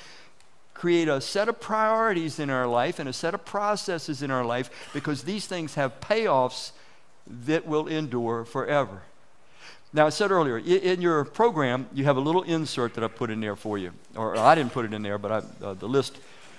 create 0.75 1.09
a 1.09 1.21
set 1.21 1.49
of 1.49 1.61
priorities 1.61 2.39
in 2.39 2.49
our 2.49 2.67
life 2.67 2.99
and 2.99 3.09
a 3.09 3.13
set 3.13 3.35
of 3.35 3.45
processes 3.45 4.23
in 4.23 4.31
our 4.31 4.45
life 4.45 4.91
because 4.95 5.25
these 5.25 5.47
things 5.47 5.75
have 5.75 6.01
payoffs 6.01 6.71
that 7.27 7.67
will 7.67 7.87
endure 7.87 8.45
forever. 8.45 9.03
Now, 9.93 10.07
I 10.07 10.11
said 10.11 10.31
earlier, 10.31 10.57
in 10.57 11.03
your 11.03 11.25
program, 11.25 11.89
you 11.93 12.05
have 12.05 12.17
a 12.17 12.21
little 12.21 12.43
insert 12.43 12.95
that 12.95 13.03
I 13.03 13.09
put 13.09 13.29
in 13.29 13.41
there 13.41 13.57
for 13.57 13.77
you. 13.77 13.93
Or 14.15 14.39
I 14.39 14.55
didn't 14.55 14.73
put 14.73 14.85
it 14.85 14.95
in 14.95 15.03
there, 15.03 15.19
but 15.19 15.33
I, 15.33 15.65
uh, 15.65 15.75
the, 15.75 15.89
list, 15.89 16.17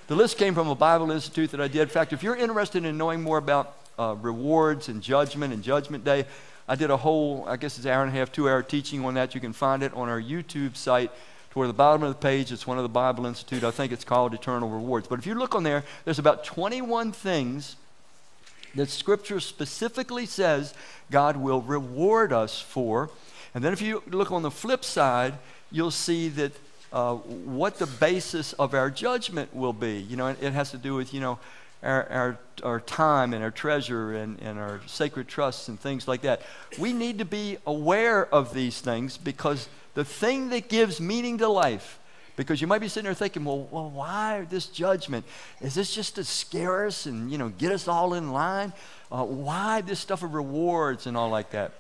the 0.08 0.16
list 0.16 0.38
came 0.38 0.54
from 0.54 0.68
a 0.68 0.76
Bible 0.76 1.12
Institute 1.12 1.52
that 1.52 1.62
I 1.62 1.70
did. 1.70 1.84
In 1.84 1.88
fact, 1.88 2.12
if 2.12 2.24
you're 2.24 2.36
interested 2.36 2.84
in 2.84 2.98
knowing 2.98 3.22
more 3.22 3.38
about 3.38 3.78
uh, 4.02 4.16
rewards 4.16 4.90
and 4.90 5.02
judgment 5.02 5.54
and 5.54 5.64
judgment 5.64 6.04
day. 6.04 6.26
I 6.68 6.76
did 6.76 6.90
a 6.90 6.98
whole, 6.98 7.46
I 7.48 7.58
guess 7.58 7.78
it's 7.78 7.86
an 7.86 7.92
hour 7.92 8.04
and 8.04 8.12
a 8.12 8.18
half, 8.18 8.32
two 8.32 8.50
hour 8.50 8.64
teaching 8.64 9.06
on 9.06 9.14
that. 9.14 9.36
You 9.36 9.42
can 9.42 9.54
find 9.54 9.84
it 9.84 9.94
on 9.94 10.10
our 10.10 10.20
YouTube 10.20 10.76
site 10.76 11.12
toward 11.52 11.70
the 11.70 11.74
bottom 11.74 12.02
of 12.02 12.10
the 12.10 12.20
page. 12.20 12.52
It's 12.52 12.66
one 12.66 12.78
of 12.78 12.84
the 12.84 12.90
Bible 12.90 13.26
Institute. 13.26 13.64
I 13.64 13.72
think 13.72 13.92
it's 13.92 14.04
called 14.04 14.34
Eternal 14.34 14.70
Rewards. 14.70 15.08
But 15.08 15.20
if 15.20 15.28
you 15.28 15.36
look 15.36 15.54
on 15.54 15.64
there, 15.64 15.84
there's 16.06 16.18
about 16.18 16.44
21 16.44 17.12
things 17.12 17.76
that 18.74 18.90
Scripture 18.90 19.40
specifically 19.40 20.26
says 20.26 20.74
God 21.12 21.38
will 21.38 21.62
reward 21.62 22.34
us 22.34 22.60
for. 22.60 23.10
And 23.54 23.64
then 23.64 23.74
if 23.74 23.82
you 23.82 24.02
look 24.08 24.32
on 24.32 24.42
the 24.42 24.52
flip 24.52 24.84
side, 24.84 25.36
you'll 25.72 25.92
see 25.92 26.30
that 26.30 26.54
uh, 26.94 27.16
what 27.16 27.78
the 27.78 27.86
basis 27.86 28.54
of 28.54 28.74
our 28.74 28.90
judgment 28.90 29.54
will 29.54 29.74
be. 29.74 29.98
You 29.98 30.16
know, 30.16 30.28
it, 30.28 30.42
it 30.42 30.54
has 30.54 30.72
to 30.72 30.78
do 30.78 30.96
with, 30.96 31.14
you 31.14 31.20
know, 31.20 31.38
our, 31.84 32.08
our, 32.10 32.40
our 32.64 32.80
time 32.80 33.34
and 33.34 33.44
our 33.44 33.52
treasure 33.52 34.14
and, 34.16 34.40
and 34.42 34.60
our 34.60 34.82
sacred 34.86 35.28
trusts 35.28 35.68
and 35.68 35.80
things 35.80 36.08
like 36.08 36.22
that. 36.22 36.42
We 36.78 36.94
need 36.94 37.20
to 37.20 37.26
be 37.26 37.58
aware 37.66 38.26
of 38.34 38.54
these 38.54 38.82
things 38.82 39.18
because 39.18 39.68
the 39.94 40.06
thing 40.06 40.50
that 40.50 40.70
gives 40.70 41.02
meaning 41.02 41.40
to 41.40 41.48
life, 41.48 42.00
because 42.36 42.62
you 42.62 42.68
might 42.68 42.80
be 42.80 42.88
sitting 42.88 43.06
there 43.06 43.14
thinking, 43.14 43.44
well, 43.44 43.68
well 43.72 43.90
why 43.90 44.46
this 44.50 44.68
judgment? 44.68 45.26
Is 45.60 45.76
this 45.76 45.94
just 45.94 46.16
to 46.16 46.24
scare 46.24 46.86
us 46.86 47.06
and, 47.06 47.32
you 47.32 47.38
know, 47.38 47.50
get 47.50 47.72
us 47.72 47.88
all 47.88 48.14
in 48.14 48.32
line? 48.32 48.74
Uh, 49.12 49.24
why 49.26 49.82
this 49.82 50.00
stuff 50.00 50.24
of 50.24 50.34
rewards 50.34 51.08
and 51.08 51.18
all 51.18 51.30
like 51.30 51.52
that? 51.52 51.74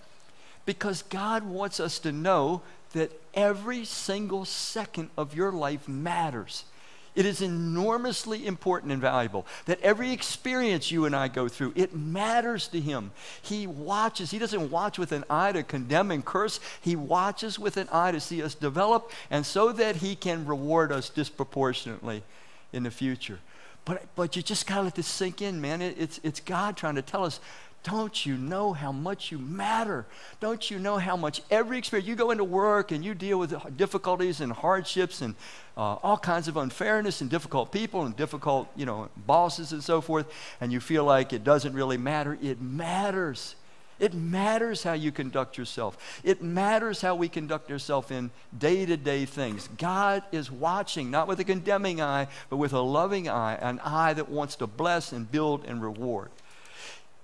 Because 0.65 1.03
God 1.03 1.43
wants 1.43 1.79
us 1.79 1.99
to 1.99 2.11
know 2.11 2.61
that 2.93 3.11
every 3.33 3.85
single 3.85 4.45
second 4.45 5.09
of 5.17 5.35
your 5.35 5.51
life 5.51 5.87
matters. 5.87 6.65
It 7.13 7.25
is 7.25 7.41
enormously 7.41 8.47
important 8.47 8.93
and 8.93 9.01
valuable 9.01 9.45
that 9.65 9.81
every 9.81 10.11
experience 10.13 10.91
you 10.91 11.05
and 11.05 11.13
I 11.13 11.27
go 11.27 11.49
through, 11.49 11.73
it 11.75 11.93
matters 11.93 12.69
to 12.69 12.79
him. 12.79 13.11
He 13.41 13.67
watches. 13.67 14.31
He 14.31 14.39
doesn't 14.39 14.71
watch 14.71 14.97
with 14.97 15.11
an 15.11 15.25
eye 15.29 15.51
to 15.51 15.63
condemn 15.63 16.11
and 16.11 16.23
curse. 16.23 16.61
He 16.79 16.95
watches 16.95 17.59
with 17.59 17.75
an 17.75 17.89
eye 17.91 18.11
to 18.11 18.21
see 18.21 18.41
us 18.41 18.55
develop 18.55 19.11
and 19.29 19.45
so 19.45 19.73
that 19.73 19.97
he 19.97 20.15
can 20.15 20.45
reward 20.45 20.91
us 20.93 21.09
disproportionately 21.09 22.23
in 22.71 22.83
the 22.83 22.91
future. 22.91 23.39
But, 23.83 24.03
but 24.15 24.35
you 24.35 24.41
just 24.41 24.67
got 24.67 24.75
to 24.75 24.81
let 24.83 24.95
this 24.95 25.07
sink 25.07 25.41
in, 25.41 25.59
man. 25.59 25.81
It, 25.81 25.95
it's, 25.97 26.19
it's 26.23 26.39
God 26.39 26.77
trying 26.77 26.95
to 26.95 27.01
tell 27.01 27.25
us 27.25 27.39
don't 27.83 28.25
you 28.25 28.37
know 28.37 28.73
how 28.73 28.91
much 28.91 29.31
you 29.31 29.39
matter? 29.39 30.05
Don't 30.39 30.69
you 30.69 30.77
know 30.77 30.97
how 30.97 31.15
much 31.15 31.41
every 31.49 31.79
experience, 31.79 32.07
you 32.07 32.15
go 32.15 32.29
into 32.29 32.43
work 32.43 32.91
and 32.91 33.03
you 33.03 33.15
deal 33.15 33.39
with 33.39 33.55
difficulties 33.75 34.39
and 34.39 34.51
hardships 34.51 35.21
and 35.21 35.35
uh, 35.75 35.95
all 36.03 36.17
kinds 36.17 36.47
of 36.47 36.57
unfairness 36.57 37.21
and 37.21 37.29
difficult 37.29 37.71
people 37.71 38.05
and 38.05 38.15
difficult, 38.15 38.67
you 38.75 38.85
know, 38.85 39.09
bosses 39.25 39.71
and 39.71 39.83
so 39.83 39.99
forth, 39.99 40.31
and 40.59 40.71
you 40.71 40.79
feel 40.79 41.05
like 41.05 41.33
it 41.33 41.43
doesn't 41.43 41.73
really 41.73 41.97
matter. 41.97 42.37
It 42.41 42.61
matters. 42.61 43.55
It 43.99 44.13
matters 44.13 44.83
how 44.83 44.93
you 44.93 45.11
conduct 45.11 45.57
yourself. 45.57 46.21
It 46.23 46.43
matters 46.43 47.01
how 47.01 47.15
we 47.15 47.29
conduct 47.29 47.71
ourselves 47.71 48.11
in 48.11 48.31
day 48.57 48.85
to 48.85 48.97
day 48.97 49.25
things. 49.25 49.69
God 49.77 50.23
is 50.31 50.51
watching, 50.51 51.09
not 51.09 51.27
with 51.27 51.39
a 51.39 51.43
condemning 51.43 52.01
eye, 52.01 52.27
but 52.49 52.57
with 52.57 52.73
a 52.73 52.81
loving 52.81 53.27
eye, 53.27 53.55
an 53.55 53.79
eye 53.83 54.13
that 54.13 54.29
wants 54.29 54.55
to 54.57 54.67
bless 54.67 55.11
and 55.11 55.31
build 55.31 55.65
and 55.65 55.81
reward 55.81 56.29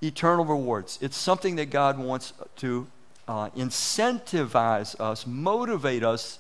eternal 0.02 0.46
rewards. 0.46 1.00
It's 1.02 1.18
something 1.18 1.56
that 1.56 1.70
God 1.70 1.98
wants 1.98 2.34
to 2.58 2.88
uh, 3.28 3.50
incentivize 3.52 5.00
us, 5.00 5.28
motivate 5.28 6.04
us 6.04 6.40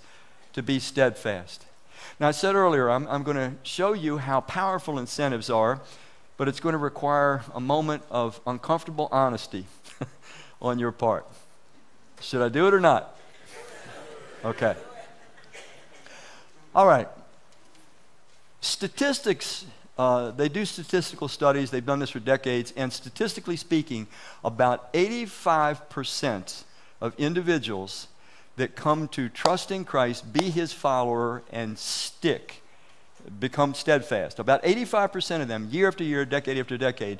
to 0.53 0.63
be 0.63 0.79
steadfast. 0.79 1.65
Now, 2.19 2.29
I 2.29 2.31
said 2.31 2.55
earlier, 2.55 2.89
I'm, 2.89 3.07
I'm 3.07 3.23
going 3.23 3.37
to 3.37 3.53
show 3.63 3.93
you 3.93 4.17
how 4.17 4.41
powerful 4.41 4.97
incentives 4.97 5.49
are, 5.49 5.81
but 6.37 6.47
it's 6.47 6.59
going 6.59 6.73
to 6.73 6.79
require 6.79 7.43
a 7.53 7.59
moment 7.59 8.03
of 8.09 8.39
uncomfortable 8.47 9.09
honesty 9.11 9.65
on 10.61 10.79
your 10.79 10.91
part. 10.91 11.27
Should 12.21 12.41
I 12.41 12.49
do 12.49 12.67
it 12.67 12.73
or 12.73 12.79
not? 12.79 13.15
Okay. 14.43 14.75
All 16.73 16.87
right. 16.87 17.07
Statistics 18.61 19.65
uh, 19.97 20.31
they 20.31 20.47
do 20.49 20.63
statistical 20.63 21.27
studies, 21.27 21.71
they've 21.71 21.85
done 21.85 21.99
this 21.99 22.11
for 22.11 22.19
decades, 22.19 22.71
and 22.77 22.93
statistically 22.93 23.55
speaking, 23.55 24.07
about 24.43 24.93
85% 24.93 26.63
of 27.01 27.13
individuals 27.17 28.07
that 28.57 28.75
come 28.75 29.07
to 29.09 29.29
trust 29.29 29.71
in 29.71 29.85
Christ, 29.85 30.31
be 30.33 30.49
his 30.49 30.73
follower, 30.73 31.41
and 31.51 31.77
stick, 31.77 32.61
become 33.39 33.73
steadfast. 33.73 34.39
About 34.39 34.63
85% 34.63 35.41
of 35.41 35.47
them, 35.47 35.69
year 35.71 35.87
after 35.87 36.03
year, 36.03 36.25
decade 36.25 36.57
after 36.57 36.77
decade, 36.77 37.19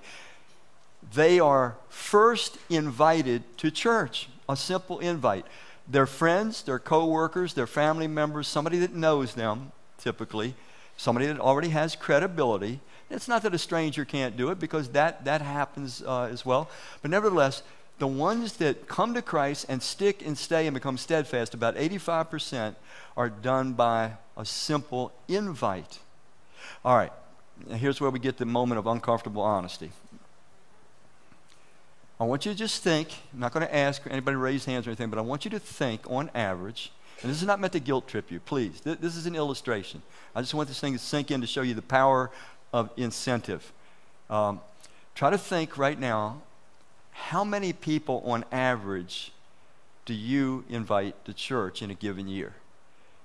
they 1.13 1.39
are 1.39 1.77
first 1.89 2.57
invited 2.69 3.43
to 3.57 3.71
church. 3.71 4.29
A 4.49 4.55
simple 4.55 4.99
invite. 4.99 5.45
Their 5.87 6.05
friends, 6.05 6.63
their 6.63 6.79
co-workers, 6.79 7.53
their 7.53 7.67
family 7.67 8.07
members, 8.07 8.47
somebody 8.47 8.79
that 8.79 8.93
knows 8.93 9.35
them, 9.35 9.71
typically, 9.97 10.55
somebody 10.97 11.27
that 11.27 11.39
already 11.39 11.69
has 11.69 11.95
credibility. 11.95 12.81
It's 13.09 13.27
not 13.27 13.43
that 13.43 13.53
a 13.53 13.57
stranger 13.57 14.03
can't 14.03 14.35
do 14.35 14.49
it 14.49 14.59
because 14.59 14.89
that, 14.89 15.23
that 15.25 15.41
happens 15.41 16.03
uh, 16.05 16.23
as 16.23 16.45
well. 16.45 16.69
But 17.01 17.11
nevertheless, 17.11 17.63
the 17.99 18.07
ones 18.07 18.53
that 18.57 18.87
come 18.87 19.13
to 19.13 19.21
Christ 19.21 19.65
and 19.69 19.81
stick 19.81 20.25
and 20.25 20.37
stay 20.37 20.67
and 20.67 20.73
become 20.73 20.97
steadfast, 20.97 21.53
about 21.53 21.75
85% 21.75 22.75
are 23.15 23.29
done 23.29 23.73
by 23.73 24.13
a 24.35 24.45
simple 24.45 25.13
invite. 25.27 25.99
All 26.83 26.95
right, 26.95 27.11
here's 27.69 28.01
where 28.01 28.11
we 28.11 28.19
get 28.19 28.37
the 28.37 28.45
moment 28.45 28.77
of 28.77 28.87
uncomfortable 28.87 29.41
honesty. 29.41 29.91
I 32.19 32.23
want 32.23 32.45
you 32.45 32.51
to 32.51 32.57
just 32.57 32.83
think, 32.83 33.09
I'm 33.33 33.39
not 33.39 33.53
going 33.53 33.65
to 33.65 33.75
ask 33.75 34.01
anybody 34.09 34.35
to 34.35 34.39
raise 34.39 34.65
hands 34.65 34.87
or 34.87 34.89
anything, 34.89 35.09
but 35.09 35.19
I 35.19 35.21
want 35.21 35.45
you 35.45 35.51
to 35.51 35.59
think 35.59 36.01
on 36.09 36.31
average, 36.33 36.91
and 37.21 37.31
this 37.31 37.41
is 37.41 37.47
not 37.47 37.59
meant 37.59 37.73
to 37.73 37.79
guilt 37.79 38.07
trip 38.07 38.31
you, 38.31 38.39
please. 38.39 38.81
This 38.81 39.15
is 39.15 39.25
an 39.25 39.35
illustration. 39.35 40.01
I 40.35 40.41
just 40.41 40.53
want 40.53 40.67
this 40.67 40.79
thing 40.79 40.93
to 40.93 40.99
sink 40.99 41.31
in 41.31 41.41
to 41.41 41.47
show 41.47 41.61
you 41.61 41.73
the 41.73 41.81
power 41.81 42.29
of 42.71 42.91
incentive. 42.95 43.71
Um, 44.29 44.61
try 45.15 45.29
to 45.29 45.37
think 45.37 45.77
right 45.77 45.99
now 45.99 46.41
how 47.11 47.43
many 47.43 47.73
people 47.73 48.21
on 48.25 48.45
average 48.51 49.31
do 50.05 50.13
you 50.13 50.63
invite 50.69 51.25
to 51.25 51.33
church 51.33 51.81
in 51.81 51.89
a 51.89 51.95
given 51.95 52.27
year? 52.27 52.53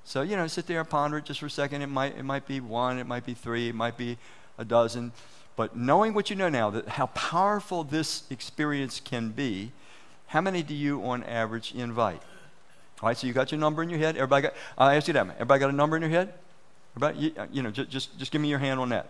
So, 0.05 0.23
you 0.23 0.37
know, 0.37 0.47
sit 0.47 0.67
there 0.67 0.81
and 0.81 0.89
ponder 0.89 1.19
it 1.19 1.27
just 1.27 1.41
for 1.41 1.47
a 1.47 1.51
second. 1.51 1.83
It 1.83 1.89
might, 1.89 2.17
it 2.17 2.25
might 2.25 2.47
be 2.47 2.61
one, 2.61 2.99
it 2.99 3.07
might 3.07 3.25
be 3.25 3.35
three, 3.35 3.69
it 3.69 3.75
might 3.75 3.97
be 3.97 4.17
a 4.59 4.65
dozen. 4.65 5.13
But 5.55 5.77
knowing 5.77 6.15
what 6.15 6.31
you 6.31 6.37
know 6.37 6.49
now, 6.49 6.71
that 6.71 6.89
how 6.89 7.07
powerful 7.09 7.85
this 7.85 8.25
experience 8.31 8.99
can 8.99 9.29
be, 9.29 9.73
how 10.29 10.41
many 10.41 10.63
do 10.63 10.75
you 10.75 11.05
on 11.05 11.23
average 11.25 11.75
invite? 11.75 12.23
All 13.03 13.09
right, 13.09 13.19
so 13.19 13.27
you 13.27 13.33
got 13.33 13.51
your 13.51 13.59
number 13.59 13.83
in 13.83 13.91
your 13.91 13.99
head. 13.99 14.17
Everybody 14.17 14.43
got, 14.43 14.55
I'll 14.79 14.91
ask 14.91 15.09
you 15.09 15.15
that. 15.15 15.27
Everybody 15.35 15.59
got 15.59 15.71
a 15.71 15.77
number 15.77 15.97
in 15.97 16.03
your 16.03 16.11
head? 16.11 16.33
Everybody, 16.95 17.19
you, 17.19 17.33
uh, 17.37 17.47
you 17.51 17.63
know, 17.63 17.73
just, 17.73 17.91
just, 17.91 18.17
just 18.17 18.31
give 18.31 18.41
me 18.41 18.49
your 18.49 18.61
hand 18.61 18.79
on 18.79 18.91
that. 18.91 19.09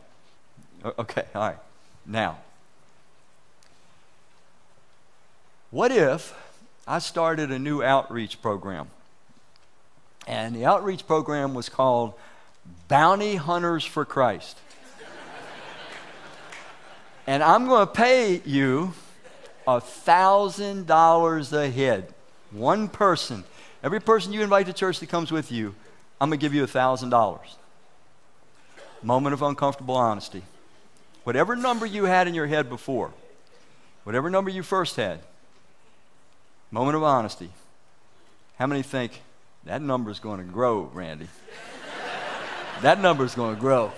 Okay, 0.99 1.25
all 1.35 1.43
right. 1.43 1.59
Now, 2.07 2.39
what 5.71 5.93
if 5.93 6.35
I 6.87 7.01
started 7.01 7.51
a 7.51 7.59
new 7.59 7.83
outreach 7.83 8.41
program? 8.41 8.89
And 10.27 10.57
the 10.57 10.65
outreach 10.65 11.07
program 11.07 11.53
was 11.53 11.69
called 11.69 12.15
Bounty 12.89 13.37
Hunters 13.37 13.85
for 13.85 14.07
Christ. 14.07 14.59
and 17.27 17.43
I'm 17.43 17.67
going 17.67 17.87
to 17.87 17.93
pay 17.93 18.41
you 18.47 18.95
a 19.67 19.81
$1,000 19.81 21.53
a 21.53 21.71
head. 21.71 22.15
One 22.53 22.89
person 22.89 23.45
Every 23.83 24.01
person 24.01 24.33
you 24.33 24.43
invite 24.43 24.67
to 24.67 24.73
church 24.73 25.01
that 25.01 25.09
comes 25.09 25.33
with 25.33 25.51
you, 25.51 25.75
I'm 26.21 26.31
going 26.31 26.39
to 26.39 26.43
give 26.45 26.55
you 26.55 26.65
$1,000. 26.65 27.41
Moment 29.03 29.35
of 29.35 29.43
uncomfortable 29.43 29.97
honesty. 29.97 30.43
Whatever 31.25 31.57
number 31.57 31.85
you 31.85 32.05
had 32.05 32.29
in 32.29 32.35
your 32.35 32.47
head 32.47 32.69
before, 32.69 33.13
whatever 34.05 34.31
number 34.31 34.51
you 34.51 34.63
first 34.63 34.95
had, 34.97 35.19
moment 36.71 36.97
of 36.97 37.03
honesty. 37.03 37.51
How 38.59 38.67
many 38.67 38.83
think 38.83 39.21
that 39.65 39.83
number 39.83 40.11
is 40.11 40.21
going 40.21 40.39
to 40.39 40.53
grow, 40.53 40.91
Randy? 40.93 41.29
that 42.83 43.01
number 43.01 43.25
is 43.25 43.35
going 43.35 43.55
to 43.57 43.61
grow. 43.61 43.93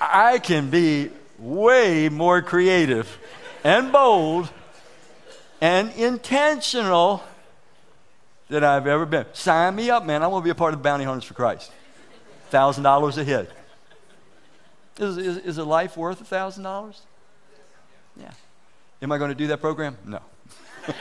I 0.00 0.40
can 0.40 0.70
be 0.70 1.10
way 1.38 2.08
more 2.08 2.42
creative 2.42 3.18
and 3.62 3.92
bold 3.92 4.50
and 5.60 5.92
intentional 5.92 7.22
that 8.52 8.62
I've 8.62 8.86
ever 8.86 9.06
been. 9.06 9.24
Sign 9.32 9.74
me 9.74 9.88
up, 9.90 10.04
man. 10.04 10.22
I 10.22 10.26
want 10.26 10.42
to 10.42 10.44
be 10.44 10.50
a 10.50 10.54
part 10.54 10.74
of 10.74 10.80
the 10.80 10.82
Bounty 10.82 11.04
Hunters 11.04 11.24
for 11.24 11.34
Christ. 11.34 11.72
$1,000 12.50 13.18
a 13.18 13.24
head. 13.24 13.48
Is, 14.98 15.16
is, 15.16 15.38
is 15.38 15.56
a 15.58 15.64
life 15.64 15.96
worth 15.96 16.22
$1,000? 16.28 17.00
Yeah. 18.20 18.30
Am 19.00 19.10
I 19.10 19.16
going 19.16 19.30
to 19.30 19.34
do 19.34 19.46
that 19.46 19.62
program? 19.62 19.96
No. 20.04 20.20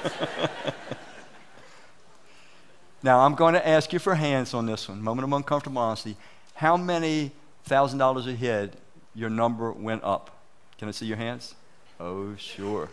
now, 3.04 3.20
I'm 3.20 3.36
going 3.36 3.54
to 3.54 3.68
ask 3.68 3.92
you 3.92 4.00
for 4.00 4.16
hands 4.16 4.54
on 4.54 4.66
this 4.66 4.88
one. 4.88 5.02
Moment 5.02 5.28
of 5.28 5.34
uncomfortable 5.34 5.82
honesty. 5.82 6.16
How 6.54 6.78
many 6.78 7.32
$1,000 7.68 8.28
a 8.28 8.36
head 8.36 8.78
your 9.14 9.30
number 9.30 9.74
went 9.74 10.06
up? 10.06 10.40
Can 10.78 10.88
I 10.88 10.92
see 10.92 11.06
your 11.06 11.18
hands? 11.18 11.54
Oh, 12.00 12.34
sure. 12.38 12.88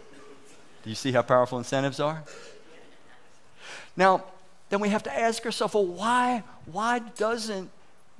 Do 0.82 0.90
you 0.90 0.96
see 0.96 1.12
how 1.12 1.22
powerful 1.22 1.58
incentives 1.58 2.00
are? 2.00 2.24
Now, 3.96 4.24
then 4.70 4.80
we 4.80 4.90
have 4.90 5.02
to 5.04 5.18
ask 5.18 5.44
ourselves, 5.44 5.74
well, 5.74 5.86
why, 5.86 6.42
why 6.70 6.98
doesn't 6.98 7.70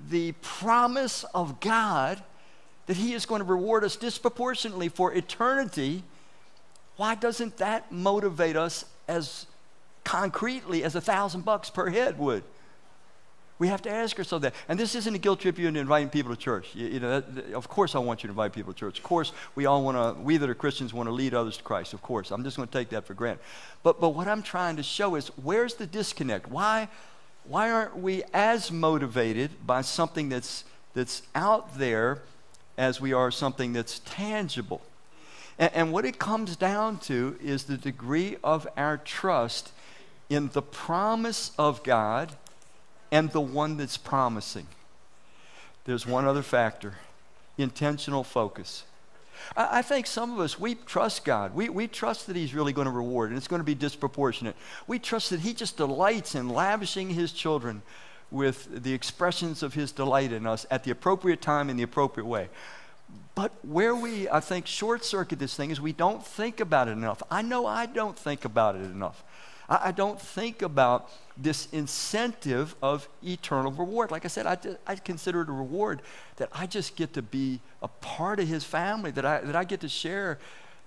the 0.08 0.32
promise 0.42 1.24
of 1.34 1.60
God 1.60 2.22
that 2.86 2.96
He 2.96 3.12
is 3.12 3.26
going 3.26 3.40
to 3.40 3.44
reward 3.44 3.84
us 3.84 3.96
disproportionately 3.96 4.88
for 4.88 5.12
eternity, 5.12 6.02
why 6.96 7.14
doesn't 7.14 7.58
that 7.58 7.92
motivate 7.92 8.56
us 8.56 8.84
as 9.06 9.46
concretely 10.04 10.82
as 10.82 10.94
a 10.94 11.00
thousand 11.00 11.44
bucks 11.44 11.70
per 11.70 11.90
head 11.90 12.18
would? 12.18 12.42
We 13.58 13.66
have 13.68 13.82
to 13.82 13.90
ask 13.90 14.16
ourselves 14.18 14.44
that. 14.44 14.54
And 14.68 14.78
this 14.78 14.94
isn't 14.94 15.14
a 15.14 15.18
guilt 15.18 15.40
trip 15.40 15.58
you 15.58 15.66
inviting 15.66 16.10
people 16.10 16.34
to 16.34 16.40
church. 16.40 16.70
You, 16.74 16.86
you 16.86 17.00
know, 17.00 17.20
that, 17.20 17.52
of 17.54 17.68
course, 17.68 17.96
I 17.96 17.98
want 17.98 18.22
you 18.22 18.28
to 18.28 18.30
invite 18.30 18.52
people 18.52 18.72
to 18.72 18.78
church. 18.78 18.98
Of 18.98 19.04
course, 19.04 19.32
we 19.56 19.66
all 19.66 19.82
want 19.82 19.96
to, 19.96 20.20
we 20.22 20.36
that 20.36 20.48
are 20.48 20.54
Christians 20.54 20.94
want 20.94 21.08
to 21.08 21.12
lead 21.12 21.34
others 21.34 21.56
to 21.56 21.62
Christ. 21.64 21.92
Of 21.92 22.00
course. 22.00 22.30
I'm 22.30 22.44
just 22.44 22.56
going 22.56 22.68
to 22.68 22.72
take 22.72 22.90
that 22.90 23.04
for 23.04 23.14
granted. 23.14 23.42
But, 23.82 24.00
but 24.00 24.10
what 24.10 24.28
I'm 24.28 24.42
trying 24.42 24.76
to 24.76 24.84
show 24.84 25.16
is 25.16 25.28
where's 25.42 25.74
the 25.74 25.86
disconnect? 25.86 26.48
Why, 26.48 26.88
why 27.44 27.70
aren't 27.70 27.98
we 27.98 28.22
as 28.32 28.70
motivated 28.70 29.50
by 29.66 29.80
something 29.80 30.28
that's, 30.28 30.62
that's 30.94 31.22
out 31.34 31.78
there 31.78 32.22
as 32.76 33.00
we 33.00 33.12
are 33.12 33.32
something 33.32 33.72
that's 33.72 33.98
tangible? 34.00 34.82
And, 35.58 35.70
and 35.74 35.92
what 35.92 36.04
it 36.04 36.20
comes 36.20 36.54
down 36.54 36.98
to 37.00 37.36
is 37.42 37.64
the 37.64 37.76
degree 37.76 38.36
of 38.44 38.68
our 38.76 38.98
trust 38.98 39.72
in 40.30 40.50
the 40.52 40.62
promise 40.62 41.50
of 41.58 41.82
God 41.82 42.36
and 43.10 43.30
the 43.30 43.40
one 43.40 43.76
that's 43.76 43.96
promising. 43.96 44.66
There's 45.84 46.06
one 46.06 46.26
other 46.26 46.42
factor 46.42 46.94
intentional 47.58 48.22
focus. 48.24 48.84
I, 49.56 49.78
I 49.78 49.82
think 49.82 50.06
some 50.06 50.32
of 50.32 50.40
us, 50.40 50.58
we 50.58 50.76
trust 50.76 51.24
God. 51.24 51.54
We, 51.54 51.68
we 51.68 51.88
trust 51.88 52.26
that 52.28 52.36
He's 52.36 52.54
really 52.54 52.72
going 52.72 52.86
to 52.86 52.92
reward, 52.92 53.30
and 53.30 53.36
it's 53.36 53.48
going 53.48 53.60
to 53.60 53.64
be 53.64 53.74
disproportionate. 53.74 54.56
We 54.86 54.98
trust 54.98 55.30
that 55.30 55.40
He 55.40 55.52
just 55.52 55.76
delights 55.76 56.34
in 56.34 56.48
lavishing 56.48 57.10
His 57.10 57.32
children 57.32 57.82
with 58.30 58.82
the 58.82 58.92
expressions 58.92 59.62
of 59.62 59.74
His 59.74 59.92
delight 59.92 60.32
in 60.32 60.46
us 60.46 60.66
at 60.70 60.84
the 60.84 60.90
appropriate 60.90 61.42
time 61.42 61.68
in 61.68 61.76
the 61.76 61.82
appropriate 61.82 62.26
way. 62.26 62.48
But 63.34 63.52
where 63.64 63.94
we, 63.94 64.28
I 64.28 64.40
think, 64.40 64.66
short 64.66 65.04
circuit 65.04 65.38
this 65.38 65.54
thing 65.54 65.70
is 65.70 65.80
we 65.80 65.92
don't 65.92 66.24
think 66.24 66.60
about 66.60 66.88
it 66.88 66.92
enough. 66.92 67.22
I 67.30 67.42
know 67.42 67.66
I 67.66 67.86
don't 67.86 68.18
think 68.18 68.44
about 68.44 68.74
it 68.76 68.82
enough. 68.82 69.22
I, 69.68 69.88
I 69.88 69.92
don't 69.92 70.20
think 70.20 70.62
about 70.62 71.10
this 71.36 71.68
incentive 71.72 72.74
of 72.82 73.08
eternal 73.22 73.70
reward. 73.72 74.10
Like 74.10 74.24
I 74.24 74.28
said, 74.28 74.46
I, 74.46 74.58
I 74.86 74.96
consider 74.96 75.42
it 75.42 75.48
a 75.48 75.52
reward 75.52 76.02
that 76.36 76.48
I 76.52 76.66
just 76.66 76.96
get 76.96 77.12
to 77.14 77.22
be 77.22 77.60
a 77.82 77.88
part 77.88 78.40
of 78.40 78.48
his 78.48 78.64
family, 78.64 79.10
that 79.12 79.24
I, 79.24 79.40
that 79.40 79.56
I 79.56 79.64
get 79.64 79.80
to 79.80 79.88
share 79.88 80.38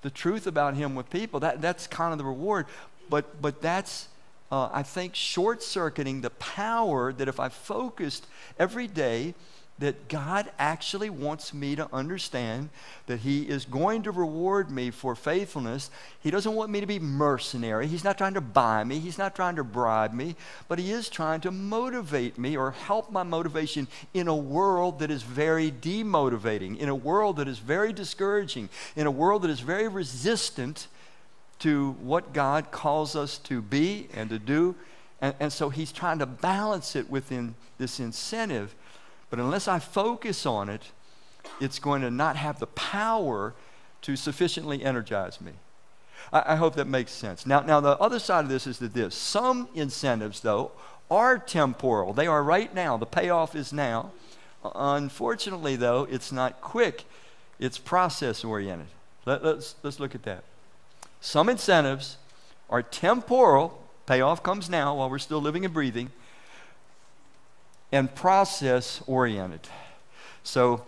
the 0.02 0.10
truth 0.10 0.48
about 0.48 0.76
him 0.76 0.96
with 0.96 1.10
people. 1.10 1.39
That, 1.39 1.62
that's 1.62 1.88
kind 1.88 2.12
of 2.12 2.17
the 2.17 2.26
reward. 2.26 2.65
But, 3.10 3.41
but 3.41 3.62
that's, 3.62 4.08
uh, 4.52 4.70
I 4.72 4.84
think, 4.84 5.15
short 5.15 5.62
circuiting 5.62 6.22
the 6.22 6.30
power 6.32 7.13
that 7.13 7.28
if 7.28 7.39
I 7.39 7.50
focused 7.50 8.28
every 8.58 8.88
day 8.88 9.36
that 9.82 10.08
God 10.08 10.52
actually 10.60 11.10
wants 11.10 11.56
me 11.56 11.76
to 11.76 11.89
understand 11.91 12.70
that 13.08 13.22
He 13.22 13.50
is 13.50 13.65
going 13.65 14.04
to 14.04 14.12
reward 14.12 14.70
me 14.70 14.91
for 14.91 15.15
faithfulness. 15.15 15.89
He 16.22 16.30
doesn't 16.30 16.54
want 16.54 16.70
me 16.70 16.82
to 16.82 16.86
be 16.86 17.00
mercenary. 17.00 17.88
He's 17.88 18.04
not 18.04 18.15
trying 18.15 18.36
to 18.36 18.41
buy 18.41 18.84
me, 18.84 19.00
He's 19.00 19.17
not 19.17 19.36
trying 19.36 19.56
to 19.56 19.63
bribe 19.63 20.13
me, 20.13 20.36
but 20.67 20.78
He 20.78 20.91
is 20.91 21.10
trying 21.10 21.41
to 21.41 21.52
motivate 21.52 22.38
me 22.38 22.56
or 22.56 22.72
help 22.72 23.12
my 23.12 23.24
motivation 23.24 23.88
in 24.13 24.28
a 24.28 24.36
world 24.36 25.00
that 25.00 25.10
is 25.10 25.24
very 25.24 25.72
demotivating, 25.72 26.78
in 26.78 26.88
a 26.88 26.96
world 26.96 27.38
that 27.38 27.48
is 27.48 27.58
very 27.58 27.91
discouraging, 27.91 28.70
in 28.96 29.08
a 29.08 29.12
world 29.12 29.41
that 29.41 29.50
is 29.50 29.62
very 29.62 29.88
resistant 29.88 30.88
to 31.58 31.94
what 32.04 32.34
God 32.34 32.70
calls 32.70 33.15
us 33.15 33.39
to 33.39 33.63
be 33.63 34.10
and 34.13 34.30
to 34.30 34.38
do. 34.38 34.76
And, 35.22 35.34
and 35.39 35.52
so 35.52 35.70
He's 35.70 35.91
trying 35.91 36.20
to 36.20 36.28
balance 36.28 36.96
it 36.96 37.10
within 37.10 37.56
this 37.80 38.00
incentive 38.00 38.76
but 39.32 39.39
unless 39.39 39.67
I 39.67 39.80
focus 39.80 40.46
on 40.46 40.70
it, 40.70 40.91
it's 41.60 41.80
going 41.80 42.02
to 42.02 42.12
not 42.12 42.36
have 42.36 42.60
the 42.60 42.67
power 42.67 43.56
to 44.04 44.15
sufficiently 44.15 44.84
energize 44.84 45.39
me. 45.39 45.54
I, 46.34 46.54
I, 46.54 46.56
hope 46.58 46.76
that 46.76 46.86
makes 46.86 47.12
sense. 47.12 47.46
Now, 47.46 47.62
now, 47.62 47.80
the 47.80 47.98
other 47.98 48.20
side 48.20 48.44
of 48.44 48.50
this 48.50 48.67
is 48.67 48.78
that 48.80 48.94
this 48.94 49.15
some 49.15 49.70
incentives, 49.74 50.41
though, 50.41 50.72
are 51.10 51.39
temporal. 51.39 52.13
They 52.13 52.28
are 52.28 52.44
right 52.44 52.74
now. 52.76 52.98
The 52.98 53.06
payoff 53.06 53.56
is 53.56 53.72
now. 53.72 54.12
Unfortunately, 54.76 55.78
though, 55.78 56.08
it's 56.12 56.32
not 56.32 56.62
quick, 56.62 57.06
it's 57.58 57.78
process 57.78 58.44
oriented. 58.44 58.88
Let, 59.26 59.44
let's, 59.44 59.76
let's 59.82 60.00
look 60.00 60.13
at 60.13 60.24
that. 60.24 60.44
Some 61.22 61.48
incentives 61.48 62.17
are 62.70 62.84
temporal, 62.84 63.82
payoff 64.06 64.44
comes 64.44 64.70
now 64.70 64.96
while 64.96 65.10
we're 65.10 65.20
still 65.20 65.41
living 65.41 65.63
and 65.63 65.74
breathing 65.74 66.12
and 67.91 68.13
process 68.13 69.01
oriented. 69.08 69.67
So 70.43 70.84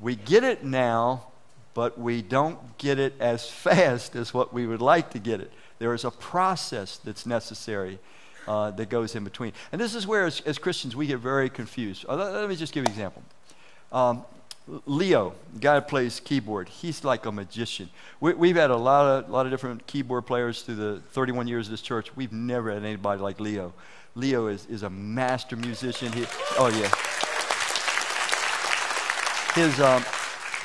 we 0.00 0.16
get 0.16 0.44
it 0.44 0.64
now, 0.64 1.26
but 1.74 1.98
we 1.98 2.22
don't 2.22 2.78
get 2.78 2.98
it 2.98 3.14
as 3.20 3.48
fast 3.50 4.16
as 4.16 4.32
what 4.34 4.52
we 4.52 4.66
would 4.66 4.82
like 4.82 5.10
to 5.10 5.18
get 5.18 5.40
it. 5.40 5.52
There 5.78 5.94
is 5.94 6.04
a 6.04 6.10
process 6.10 6.98
that's 6.98 7.24
necessary 7.24 7.98
uh, 8.46 8.70
that 8.72 8.88
goes 8.88 9.14
in 9.14 9.24
between. 9.24 9.52
And 9.72 9.80
this 9.80 9.94
is 9.94 10.06
where, 10.06 10.26
as, 10.26 10.40
as 10.42 10.58
Christians, 10.58 10.96
we 10.96 11.06
get 11.06 11.18
very 11.18 11.48
confused. 11.48 12.04
Uh, 12.08 12.16
let, 12.16 12.32
let, 12.32 12.48
me 12.48 12.56
just 12.56 12.72
give 12.72 12.82
you 12.82 12.86
an 12.86 12.92
example. 12.92 13.22
Um, 13.92 14.24
Leo, 14.86 15.34
guy 15.58 15.76
who 15.76 15.80
plays 15.80 16.20
keyboard, 16.20 16.68
he's 16.68 17.02
like 17.02 17.26
a 17.26 17.32
magician. 17.32 17.88
We, 18.20 18.48
have 18.48 18.56
had 18.56 18.70
a 18.70 18.76
lot 18.76 19.06
of, 19.06 19.30
lot 19.30 19.46
of 19.46 19.52
different 19.52 19.86
keyboard 19.86 20.26
players 20.26 20.62
through 20.62 20.76
the 20.76 21.00
31 21.12 21.48
years 21.48 21.66
of 21.66 21.70
this 21.72 21.82
church. 21.82 22.14
We've 22.16 22.32
never 22.32 22.72
had 22.72 22.84
anybody 22.84 23.20
like 23.20 23.40
Leo. 23.40 23.72
Leo 24.14 24.48
is, 24.48 24.66
is 24.66 24.82
a 24.82 24.90
master 24.90 25.56
musician. 25.56 26.12
He, 26.12 26.26
oh, 26.58 26.68
yeah. 26.68 26.90
His, 29.54 29.80
um, 29.80 30.04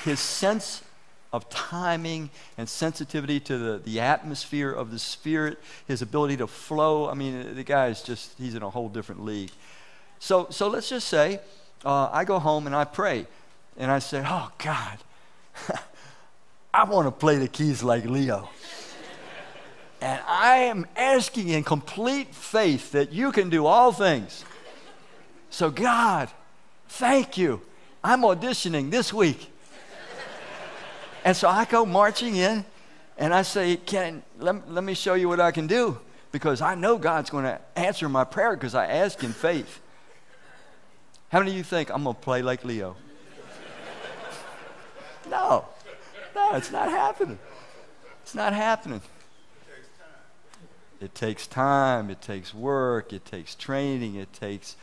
his 0.04 0.20
sense 0.20 0.84
of 1.34 1.50
timing 1.50 2.30
and 2.58 2.68
sensitivity 2.68 3.40
to 3.42 3.58
the, 3.58 3.78
the 3.80 4.00
atmosphere 4.00 4.72
of 4.72 4.92
the 4.92 5.00
spirit, 5.00 5.60
his 5.88 6.02
ability 6.02 6.38
to 6.38 6.48
flow. 6.48 7.10
I 7.10 7.14
mean, 7.14 7.56
the 7.56 7.64
guy 7.64 7.88
is 7.88 8.02
just, 8.02 8.38
he's 8.38 8.56
in 8.56 8.64
a 8.64 8.70
whole 8.70 8.90
different 8.90 9.26
league. 9.26 9.52
So, 10.20 10.48
so 10.50 10.70
let's 10.70 10.90
just 10.90 11.08
say 11.08 11.40
uh, 11.84 12.10
I 12.12 12.24
go 12.24 12.40
home 12.40 12.68
and 12.68 12.76
I 12.76 12.86
pray 12.86 13.28
and 13.78 13.92
I 13.92 14.00
say, 14.00 14.24
Oh, 14.26 14.50
God, 14.58 14.98
I 16.74 16.86
want 16.86 17.08
to 17.08 17.12
play 17.12 17.38
the 17.38 17.48
keys 17.48 17.84
like 17.84 18.06
Leo. 18.06 18.50
And 20.06 20.22
I 20.28 20.58
am 20.58 20.86
asking 20.96 21.50
in 21.50 21.64
complete 21.64 22.36
faith 22.36 22.92
that 22.92 23.12
you 23.12 23.32
can 23.32 23.50
do 23.50 23.66
all 23.66 23.92
things. 23.92 24.46
So, 25.50 25.72
God, 25.72 26.30
thank 26.90 27.40
you. 27.40 27.60
I'm 28.04 28.22
auditioning 28.22 28.92
this 28.92 29.12
week. 29.12 29.50
And 31.24 31.36
so 31.36 31.50
I 31.50 31.66
go 31.66 31.88
marching 31.88 32.36
in 32.36 32.66
and 33.18 33.34
I 33.34 33.42
say, 33.42 33.78
Can, 33.78 34.22
let, 34.38 34.72
let 34.72 34.84
me 34.84 34.94
show 34.94 35.16
you 35.16 35.28
what 35.28 35.40
I 35.40 35.50
can 35.50 35.66
do 35.66 35.98
because 36.32 36.62
I 36.62 36.76
know 36.76 37.00
God's 37.00 37.32
going 37.32 37.46
to 37.46 37.60
answer 37.76 38.08
my 38.08 38.26
prayer 38.26 38.56
because 38.56 38.76
I 38.76 38.86
ask 38.86 39.24
in 39.24 39.32
faith. 39.32 39.82
How 41.30 41.40
many 41.40 41.50
of 41.50 41.58
you 41.58 41.64
think 41.64 41.90
I'm 41.90 42.04
going 42.04 42.16
to 42.16 42.22
play 42.22 42.44
like 42.44 42.64
Leo? 42.64 42.96
no, 45.32 45.66
no, 46.36 46.54
it's 46.54 46.72
not 46.72 46.92
happening. 46.92 47.40
It's 48.22 48.36
not 48.36 48.54
happening. 48.54 49.02
It 51.02 51.16
takes 51.16 51.48
time, 51.48 52.10
it 52.10 52.22
takes 52.22 52.54
work, 52.54 53.14
it 53.14 53.26
takes 53.26 53.56
training, 53.56 54.16
it 54.16 54.32
takes 54.34 54.76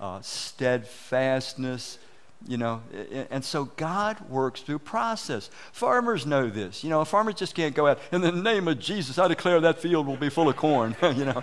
uh, 0.00 0.20
steadfastness, 0.20 1.98
you 2.46 2.56
know. 2.56 2.82
And 3.30 3.44
so 3.44 3.64
God 3.76 4.18
works 4.28 4.60
through 4.62 4.80
process. 4.80 5.50
Farmers 5.72 6.26
know 6.26 6.48
this. 6.48 6.82
You 6.82 6.90
know, 6.90 7.00
a 7.00 7.04
farmer 7.04 7.32
just 7.32 7.54
can't 7.54 7.74
go 7.74 7.86
out, 7.86 7.98
in 8.10 8.20
the 8.20 8.32
name 8.32 8.68
of 8.68 8.78
Jesus, 8.78 9.18
I 9.18 9.28
declare 9.28 9.60
that 9.60 9.78
field 9.78 10.06
will 10.06 10.16
be 10.16 10.28
full 10.28 10.48
of 10.48 10.56
corn, 10.56 10.96
you 11.02 11.24
know. 11.24 11.42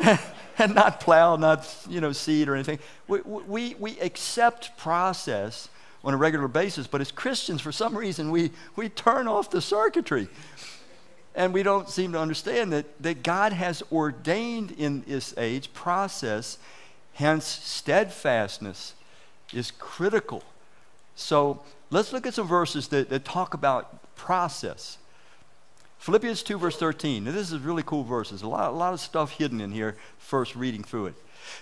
and 0.58 0.74
not 0.74 1.00
plow, 1.00 1.36
not, 1.36 1.68
you 1.88 2.00
know, 2.00 2.12
seed 2.12 2.48
or 2.48 2.54
anything. 2.54 2.78
We, 3.08 3.20
we, 3.20 3.74
we 3.78 3.98
accept 4.00 4.76
process 4.76 5.68
on 6.04 6.14
a 6.14 6.16
regular 6.16 6.48
basis, 6.48 6.86
but 6.86 7.00
as 7.00 7.12
Christians, 7.12 7.60
for 7.60 7.72
some 7.72 7.96
reason, 7.96 8.30
we, 8.30 8.50
we 8.76 8.88
turn 8.88 9.28
off 9.28 9.50
the 9.50 9.60
circuitry. 9.60 10.28
And 11.34 11.54
we 11.54 11.62
don't 11.62 11.88
seem 11.88 12.12
to 12.12 12.20
understand 12.20 12.72
that, 12.72 13.02
that 13.02 13.22
God 13.22 13.52
has 13.52 13.82
ordained 13.90 14.72
in 14.72 15.02
this 15.06 15.34
age 15.38 15.72
process, 15.72 16.58
hence, 17.14 17.46
steadfastness 17.46 18.94
is 19.52 19.70
critical. 19.78 20.42
So 21.14 21.62
let's 21.90 22.12
look 22.12 22.26
at 22.26 22.34
some 22.34 22.46
verses 22.46 22.88
that, 22.88 23.08
that 23.08 23.24
talk 23.24 23.54
about 23.54 24.14
process. 24.14 24.98
Philippians 25.98 26.42
2, 26.42 26.58
verse 26.58 26.76
13. 26.76 27.24
Now, 27.24 27.32
this 27.32 27.52
is 27.52 27.60
really 27.60 27.82
cool 27.84 28.02
verse. 28.02 28.30
There's 28.30 28.42
a 28.42 28.48
lot, 28.48 28.70
a 28.70 28.76
lot 28.76 28.92
of 28.92 29.00
stuff 29.00 29.32
hidden 29.32 29.60
in 29.60 29.70
here, 29.70 29.96
first 30.18 30.56
reading 30.56 30.82
through 30.82 31.06
it. 31.06 31.14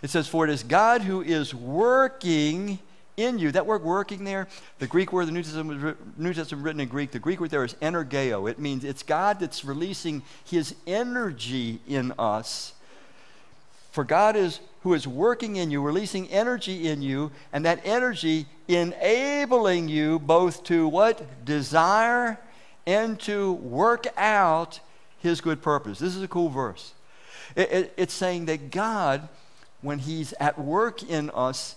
It 0.03 0.11
says, 0.11 0.27
For 0.27 0.45
it 0.45 0.51
is 0.51 0.63
God 0.63 1.03
who 1.03 1.21
is 1.21 1.55
working 1.55 2.79
in 3.23 3.39
you. 3.39 3.53
That 3.53 3.67
word 3.67 3.83
working 3.83 4.25
there, 4.25 4.49
the 4.79 4.87
Greek 4.87 5.13
word, 5.13 5.27
the 5.27 5.33
New 5.33 5.43
Testament, 5.43 6.19
New 6.19 6.35
Testament 6.35 6.65
written 6.65 6.81
in 6.81 6.89
Greek, 6.89 7.11
the 7.11 7.19
Greek 7.19 7.41
word 7.41 7.51
there 7.51 7.65
is 7.65 7.75
energeo. 7.75 8.51
It 8.51 8.59
means 8.59 8.85
it's 8.85 9.03
God 9.03 9.41
that's 9.41 9.65
releasing 9.65 10.23
his 10.45 10.75
energy 10.87 11.81
in 11.87 12.13
us. 12.19 12.75
For 13.93 14.05
God 14.05 14.37
is 14.37 14.61
who 14.83 14.95
is 14.95 15.07
working 15.07 15.57
in 15.57 15.71
you, 15.71 15.83
releasing 15.83 16.29
energy 16.29 16.89
in 16.89 17.03
you, 17.03 17.31
and 17.53 17.65
that 17.65 17.81
energy 17.85 18.47
enabling 18.67 19.89
you 19.89 20.19
both 20.19 20.65
to 20.65 20.89
what? 20.89 21.45
Desire 21.45 22.39
and 22.87 23.21
to 23.21 23.53
work 23.53 24.07
out 24.17 24.81
his 25.19 25.41
good 25.41 25.61
purpose. 25.61 25.99
This 25.99 26.17
is 26.17 26.23
a 26.23 26.29
cool 26.29 26.49
verse. 26.49 26.95
It, 27.55 27.73
it, 27.73 27.95
it's 27.97 28.15
saying 28.15 28.47
that 28.47 28.71
God, 28.71 29.29
when 29.83 29.99
he's 29.99 30.33
at 30.35 30.59
work 30.59 31.03
in 31.03 31.31
us, 31.31 31.77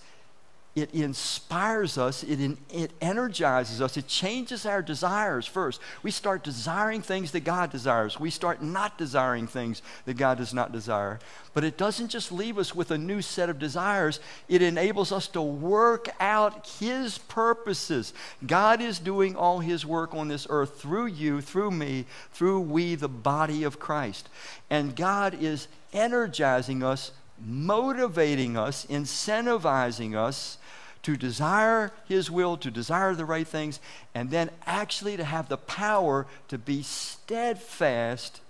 it 0.74 0.92
inspires 0.92 1.96
us, 1.98 2.24
it, 2.24 2.40
in, 2.40 2.58
it 2.68 2.90
energizes 3.00 3.80
us, 3.80 3.96
it 3.96 4.08
changes 4.08 4.66
our 4.66 4.82
desires 4.82 5.46
first. 5.46 5.80
We 6.02 6.10
start 6.10 6.42
desiring 6.42 7.00
things 7.00 7.30
that 7.30 7.44
God 7.44 7.70
desires. 7.70 8.18
We 8.18 8.30
start 8.30 8.60
not 8.60 8.98
desiring 8.98 9.46
things 9.46 9.82
that 10.04 10.16
God 10.16 10.38
does 10.38 10.52
not 10.52 10.72
desire. 10.72 11.20
But 11.52 11.62
it 11.62 11.78
doesn't 11.78 12.08
just 12.08 12.32
leave 12.32 12.58
us 12.58 12.74
with 12.74 12.90
a 12.90 12.98
new 12.98 13.22
set 13.22 13.48
of 13.48 13.60
desires, 13.60 14.18
it 14.48 14.62
enables 14.62 15.12
us 15.12 15.28
to 15.28 15.42
work 15.42 16.08
out 16.18 16.66
His 16.80 17.18
purposes. 17.18 18.12
God 18.44 18.82
is 18.82 18.98
doing 18.98 19.36
all 19.36 19.60
His 19.60 19.86
work 19.86 20.12
on 20.12 20.26
this 20.26 20.44
earth 20.50 20.80
through 20.80 21.06
you, 21.06 21.40
through 21.40 21.70
me, 21.70 22.04
through 22.32 22.60
we, 22.60 22.96
the 22.96 23.08
body 23.08 23.62
of 23.62 23.78
Christ. 23.78 24.28
And 24.70 24.96
God 24.96 25.40
is 25.40 25.68
energizing 25.92 26.82
us 26.82 27.12
motivating 27.38 28.56
us, 28.56 28.86
incentivizing 28.86 30.14
us 30.14 30.58
to 31.02 31.16
desire 31.16 31.92
His 32.08 32.30
will, 32.30 32.56
to 32.56 32.70
desire 32.70 33.14
the 33.14 33.24
right 33.24 33.46
things, 33.46 33.78
and 34.14 34.30
then 34.30 34.50
actually 34.66 35.16
to 35.16 35.24
have 35.24 35.48
the 35.48 35.56
power 35.56 36.26
to 36.48 36.58
be 36.58 36.82
steadfast 36.82 38.40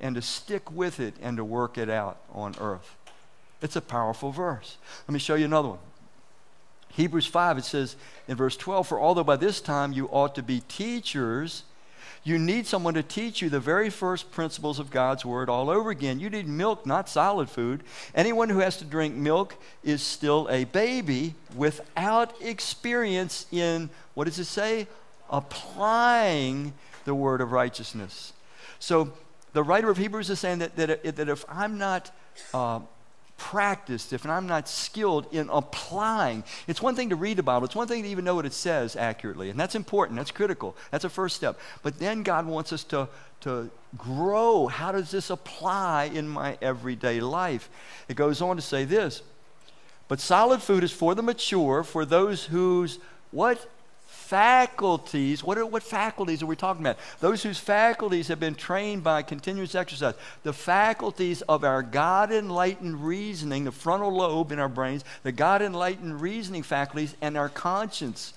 and 0.00 0.14
to 0.14 0.22
stick 0.22 0.70
with 0.70 0.98
it 0.98 1.14
and 1.22 1.36
to 1.36 1.44
work 1.44 1.78
it 1.78 1.88
out 1.88 2.18
on 2.32 2.54
earth. 2.60 2.96
It's 3.60 3.76
a 3.76 3.80
powerful 3.80 4.32
verse. 4.32 4.76
Let 5.06 5.12
me 5.12 5.20
show 5.20 5.36
you 5.36 5.44
another 5.44 5.68
one. 5.68 5.78
Hebrews 6.88 7.26
5, 7.26 7.58
it 7.58 7.64
says 7.64 7.96
in 8.28 8.36
verse 8.36 8.56
12, 8.56 8.88
For 8.88 9.00
although 9.00 9.24
by 9.24 9.36
this 9.36 9.60
time 9.60 9.92
you 9.92 10.08
ought 10.08 10.34
to 10.34 10.42
be 10.42 10.60
teachers, 10.68 11.62
you 12.24 12.38
need 12.38 12.66
someone 12.66 12.94
to 12.94 13.02
teach 13.02 13.42
you 13.42 13.50
the 13.50 13.58
very 13.58 13.90
first 13.90 14.30
principles 14.30 14.78
of 14.78 14.90
God's 14.90 15.24
word 15.24 15.48
all 15.48 15.68
over 15.68 15.90
again. 15.90 16.20
You 16.20 16.30
need 16.30 16.46
milk, 16.46 16.86
not 16.86 17.08
solid 17.08 17.50
food. 17.50 17.82
Anyone 18.14 18.48
who 18.48 18.60
has 18.60 18.76
to 18.76 18.84
drink 18.84 19.14
milk 19.14 19.56
is 19.82 20.02
still 20.02 20.48
a 20.48 20.64
baby 20.64 21.34
without 21.56 22.40
experience 22.40 23.46
in, 23.50 23.90
what 24.14 24.24
does 24.24 24.38
it 24.38 24.44
say? 24.44 24.86
Applying 25.30 26.74
the 27.04 27.14
word 27.14 27.40
of 27.40 27.50
righteousness. 27.50 28.32
So 28.78 29.12
the 29.52 29.64
writer 29.64 29.90
of 29.90 29.96
Hebrews 29.96 30.30
is 30.30 30.38
saying 30.38 30.60
that, 30.60 30.76
that, 30.76 31.16
that 31.16 31.28
if 31.28 31.44
I'm 31.48 31.76
not 31.76 32.12
uh, 32.54 32.80
practiced, 33.36 34.12
if 34.12 34.24
I'm 34.26 34.46
not 34.46 34.68
skilled 34.68 35.26
in 35.32 35.48
applying, 35.50 36.44
it's 36.66 36.80
one 36.80 36.94
thing 36.94 37.10
to 37.10 37.16
read 37.16 37.38
the 37.38 37.42
Bible, 37.42 37.64
it's 37.64 37.74
one 37.74 37.88
thing 37.88 38.02
to 38.02 38.08
even 38.08 38.24
know 38.24 38.34
what 38.34 38.46
it 38.46 38.52
says 38.52 38.96
accurately, 38.96 39.50
and 39.50 39.58
that's 39.58 39.74
important, 39.74 40.16
that's 40.16 40.30
critical, 40.30 40.76
that's 40.90 41.04
a 41.04 41.10
first 41.10 41.36
step. 41.36 41.58
But 41.82 41.98
then 41.98 42.22
God 42.22 42.46
wants 42.46 42.72
us 42.72 42.84
to, 42.84 43.08
to 43.40 43.70
grow. 43.96 44.68
How 44.68 44.92
does 44.92 45.10
this 45.10 45.30
apply 45.30 46.10
in 46.14 46.28
my 46.28 46.56
everyday 46.62 47.20
life? 47.20 47.68
It 48.08 48.14
goes 48.14 48.40
on 48.40 48.56
to 48.56 48.62
say 48.62 48.84
this. 48.84 49.22
But 50.08 50.20
solid 50.20 50.62
food 50.62 50.84
is 50.84 50.92
for 50.92 51.14
the 51.14 51.22
mature, 51.22 51.82
for 51.82 52.04
those 52.04 52.44
whose 52.44 52.98
what? 53.30 53.66
Faculties, 54.32 55.44
what, 55.44 55.58
are, 55.58 55.66
what 55.66 55.82
faculties 55.82 56.42
are 56.42 56.46
we 56.46 56.56
talking 56.56 56.82
about? 56.82 56.96
Those 57.20 57.42
whose 57.42 57.58
faculties 57.58 58.28
have 58.28 58.40
been 58.40 58.54
trained 58.54 59.04
by 59.04 59.20
continuous 59.20 59.74
exercise. 59.74 60.14
The 60.42 60.54
faculties 60.54 61.42
of 61.42 61.64
our 61.64 61.82
God 61.82 62.32
enlightened 62.32 63.04
reasoning, 63.04 63.64
the 63.64 63.72
frontal 63.72 64.10
lobe 64.10 64.50
in 64.50 64.58
our 64.58 64.70
brains, 64.70 65.04
the 65.22 65.32
God 65.32 65.60
enlightened 65.60 66.22
reasoning 66.22 66.62
faculties, 66.62 67.14
and 67.20 67.36
our 67.36 67.50
conscience 67.50 68.32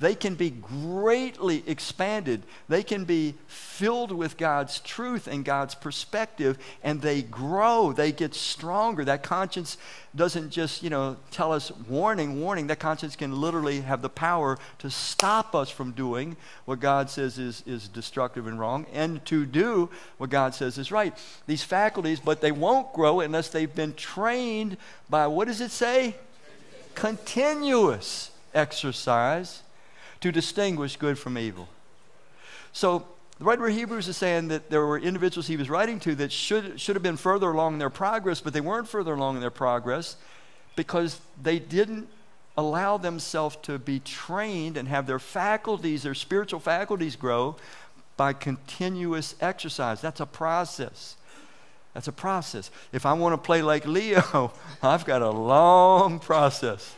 they 0.00 0.14
can 0.14 0.34
be 0.34 0.48
greatly 0.48 1.62
expanded. 1.66 2.42
They 2.70 2.82
can 2.82 3.04
be 3.04 3.34
filled 3.46 4.10
with 4.10 4.38
God's 4.38 4.80
truth 4.80 5.26
and 5.26 5.44
God's 5.44 5.74
perspective, 5.74 6.56
and 6.82 7.02
they 7.02 7.20
grow. 7.20 7.92
They 7.92 8.10
get 8.10 8.34
stronger. 8.34 9.04
That 9.04 9.22
conscience 9.22 9.76
doesn't 10.16 10.50
just, 10.50 10.82
you 10.82 10.88
know, 10.88 11.18
tell 11.30 11.52
us 11.52 11.70
warning, 11.86 12.40
warning. 12.40 12.68
That 12.68 12.78
conscience 12.78 13.14
can 13.14 13.38
literally 13.38 13.82
have 13.82 14.00
the 14.00 14.08
power 14.08 14.58
to 14.78 14.88
stop 14.88 15.54
us 15.54 15.68
from 15.68 15.92
doing 15.92 16.38
what 16.64 16.80
God 16.80 17.10
says 17.10 17.38
is, 17.38 17.62
is 17.66 17.86
destructive 17.86 18.46
and 18.46 18.58
wrong, 18.58 18.86
and 18.94 19.22
to 19.26 19.44
do 19.44 19.90
what 20.16 20.30
God 20.30 20.54
says 20.54 20.78
is 20.78 20.90
right. 20.90 21.14
These 21.46 21.62
faculties, 21.62 22.20
but 22.20 22.40
they 22.40 22.52
won't 22.52 22.94
grow 22.94 23.20
unless 23.20 23.48
they've 23.48 23.74
been 23.74 23.92
trained 23.92 24.78
by, 25.10 25.26
what 25.26 25.46
does 25.46 25.60
it 25.60 25.70
say? 25.70 26.16
Continuous 26.94 28.30
exercise 28.54 29.62
to 30.20 30.32
distinguish 30.32 30.96
good 30.96 31.18
from 31.18 31.38
evil. 31.38 31.68
So 32.72 33.06
the 33.38 33.44
writer 33.44 33.66
of 33.66 33.74
Hebrews 33.74 34.06
is 34.06 34.16
saying 34.16 34.48
that 34.48 34.70
there 34.70 34.84
were 34.84 34.98
individuals 34.98 35.46
he 35.46 35.56
was 35.56 35.70
writing 35.70 35.98
to 36.00 36.14
that 36.16 36.30
should, 36.30 36.78
should 36.80 36.94
have 36.94 37.02
been 37.02 37.16
further 37.16 37.50
along 37.50 37.74
in 37.74 37.78
their 37.78 37.90
progress, 37.90 38.40
but 38.40 38.52
they 38.52 38.60
weren't 38.60 38.86
further 38.88 39.14
along 39.14 39.36
in 39.36 39.40
their 39.40 39.50
progress 39.50 40.16
because 40.76 41.20
they 41.42 41.58
didn't 41.58 42.08
allow 42.56 42.98
themselves 42.98 43.56
to 43.62 43.78
be 43.78 43.98
trained 44.00 44.76
and 44.76 44.88
have 44.88 45.06
their 45.06 45.18
faculties, 45.18 46.02
their 46.02 46.14
spiritual 46.14 46.60
faculties 46.60 47.16
grow 47.16 47.56
by 48.16 48.34
continuous 48.34 49.34
exercise. 49.40 50.00
That's 50.02 50.20
a 50.20 50.26
process. 50.26 51.16
That's 51.94 52.08
a 52.08 52.12
process. 52.12 52.70
If 52.92 53.06
I 53.06 53.14
want 53.14 53.32
to 53.32 53.38
play 53.38 53.62
like 53.62 53.86
Leo, 53.86 54.52
I've 54.82 55.04
got 55.06 55.22
a 55.22 55.30
long 55.30 56.18
process 56.18 56.94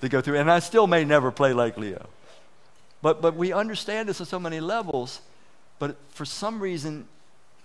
to 0.00 0.08
go 0.08 0.20
through, 0.20 0.38
and 0.38 0.50
I 0.50 0.58
still 0.58 0.88
may 0.88 1.04
never 1.04 1.30
play 1.30 1.52
like 1.52 1.78
Leo. 1.78 2.08
But, 3.04 3.20
but 3.20 3.36
we 3.36 3.52
understand 3.52 4.08
this 4.08 4.22
on 4.22 4.26
so 4.26 4.40
many 4.40 4.60
levels, 4.60 5.20
but 5.78 5.94
for 6.08 6.24
some 6.24 6.58
reason, 6.58 7.06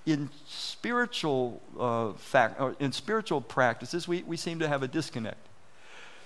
in 0.06 0.30
spiritual 0.50 1.62
uh, 1.80 2.12
fact, 2.12 2.60
or 2.60 2.76
in 2.82 2.92
spiritual 2.92 3.40
practices, 3.40 4.06
we, 4.06 4.22
we 4.24 4.36
seem 4.36 4.60
to 4.60 4.68
have 4.68 4.84
a 4.84 4.88
disconnect. 4.90 5.40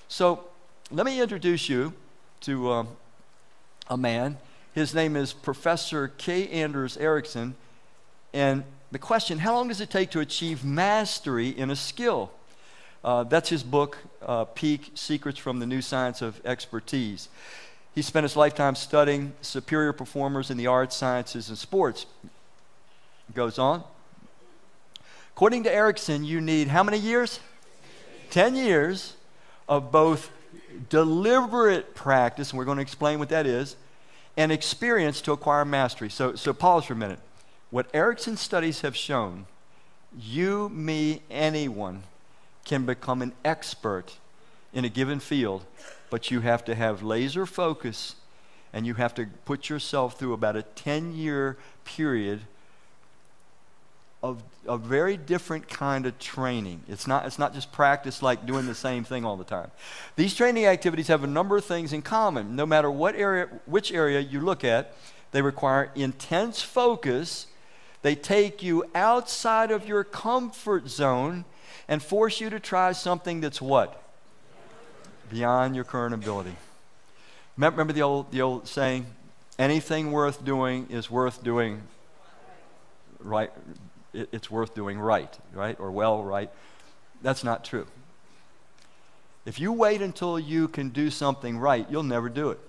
So 0.08 0.46
let 0.90 1.06
me 1.06 1.22
introduce 1.22 1.70
you 1.70 1.94
to 2.42 2.72
um, 2.72 2.88
a 3.88 3.98
man. 3.98 4.40
His 4.74 4.96
name 4.96 5.16
is 5.16 5.32
Professor 5.32 6.08
K. 6.18 6.48
Anders 6.48 6.98
Ericsson. 6.98 7.54
And 8.34 8.64
the 8.92 8.98
question 8.98 9.38
how 9.38 9.54
long 9.54 9.68
does 9.68 9.80
it 9.80 9.92
take 9.92 10.10
to 10.10 10.22
achieve 10.22 10.66
mastery 10.66 11.50
in 11.50 11.70
a 11.70 11.76
skill? 11.76 12.32
Uh, 13.04 13.26
that's 13.26 13.50
his 13.50 13.62
book, 13.62 14.00
uh, 14.26 14.46
Peak 14.46 14.90
Secrets 14.96 15.38
from 15.38 15.60
the 15.60 15.68
New 15.68 15.84
Science 15.84 16.24
of 16.24 16.44
Expertise. 16.44 17.30
He 17.96 18.02
spent 18.02 18.24
his 18.24 18.36
lifetime 18.36 18.76
studying 18.76 19.34
superior 19.42 19.94
performers 19.94 20.50
in 20.50 20.58
the 20.58 20.68
arts, 20.68 20.96
sciences, 20.96 21.50
and 21.50 21.58
sports. 21.58 22.06
Goes 23.34 23.60
on. 23.60 23.84
According 25.36 25.64
to 25.64 25.74
Ericsson, 25.74 26.24
you 26.24 26.42
need 26.42 26.68
how 26.68 26.84
many 26.84 26.98
years? 26.98 27.40
10 28.32 28.56
years 28.56 29.16
of 29.70 29.92
both 29.92 30.32
deliberate 30.90 31.94
practice, 31.94 32.52
and 32.52 32.58
we're 32.58 32.66
going 32.66 32.78
to 32.78 32.82
explain 32.82 33.20
what 33.20 33.30
that 33.30 33.46
is, 33.46 33.76
and 34.38 34.52
experience 34.52 35.22
to 35.22 35.32
acquire 35.32 35.66
mastery. 35.66 36.10
So, 36.10 36.36
so 36.36 36.54
pause 36.54 36.86
for 36.86 36.94
a 36.94 36.96
minute. 36.96 37.20
What 37.70 37.88
Ericsson's 37.94 38.42
studies 38.42 38.82
have 38.82 38.96
shown, 38.96 39.46
you, 40.20 40.70
me, 40.70 41.22
anyone 41.30 42.04
can 42.66 42.86
become 42.86 43.22
an 43.22 43.34
expert 43.44 44.18
in 44.74 44.86
a 44.86 44.90
given 44.90 45.20
field 45.20 45.64
but 46.14 46.30
you 46.30 46.42
have 46.42 46.64
to 46.64 46.76
have 46.76 47.02
laser 47.02 47.44
focus 47.44 48.14
and 48.72 48.86
you 48.86 48.94
have 48.94 49.16
to 49.16 49.26
put 49.46 49.68
yourself 49.68 50.20
through 50.20 50.34
about 50.34 50.56
a 50.56 50.62
10 50.62 51.16
year 51.16 51.58
period 51.86 52.42
of 54.22 54.44
a 54.68 54.78
very 54.78 55.18
different 55.18 55.68
kind 55.68 56.06
of 56.06 56.20
training. 56.20 56.84
It's 56.88 57.08
not, 57.08 57.26
it's 57.26 57.40
not 57.40 57.56
just 57.56 57.72
practice 57.72 58.22
like 58.22 58.46
doing 58.46 58.68
the 58.68 58.76
same 58.76 59.04
thing 59.04 59.26
all 59.26 59.38
the 59.38 59.44
time. 59.44 59.72
These 60.16 60.36
training 60.36 60.68
activities 60.68 61.08
have 61.08 61.24
a 61.24 61.28
number 61.28 61.58
of 61.58 61.66
things 61.66 61.94
in 61.94 62.04
common. 62.04 62.56
No 62.56 62.68
matter 62.68 62.92
what 62.92 63.16
area, 63.16 63.50
which 63.66 63.92
area 63.92 64.20
you 64.20 64.40
look 64.40 64.64
at, 64.64 64.94
they 65.32 65.42
require 65.42 65.90
intense 65.96 66.62
focus. 66.62 67.48
They 68.04 68.14
take 68.14 68.62
you 68.62 68.86
outside 68.94 69.72
of 69.72 69.88
your 69.88 70.04
comfort 70.04 70.90
zone 70.90 71.46
and 71.88 72.04
force 72.04 72.40
you 72.40 72.52
to 72.52 72.60
try 72.60 72.92
something 72.92 73.42
that's 73.42 73.60
what? 73.60 74.03
Beyond 75.34 75.76
your 75.76 75.84
current 75.84 76.14
ability. 76.14 76.56
Remember 77.58 77.92
the 77.92 78.04
old, 78.04 78.32
the 78.32 78.42
old 78.42 78.68
saying, 78.68 79.08
anything 79.58 80.12
worth 80.12 80.46
doing 80.46 80.88
is 80.90 81.10
worth 81.10 81.44
doing 81.44 81.82
right. 83.20 83.52
It's 84.14 84.52
worth 84.52 84.76
doing 84.76 85.00
right, 85.00 85.36
right? 85.54 85.80
Or 85.80 85.92
well, 85.92 86.24
right? 86.24 86.52
That's 87.24 87.44
not 87.44 87.64
true. 87.64 87.88
If 89.46 89.60
you 89.60 89.74
wait 89.74 90.02
until 90.02 90.40
you 90.40 90.68
can 90.68 90.90
do 90.90 91.10
something 91.10 91.58
right, 91.58 91.86
you'll 91.90 92.04
never 92.04 92.30
do 92.30 92.52
it. 92.52 92.60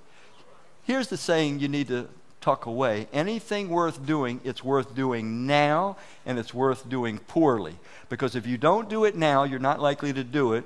Here's 0.84 1.08
the 1.08 1.16
saying 1.16 1.60
you 1.60 1.68
need 1.68 1.88
to 1.88 2.08
tuck 2.40 2.66
away 2.66 3.08
anything 3.12 3.68
worth 3.68 4.04
doing, 4.04 4.40
it's 4.44 4.64
worth 4.64 4.94
doing 4.94 5.46
now, 5.46 5.96
and 6.26 6.38
it's 6.38 6.52
worth 6.52 6.88
doing 6.88 7.18
poorly. 7.18 7.76
Because 8.08 8.34
if 8.34 8.46
you 8.46 8.58
don't 8.58 8.88
do 8.88 9.04
it 9.04 9.16
now, 9.16 9.44
you're 9.44 9.58
not 9.58 9.80
likely 9.80 10.12
to 10.12 10.24
do 10.24 10.54
it. 10.54 10.64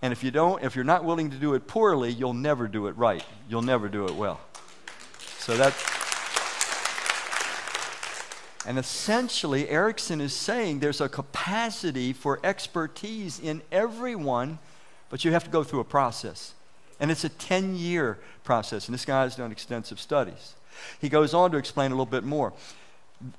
And 0.00 0.12
if 0.12 0.22
you 0.22 0.30
don't, 0.30 0.62
if 0.62 0.76
you're 0.76 0.84
not 0.84 1.04
willing 1.04 1.30
to 1.30 1.36
do 1.36 1.54
it 1.54 1.66
poorly, 1.66 2.10
you'll 2.10 2.34
never 2.34 2.68
do 2.68 2.86
it 2.86 2.96
right. 2.96 3.24
You'll 3.48 3.62
never 3.62 3.88
do 3.88 4.04
it 4.04 4.14
well. 4.14 4.40
So 5.38 5.56
that's. 5.56 5.98
And 8.66 8.78
essentially, 8.78 9.68
Ericsson 9.68 10.20
is 10.20 10.34
saying 10.34 10.80
there's 10.80 11.00
a 11.00 11.08
capacity 11.08 12.12
for 12.12 12.38
expertise 12.44 13.40
in 13.40 13.62
everyone, 13.72 14.58
but 15.08 15.24
you 15.24 15.32
have 15.32 15.44
to 15.44 15.50
go 15.50 15.64
through 15.64 15.80
a 15.80 15.84
process. 15.84 16.54
And 17.00 17.10
it's 17.10 17.24
a 17.24 17.28
10 17.28 17.76
year 17.76 18.18
process. 18.44 18.86
And 18.86 18.94
this 18.94 19.04
guy 19.04 19.22
has 19.22 19.36
done 19.36 19.52
extensive 19.52 19.98
studies. 19.98 20.54
He 21.00 21.08
goes 21.08 21.34
on 21.34 21.50
to 21.52 21.56
explain 21.56 21.90
a 21.90 21.94
little 21.94 22.06
bit 22.06 22.24
more 22.24 22.52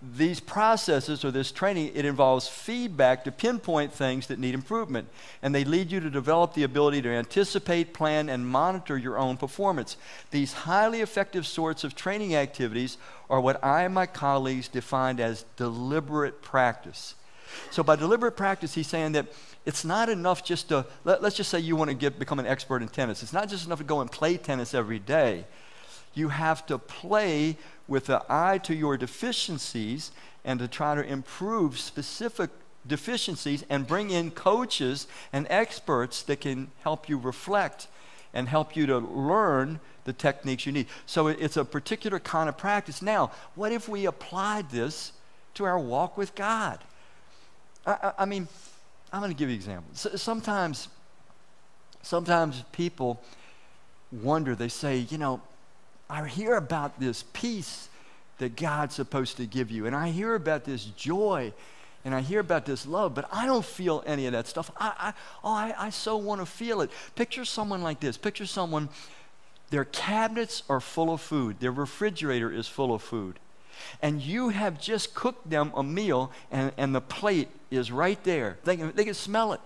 these 0.01 0.41
processes 0.41 1.23
or 1.23 1.31
this 1.31 1.51
training, 1.51 1.91
it 1.95 2.03
involves 2.03 2.47
feedback 2.47 3.23
to 3.23 3.31
pinpoint 3.31 3.93
things 3.93 4.27
that 4.27 4.37
need 4.37 4.53
improvement. 4.53 5.07
And 5.41 5.55
they 5.55 5.63
lead 5.63 5.91
you 5.91 6.01
to 6.01 6.09
develop 6.09 6.53
the 6.53 6.63
ability 6.63 7.01
to 7.03 7.09
anticipate, 7.09 7.93
plan, 7.93 8.27
and 8.27 8.45
monitor 8.45 8.97
your 8.97 9.17
own 9.17 9.37
performance. 9.37 9.95
These 10.31 10.51
highly 10.51 10.99
effective 10.99 11.47
sorts 11.47 11.85
of 11.85 11.95
training 11.95 12.35
activities 12.35 12.97
are 13.29 13.39
what 13.39 13.63
I 13.63 13.83
and 13.83 13.93
my 13.93 14.05
colleagues 14.05 14.67
defined 14.67 15.21
as 15.21 15.45
deliberate 15.55 16.41
practice. 16.41 17.15
So, 17.71 17.81
by 17.81 17.95
deliberate 17.95 18.33
practice, 18.33 18.73
he's 18.73 18.87
saying 18.87 19.13
that 19.13 19.27
it's 19.65 19.85
not 19.85 20.09
enough 20.09 20.43
just 20.43 20.69
to, 20.69 20.85
let, 21.03 21.23
us 21.23 21.35
just 21.35 21.49
say 21.49 21.59
you 21.59 21.75
want 21.75 21.89
to 21.89 21.95
get, 21.95 22.19
become 22.19 22.39
an 22.39 22.45
expert 22.45 22.81
in 22.81 22.89
tennis. 22.89 23.23
It's 23.23 23.33
not 23.33 23.49
just 23.49 23.65
enough 23.65 23.79
to 23.79 23.85
go 23.85 24.01
and 24.01 24.11
play 24.11 24.37
tennis 24.37 24.73
every 24.73 24.99
day. 24.99 25.45
You 26.13 26.29
have 26.29 26.65
to 26.67 26.77
play 26.77 27.57
with 27.87 28.05
the 28.07 28.23
eye 28.29 28.59
to 28.59 28.75
your 28.75 28.97
deficiencies 28.97 30.11
and 30.43 30.59
to 30.59 30.67
try 30.67 30.95
to 30.95 31.03
improve 31.03 31.79
specific 31.79 32.49
deficiencies 32.87 33.63
and 33.69 33.85
bring 33.85 34.09
in 34.09 34.31
coaches 34.31 35.07
and 35.31 35.45
experts 35.49 36.23
that 36.23 36.41
can 36.41 36.71
help 36.83 37.09
you 37.09 37.17
reflect 37.17 37.87
and 38.33 38.47
help 38.47 38.75
you 38.75 38.85
to 38.85 38.97
learn 38.99 39.79
the 40.05 40.13
techniques 40.13 40.65
you 40.65 40.71
need. 40.71 40.87
So 41.05 41.27
it's 41.27 41.57
a 41.57 41.65
particular 41.65 42.19
kind 42.19 42.49
of 42.49 42.57
practice. 42.57 43.01
Now, 43.01 43.31
what 43.55 43.71
if 43.71 43.89
we 43.89 44.05
applied 44.05 44.69
this 44.69 45.13
to 45.55 45.65
our 45.65 45.79
walk 45.79 46.17
with 46.17 46.35
God? 46.35 46.79
I, 47.85 47.91
I, 47.91 48.13
I 48.19 48.25
mean, 48.25 48.47
I'm 49.11 49.21
going 49.21 49.31
to 49.31 49.37
give 49.37 49.49
you 49.49 49.55
an 49.55 49.59
example. 49.59 49.91
So, 49.93 50.15
sometimes, 50.15 50.87
sometimes 52.01 52.63
people 52.71 53.21
wonder, 54.11 54.55
they 54.55 54.69
say, 54.69 54.97
you 54.97 55.17
know, 55.17 55.41
I 56.09 56.27
hear 56.27 56.55
about 56.55 56.99
this 56.99 57.23
peace 57.33 57.89
that 58.39 58.55
God's 58.55 58.95
supposed 58.95 59.37
to 59.37 59.45
give 59.45 59.69
you, 59.69 59.85
and 59.85 59.95
I 59.95 60.09
hear 60.09 60.35
about 60.35 60.63
this 60.63 60.85
joy 60.85 61.53
and 62.05 62.15
I 62.15 62.21
hear 62.21 62.39
about 62.39 62.65
this 62.65 62.85
love, 62.85 63.13
but 63.13 63.27
I 63.31 63.45
don't 63.45 63.65
feel 63.65 64.03
any 64.05 64.25
of 64.25 64.31
that 64.31 64.47
stuff. 64.47 64.71
I, 64.77 64.93
I, 64.97 65.13
oh, 65.43 65.53
I, 65.53 65.73
I 65.77 65.89
so 65.89 66.15
want 66.17 66.39
to 66.39 66.45
feel 66.45 66.81
it. 66.81 66.91
Picture 67.15 67.43
someone 67.43 67.81
like 67.81 67.99
this. 67.99 68.17
Picture 68.17 68.45
someone, 68.45 68.89
their 69.69 69.85
cabinets 69.85 70.63
are 70.69 70.79
full 70.79 71.13
of 71.13 71.21
food, 71.21 71.59
their 71.59 71.71
refrigerator 71.71 72.51
is 72.51 72.67
full 72.67 72.93
of 72.93 73.01
food. 73.01 73.39
And 74.01 74.21
you 74.21 74.49
have 74.49 74.79
just 74.79 75.13
cooked 75.13 75.49
them 75.49 75.71
a 75.75 75.83
meal, 75.83 76.31
and, 76.51 76.71
and 76.77 76.95
the 76.95 77.01
plate 77.01 77.49
is 77.69 77.91
right 77.91 78.21
there. 78.23 78.57
They 78.63 78.77
can, 78.77 78.91
they 78.93 79.05
can 79.05 79.13
smell 79.13 79.53
it. 79.53 79.61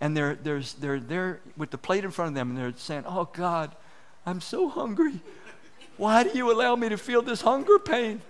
And 0.00 0.16
they're, 0.16 0.34
they're, 0.34 0.62
they're 0.78 1.00
there 1.00 1.40
with 1.56 1.70
the 1.70 1.78
plate 1.78 2.04
in 2.04 2.10
front 2.10 2.28
of 2.28 2.34
them, 2.34 2.50
and 2.50 2.58
they're 2.58 2.74
saying, 2.76 3.04
Oh, 3.06 3.28
God, 3.32 3.74
I'm 4.24 4.40
so 4.40 4.68
hungry. 4.68 5.20
Why 5.96 6.24
do 6.24 6.30
you 6.34 6.52
allow 6.52 6.76
me 6.76 6.88
to 6.88 6.98
feel 6.98 7.22
this 7.22 7.40
hunger 7.40 7.78
pain? 7.78 8.20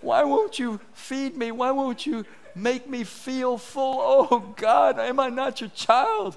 Why 0.00 0.24
won't 0.24 0.58
you 0.58 0.80
feed 0.92 1.36
me? 1.36 1.50
Why 1.50 1.70
won't 1.70 2.06
you 2.06 2.24
make 2.54 2.88
me 2.88 3.04
feel 3.04 3.58
full. 3.58 4.00
Oh 4.00 4.54
God, 4.56 4.98
am 4.98 5.18
I 5.20 5.28
not 5.28 5.60
your 5.60 5.70
child? 5.70 6.36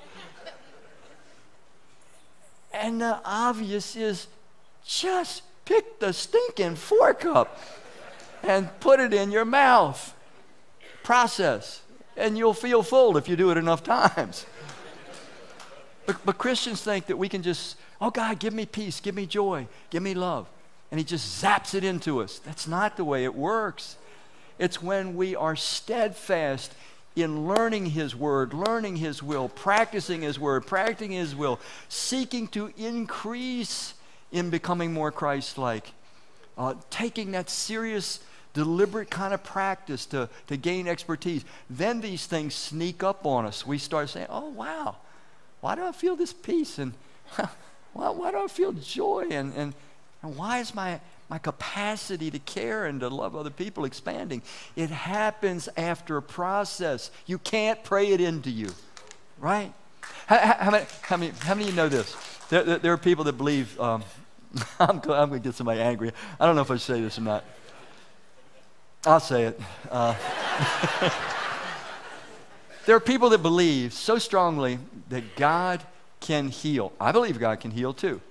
And 2.74 3.02
the 3.02 3.20
obvious 3.24 3.96
is 3.96 4.28
just 4.86 5.44
pick 5.66 6.00
the 6.00 6.14
stinking 6.14 6.76
fork 6.76 7.26
up 7.26 7.60
and 8.44 8.70
put 8.80 9.00
it 9.00 9.14
in 9.14 9.32
your 9.32 9.46
mouth. 9.46 10.14
Process. 11.04 11.82
And 12.16 12.38
you'll 12.38 12.54
feel 12.54 12.84
full 12.84 13.18
if 13.18 13.28
you 13.28 13.36
do 13.36 13.52
it 13.52 13.58
enough 13.58 13.84
times. 13.84 14.46
But, 16.06 16.26
but 16.26 16.38
Christians 16.38 16.82
think 16.82 17.08
that 17.08 17.18
we 17.18 17.30
can 17.30 17.42
just, 17.44 17.78
oh 18.02 18.10
God, 18.10 18.40
give 18.40 18.54
me 18.54 18.66
peace, 18.66 19.00
give 19.00 19.14
me 19.14 19.26
joy, 19.26 19.68
give 19.90 20.02
me 20.02 20.14
love. 20.14 20.48
And 20.92 21.00
He 21.00 21.04
just 21.04 21.44
zaps 21.44 21.74
it 21.74 21.84
into 21.84 22.22
us. 22.22 22.40
That's 22.40 22.68
not 22.68 22.98
the 22.98 23.04
way 23.04 23.24
it 23.24 23.36
works. 23.36 23.98
It's 24.60 24.82
when 24.82 25.16
we 25.16 25.36
are 25.36 25.56
steadfast 25.56 26.74
in 27.16 27.48
learning 27.48 27.88
His 27.88 28.16
Word, 28.16 28.54
learning 28.54 28.98
His 28.98 29.22
will, 29.22 29.50
practicing 29.50 30.22
His 30.22 30.40
Word, 30.40 30.66
practicing 30.66 31.12
His 31.12 31.36
will, 31.36 31.60
seeking 31.90 32.48
to 32.50 32.72
increase 32.78 33.94
in 34.32 34.50
becoming 34.50 34.94
more 34.94 35.12
Christ 35.12 35.58
like, 35.58 35.92
uh, 36.58 36.76
taking 36.90 37.32
that 37.32 37.50
serious, 37.50 38.20
deliberate 38.54 39.10
kind 39.10 39.34
of 39.34 39.44
practice 39.44 40.06
to, 40.08 40.30
to 40.48 40.58
gain 40.58 40.88
expertise. 40.88 41.44
Then 41.70 42.02
these 42.02 42.26
things 42.26 42.56
sneak 42.56 43.04
up 43.04 43.26
on 43.26 43.46
us. 43.46 43.66
We 43.66 43.78
start 43.78 44.10
saying, 44.10 44.28
oh, 44.30 44.50
wow, 44.50 44.98
why 45.62 45.76
do 45.76 45.86
I 45.86 45.92
feel 45.92 46.16
this 46.16 46.34
peace? 46.34 46.78
And 46.78 46.94
why, 47.94 48.10
why 48.10 48.32
do 48.32 48.44
I 48.44 48.48
feel 48.48 48.74
joy? 48.74 49.28
And, 49.30 49.54
and, 49.54 49.74
and 50.22 50.36
why 50.36 50.60
is 50.60 50.74
my 50.74 51.00
my 51.30 51.38
capacity 51.38 52.32
to 52.32 52.40
care 52.40 52.86
and 52.86 53.02
to 53.02 53.10
love 53.10 53.36
other 53.36 53.50
people 53.50 53.86
expanding. 53.86 54.42
It 54.76 54.90
happens 54.90 55.68
after 55.76 56.18
a 56.18 56.22
process. 56.22 57.12
You 57.26 57.38
can't 57.38 57.84
pray 57.84 58.08
it 58.08 58.22
into 58.22 58.50
you, 58.50 58.70
right? 59.38 59.74
How, 60.28 60.38
how, 60.38 60.72
many, 60.72 60.86
how, 61.02 61.18
many, 61.18 61.34
how 61.40 61.54
many 61.54 61.66
of 61.66 61.70
you 61.72 61.76
know 61.76 61.90
this? 61.90 62.16
There, 62.50 62.64
there, 62.64 62.78
there 62.78 62.94
are 62.94 62.98
people 62.98 63.26
that 63.26 63.34
believe, 63.34 63.80
um, 63.80 64.04
I'm, 64.80 64.98
I'm 64.98 65.00
going 65.00 65.32
to 65.32 65.40
get 65.40 65.56
somebody 65.56 65.82
angry. 65.82 66.12
I 66.40 66.46
don't 66.46 66.56
know 66.56 66.62
if 66.62 66.72
I 66.72 66.76
should 66.76 66.82
say 66.96 67.02
this 67.02 67.18
or 67.18 67.22
not. 67.22 67.44
I'll 69.06 69.20
say 69.20 69.44
it. 69.44 69.62
Uh, 69.90 70.16
there 72.86 72.96
are 72.96 73.02
people 73.02 73.30
that 73.30 73.42
believe 73.42 73.94
so 73.94 74.18
strongly 74.18 74.80
that 75.10 75.36
God 75.36 75.84
can 76.20 76.50
heal. 76.50 76.94
I 77.00 77.12
believe 77.12 77.40
God 77.40 77.60
can 77.60 77.72
heal 77.72 77.94
too, 77.94 78.22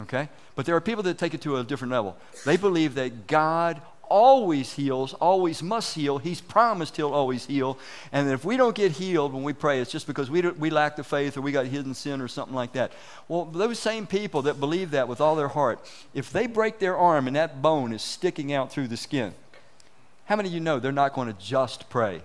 okay? 0.00 0.28
But 0.54 0.66
there 0.66 0.76
are 0.76 0.80
people 0.80 1.02
that 1.04 1.18
take 1.18 1.34
it 1.34 1.40
to 1.42 1.56
a 1.56 1.64
different 1.64 1.92
level. 1.92 2.16
They 2.44 2.56
believe 2.56 2.94
that 2.94 3.26
God 3.26 3.80
always 4.08 4.72
heals, 4.72 5.14
always 5.14 5.62
must 5.62 5.94
heal. 5.94 6.18
He's 6.18 6.40
promised 6.40 6.96
He'll 6.96 7.12
always 7.12 7.46
heal. 7.46 7.78
And 8.12 8.28
if 8.30 8.44
we 8.44 8.56
don't 8.56 8.74
get 8.74 8.92
healed 8.92 9.32
when 9.32 9.42
we 9.42 9.52
pray, 9.52 9.80
it's 9.80 9.90
just 9.90 10.06
because 10.06 10.30
we, 10.30 10.42
we 10.42 10.70
lack 10.70 10.96
the 10.96 11.04
faith 11.04 11.36
or 11.36 11.40
we 11.40 11.52
got 11.52 11.66
hidden 11.66 11.94
sin 11.94 12.20
or 12.20 12.28
something 12.28 12.54
like 12.54 12.72
that. 12.72 12.92
Well, 13.28 13.44
those 13.46 13.78
same 13.78 14.06
people 14.06 14.42
that 14.42 14.60
believe 14.60 14.92
that 14.92 15.08
with 15.08 15.20
all 15.20 15.34
their 15.34 15.48
heart, 15.48 15.80
if 16.14 16.30
they 16.30 16.46
break 16.46 16.78
their 16.78 16.96
arm 16.96 17.26
and 17.26 17.36
that 17.36 17.62
bone 17.62 17.92
is 17.92 18.02
sticking 18.02 18.52
out 18.52 18.70
through 18.70 18.88
the 18.88 18.96
skin, 18.96 19.34
how 20.26 20.36
many 20.36 20.48
of 20.48 20.54
you 20.54 20.60
know 20.60 20.78
they're 20.78 20.92
not 20.92 21.12
going 21.12 21.32
to 21.32 21.38
just 21.40 21.88
pray? 21.88 22.20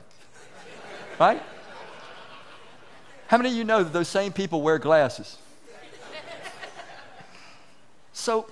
Right? 1.20 1.42
How 3.28 3.38
many 3.38 3.50
of 3.50 3.56
you 3.56 3.64
know 3.64 3.84
that 3.84 3.94
those 3.94 4.08
same 4.08 4.34
people 4.34 4.62
wear 4.62 4.78
glasses? 4.78 5.38
So 8.22 8.46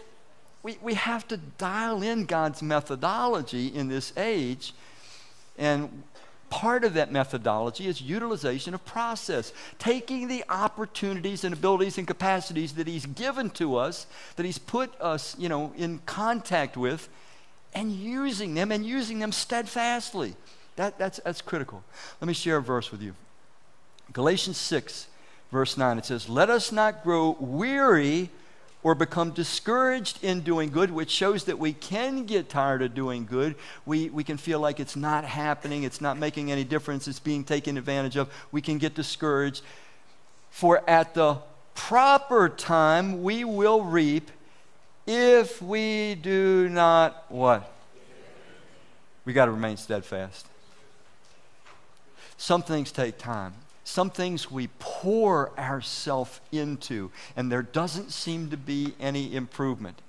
we, 0.64 0.80
we 0.82 0.96
have 0.96 1.28
to 1.28 1.38
dial 1.38 2.02
in 2.02 2.26
God's 2.26 2.64
methodology 2.64 3.68
in 3.68 3.88
this 3.88 4.12
age. 4.18 4.74
And 5.60 6.02
part 6.50 6.84
of 6.84 6.96
that 6.96 7.12
methodology 7.12 7.86
is 7.86 8.02
utilization 8.02 8.74
of 8.74 8.84
process, 8.84 9.54
taking 9.78 10.28
the 10.28 10.44
opportunities 10.50 11.44
and 11.44 11.54
abilities 11.54 12.00
and 12.00 12.08
capacities 12.08 12.74
that 12.74 12.88
He's 12.88 13.06
given 13.06 13.52
to 13.52 13.76
us, 13.76 14.08
that 14.38 14.46
He's 14.46 14.58
put 14.58 15.00
us, 15.00 15.36
you 15.38 15.50
know, 15.50 15.72
in 15.78 16.00
contact 16.08 16.76
with, 16.76 17.08
and 17.76 17.92
using 17.92 18.56
them 18.56 18.72
and 18.72 18.84
using 18.84 19.20
them 19.20 19.32
steadfastly. 19.32 20.36
That, 20.78 20.98
that's, 20.98 21.20
that's 21.24 21.42
critical. 21.42 21.84
Let 22.20 22.28
me 22.28 22.34
share 22.34 22.58
a 22.58 22.62
verse 22.62 22.92
with 22.92 23.04
you. 23.04 23.14
Galatians 24.14 24.58
6, 24.58 25.06
verse 25.52 25.78
9, 25.78 26.00
it 26.00 26.06
says, 26.06 26.28
Let 26.28 26.50
us 26.50 26.72
not 26.72 27.04
grow 27.04 27.38
weary 27.40 28.32
or 28.82 28.96
become 28.96 29.32
discouraged 29.32 30.24
in 30.24 30.42
doing 30.42 30.70
good, 30.70 30.90
which 30.90 31.10
shows 31.10 31.44
that 31.46 31.60
we 31.60 31.74
can 31.74 32.26
get 32.26 32.50
tired 32.50 32.82
of 32.82 32.94
doing 32.94 33.26
good. 33.26 33.56
We, 33.86 34.10
we 34.10 34.24
can 34.24 34.38
feel 34.38 34.60
like 34.60 34.80
it's 34.80 34.96
not 34.96 35.26
happening, 35.26 35.84
it's 35.84 36.00
not 36.00 36.18
making 36.18 36.52
any 36.52 36.64
difference, 36.64 37.08
it's 37.08 37.20
being 37.20 37.44
taken 37.44 37.78
advantage 37.78 38.16
of. 38.16 38.30
We 38.52 38.62
can 38.62 38.78
get 38.78 38.96
discouraged. 38.96 39.64
For 40.50 40.82
at 40.90 41.14
the 41.14 41.40
proper 41.76 42.50
time 42.50 43.22
we 43.22 43.44
will 43.44 43.84
reap 43.84 44.32
if 45.06 45.62
we 45.62 46.16
do 46.16 46.70
not 46.70 47.26
what? 47.30 47.72
We 49.26 49.34
got 49.34 49.46
to 49.46 49.52
remain 49.52 49.78
steadfast. 49.78 50.48
Some 52.38 52.64
things 52.64 52.92
take 52.92 53.18
time 53.18 53.54
some 53.90 54.12
things 54.12 54.52
we 54.52 54.70
pour 54.78 55.52
ourselves 55.58 56.40
into, 56.52 57.10
and 57.36 57.52
there 57.52 57.64
doesn't 57.64 58.12
seem 58.12 58.52
to 58.52 58.58
be 58.58 58.94
any 59.00 59.36
improvement. 59.36 60.00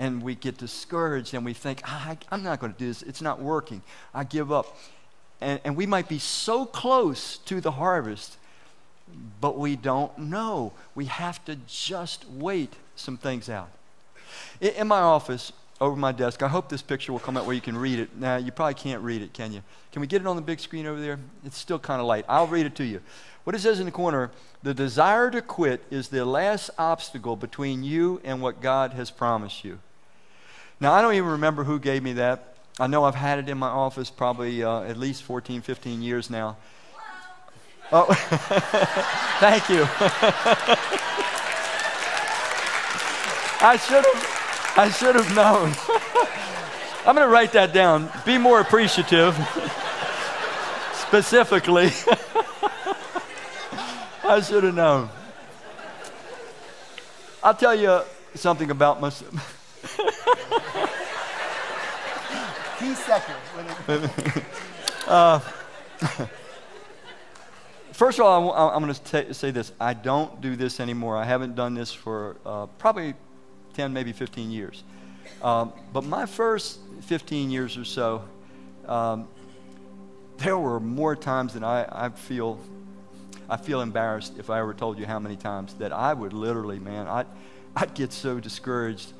And 0.00 0.22
we 0.22 0.34
get 0.34 0.58
discouraged 0.58 1.32
and 1.34 1.44
we 1.44 1.54
think, 1.54 1.82
ah, 1.84 2.16
I'm 2.32 2.42
not 2.42 2.58
going 2.58 2.72
to 2.72 2.78
do 2.78 2.88
this. 2.88 3.02
It's 3.02 3.22
not 3.22 3.40
working. 3.40 3.82
I 4.12 4.24
give 4.24 4.50
up. 4.50 4.76
And, 5.40 5.60
and 5.64 5.76
we 5.76 5.86
might 5.86 6.08
be 6.08 6.18
so 6.18 6.64
close 6.66 7.38
to 7.38 7.60
the 7.60 7.72
harvest, 7.72 8.36
but 9.40 9.56
we 9.56 9.76
don't 9.76 10.18
know. 10.18 10.72
We 10.94 11.04
have 11.04 11.44
to 11.44 11.56
just 11.68 12.28
wait 12.28 12.72
some 12.96 13.16
things 13.16 13.48
out. 13.48 13.70
In, 14.60 14.70
in 14.70 14.88
my 14.88 15.00
office, 15.00 15.52
over 15.80 15.96
my 15.96 16.12
desk. 16.12 16.42
I 16.42 16.48
hope 16.48 16.68
this 16.68 16.82
picture 16.82 17.12
will 17.12 17.20
come 17.20 17.36
out 17.36 17.46
where 17.46 17.54
you 17.54 17.60
can 17.60 17.76
read 17.76 17.98
it. 17.98 18.16
Now, 18.16 18.36
you 18.36 18.52
probably 18.52 18.74
can't 18.74 19.02
read 19.02 19.22
it, 19.22 19.32
can 19.32 19.52
you? 19.52 19.62
Can 19.92 20.00
we 20.00 20.06
get 20.06 20.20
it 20.20 20.26
on 20.26 20.36
the 20.36 20.42
big 20.42 20.60
screen 20.60 20.86
over 20.86 21.00
there? 21.00 21.18
It's 21.44 21.56
still 21.56 21.78
kind 21.78 22.00
of 22.00 22.06
light. 22.06 22.26
I'll 22.28 22.46
read 22.46 22.66
it 22.66 22.74
to 22.76 22.84
you. 22.84 23.00
What 23.44 23.56
it 23.56 23.60
says 23.60 23.80
in 23.80 23.86
the 23.86 23.92
corner 23.92 24.30
the 24.62 24.74
desire 24.74 25.30
to 25.30 25.40
quit 25.40 25.82
is 25.90 26.08
the 26.08 26.22
last 26.26 26.68
obstacle 26.76 27.34
between 27.34 27.82
you 27.82 28.20
and 28.24 28.42
what 28.42 28.60
God 28.60 28.92
has 28.92 29.10
promised 29.10 29.64
you. 29.64 29.78
Now, 30.80 30.92
I 30.92 31.00
don't 31.00 31.14
even 31.14 31.30
remember 31.30 31.64
who 31.64 31.78
gave 31.78 32.02
me 32.02 32.12
that. 32.14 32.56
I 32.78 32.86
know 32.86 33.04
I've 33.04 33.14
had 33.14 33.38
it 33.38 33.48
in 33.48 33.56
my 33.56 33.68
office 33.68 34.10
probably 34.10 34.62
uh, 34.62 34.82
at 34.82 34.98
least 34.98 35.22
14, 35.22 35.62
15 35.62 36.02
years 36.02 36.28
now. 36.28 36.58
Oh, 37.90 38.04
thank 39.40 39.68
you. 39.70 39.86
I 43.62 43.76
should 43.76 44.04
have. 44.04 44.39
I 44.76 44.90
should 44.90 45.14
have 45.16 45.34
known. 45.34 45.72
I'm 47.06 47.14
going 47.14 47.26
to 47.26 47.32
write 47.32 47.52
that 47.52 47.72
down. 47.72 48.10
Be 48.24 48.38
more 48.38 48.60
appreciative. 48.60 49.34
Specifically. 50.94 51.86
I 54.24 54.40
should 54.40 54.64
have 54.64 54.74
known. 54.74 55.08
I'll 57.42 57.54
tell 57.54 57.74
you 57.74 58.02
something 58.34 58.70
about 58.70 59.00
myself. 59.00 59.56
Key 62.78 62.94
second. 62.94 63.36
uh, 65.06 65.40
First 68.00 68.18
of 68.18 68.24
all, 68.24 68.52
I, 68.52 68.74
am 68.74 68.82
going 68.82 68.94
to 68.94 69.34
say 69.34 69.50
this. 69.50 69.72
I 69.78 69.92
don't 69.92 70.40
do 70.40 70.56
this 70.56 70.80
anymore. 70.80 71.18
I 71.18 71.24
haven't 71.24 71.54
done 71.54 71.74
this 71.74 71.92
for 71.92 72.38
uh, 72.46 72.64
probably 72.78 73.12
10, 73.80 73.94
maybe 73.94 74.12
15 74.12 74.50
years. 74.50 74.84
Um, 75.42 75.72
but 75.94 76.04
my 76.04 76.26
first 76.26 76.80
15 77.00 77.50
years 77.50 77.78
or 77.78 77.84
so, 77.86 78.22
um, 78.86 79.26
there 80.36 80.58
were 80.58 80.78
more 80.78 81.16
times 81.16 81.54
than 81.54 81.64
I, 81.64 81.86
I 81.90 82.10
feel 82.10 82.58
I 83.48 83.56
feel 83.56 83.80
embarrassed 83.80 84.34
if 84.38 84.50
I 84.50 84.60
ever 84.60 84.74
told 84.74 84.98
you 84.98 85.06
how 85.06 85.18
many 85.18 85.34
times 85.34 85.74
that 85.78 85.92
I 85.92 86.12
would 86.12 86.34
literally, 86.34 86.78
man, 86.78 87.08
I'd, 87.08 87.26
I'd 87.74 87.94
get 87.94 88.12
so 88.12 88.38
discouraged. 88.38 89.12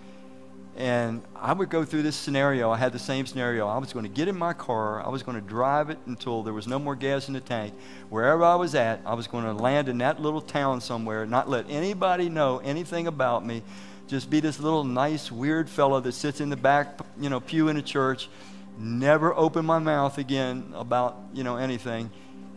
And 0.77 1.23
I 1.35 1.53
would 1.53 1.69
go 1.69 1.85
through 1.85 2.03
this 2.03 2.15
scenario. 2.15 2.71
I 2.71 2.77
had 2.77 2.93
the 2.93 2.99
same 2.99 3.27
scenario. 3.27 3.67
I 3.67 3.79
was 3.79 3.93
going 3.93 4.05
to 4.05 4.11
get 4.11 4.29
in 4.29 4.39
my 4.39 4.53
car. 4.53 5.05
I 5.05 5.09
was 5.09 5.25
going 5.25 5.41
to 5.41 5.47
drive 5.47 5.91
it 5.91 5.99
until 6.07 6.45
there 6.45 6.53
was 6.53 6.69
no 6.69 6.79
more 6.79 6.95
gas 6.95 7.27
in 7.27 7.35
the 7.35 7.41
tank. 7.41 7.75
Wherever 8.09 8.45
I 8.45 8.55
was 8.55 8.77
at, 8.77 9.01
I 9.05 9.15
was 9.15 9.27
going 9.27 9.45
to 9.45 9.53
land 9.53 9.89
in 9.89 9.99
that 9.99 10.21
little 10.23 10.41
town 10.41 10.81
somewhere, 10.81 11.27
not 11.27 11.49
let 11.49 11.69
anybody 11.69 12.29
know 12.29 12.59
anything 12.59 13.09
about 13.09 13.45
me. 13.45 13.63
Just 14.11 14.29
be 14.29 14.41
this 14.41 14.59
little 14.59 14.83
nice, 14.83 15.31
weird 15.31 15.71
fellow 15.71 16.01
that 16.01 16.11
sits 16.11 16.41
in 16.41 16.51
the 16.51 16.57
back, 16.57 16.99
you 17.21 17.31
know, 17.31 17.39
pew 17.39 17.69
in 17.69 17.77
a 17.77 17.83
church. 17.83 18.29
Never 18.77 19.33
open 19.33 19.65
my 19.65 19.79
mouth 19.79 20.19
again 20.19 20.73
about, 20.75 21.17
you 21.33 21.45
know, 21.45 21.55
anything 21.55 22.11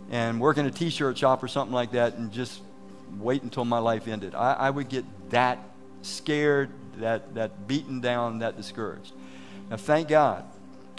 and 0.09 0.41
work 0.41 0.57
in 0.57 0.65
a 0.65 0.71
t-shirt 0.71 1.15
shop 1.15 1.43
or 1.43 1.47
something 1.47 1.71
like 1.71 1.91
that 1.91 2.15
and 2.15 2.31
just 2.31 2.59
wait 3.19 3.43
until 3.43 3.65
my 3.65 3.77
life 3.77 4.07
ended. 4.07 4.33
I, 4.33 4.53
I 4.53 4.69
would 4.71 4.89
get 4.89 5.05
that 5.29 5.59
scared, 6.01 6.71
that, 6.97 7.35
that 7.35 7.67
beaten 7.67 8.01
down, 8.01 8.39
that 8.39 8.57
discouraged. 8.57 9.13
Now, 9.69 9.77
thank 9.77 10.07
God, 10.07 10.45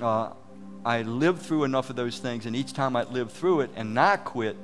uh, 0.00 0.34
I 0.84 1.02
lived 1.02 1.42
through 1.42 1.64
enough 1.64 1.90
of 1.90 1.96
those 1.96 2.20
things, 2.20 2.46
and 2.46 2.54
each 2.54 2.74
time 2.74 2.94
I 2.94 3.02
lived 3.02 3.32
through 3.32 3.62
it 3.62 3.70
and 3.74 3.92
not 3.92 4.24
quit, 4.24 4.56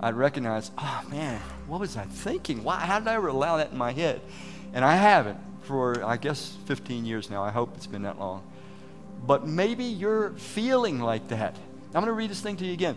I'd 0.00 0.14
recognize, 0.14 0.70
oh 0.78 1.02
man, 1.10 1.38
what 1.66 1.80
was 1.80 1.98
I 1.98 2.04
thinking? 2.04 2.64
Why, 2.64 2.76
how 2.76 2.98
did 2.98 3.08
I 3.08 3.14
ever 3.16 3.28
allow 3.28 3.58
that 3.58 3.72
in 3.72 3.76
my 3.76 3.92
head? 3.92 4.22
And 4.72 4.84
I 4.84 4.96
haven't 4.96 5.38
for, 5.62 6.04
I 6.04 6.16
guess, 6.16 6.56
15 6.66 7.04
years 7.04 7.30
now. 7.30 7.42
I 7.42 7.50
hope 7.50 7.74
it's 7.76 7.86
been 7.86 8.02
that 8.02 8.18
long. 8.18 8.42
But 9.26 9.46
maybe 9.46 9.84
you're 9.84 10.30
feeling 10.30 11.00
like 11.00 11.28
that. 11.28 11.56
I'm 11.88 11.92
going 12.02 12.06
to 12.06 12.12
read 12.12 12.30
this 12.30 12.40
thing 12.40 12.56
to 12.56 12.64
you 12.64 12.72
again. 12.72 12.96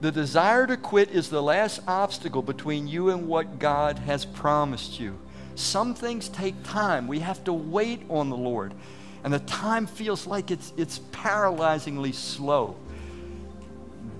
The 0.00 0.12
desire 0.12 0.66
to 0.66 0.76
quit 0.76 1.10
is 1.10 1.30
the 1.30 1.42
last 1.42 1.80
obstacle 1.88 2.42
between 2.42 2.86
you 2.86 3.10
and 3.10 3.26
what 3.26 3.58
God 3.58 3.98
has 4.00 4.24
promised 4.24 5.00
you. 5.00 5.18
Some 5.54 5.94
things 5.94 6.28
take 6.28 6.54
time. 6.62 7.08
We 7.08 7.20
have 7.20 7.42
to 7.44 7.52
wait 7.52 8.02
on 8.08 8.30
the 8.30 8.36
Lord. 8.36 8.74
And 9.24 9.32
the 9.32 9.40
time 9.40 9.86
feels 9.86 10.26
like 10.26 10.50
it's, 10.50 10.72
it's 10.76 11.00
paralyzingly 11.10 12.14
slow. 12.14 12.76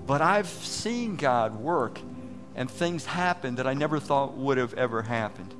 But 0.06 0.20
I've 0.20 0.48
seen 0.48 1.16
God 1.16 1.54
work 1.60 2.00
and 2.56 2.68
things 2.68 3.04
happen 3.04 3.54
that 3.56 3.66
I 3.68 3.74
never 3.74 4.00
thought 4.00 4.36
would 4.36 4.58
have 4.58 4.74
ever 4.74 5.02
happened. 5.02 5.54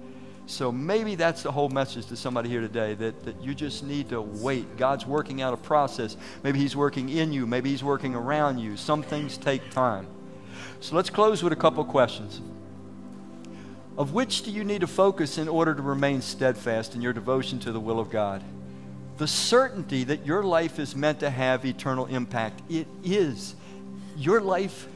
So 0.49 0.73
maybe 0.73 1.15
that's 1.15 1.43
the 1.43 1.53
whole 1.53 1.69
message 1.69 2.07
to 2.07 2.17
somebody 2.17 2.49
here 2.49 2.63
today 2.63 2.95
that, 2.95 3.23
that 3.25 3.43
you 3.43 3.55
just 3.55 3.85
need 3.85 4.09
to 4.09 4.23
wait. 4.23 4.79
God's 4.79 5.05
working 5.05 5.43
out 5.43 5.53
a 5.53 5.59
process. 5.59 6.17
Maybe 6.43 6.59
He's 6.59 6.75
working 6.75 7.11
in 7.11 7.35
you, 7.35 7.47
maybe 7.47 7.69
He's 7.69 7.85
working 7.85 8.15
around 8.15 8.57
you. 8.57 8.79
Some 8.79 9.03
things 9.03 9.37
take 9.37 9.71
time. 9.71 10.07
So 10.81 10.97
let's 10.97 11.11
close 11.11 11.43
with 11.43 11.53
a 11.53 11.57
couple 11.57 11.85
questions. 11.85 12.41
Of 13.99 14.15
which 14.15 14.43
do 14.43 14.51
you 14.51 14.65
need 14.65 14.81
to 14.81 14.87
focus 14.87 15.37
in 15.37 15.49
order 15.49 15.75
to 15.75 15.83
remain 15.83 16.23
steadfast 16.23 16.95
in 16.95 17.03
your 17.03 17.13
devotion 17.13 17.59
to 17.61 17.71
the 17.71 17.81
will 17.81 18.01
of 18.01 18.09
God? 18.09 18.43
The 19.19 19.27
certainty 19.27 20.03
that 20.05 20.25
your 20.25 20.43
life 20.43 20.79
is 20.79 20.97
meant 20.97 21.21
to 21.21 21.29
have 21.29 21.67
eternal 21.67 22.07
impact. 22.07 22.63
It 22.71 22.87
is. 23.05 23.55
Your 24.17 24.41
life 24.41 24.89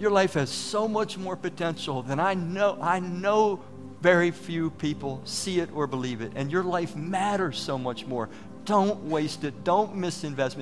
Your 0.00 0.10
life 0.10 0.32
has 0.34 0.50
so 0.50 0.88
much 0.88 1.18
more 1.18 1.36
potential 1.36 2.02
than 2.02 2.18
I 2.18 2.32
know. 2.32 2.78
I 2.80 3.00
know 3.00 3.60
very 4.00 4.30
few 4.30 4.70
people 4.70 5.20
see 5.24 5.60
it 5.60 5.68
or 5.74 5.86
believe 5.86 6.22
it. 6.22 6.32
And 6.34 6.50
your 6.50 6.64
life 6.64 6.96
matters 6.96 7.58
so 7.58 7.76
much 7.76 8.06
more. 8.06 8.30
Don't 8.64 9.04
waste 9.04 9.44
it. 9.44 9.62
Don't 9.62 9.94
misinvest 9.96 10.56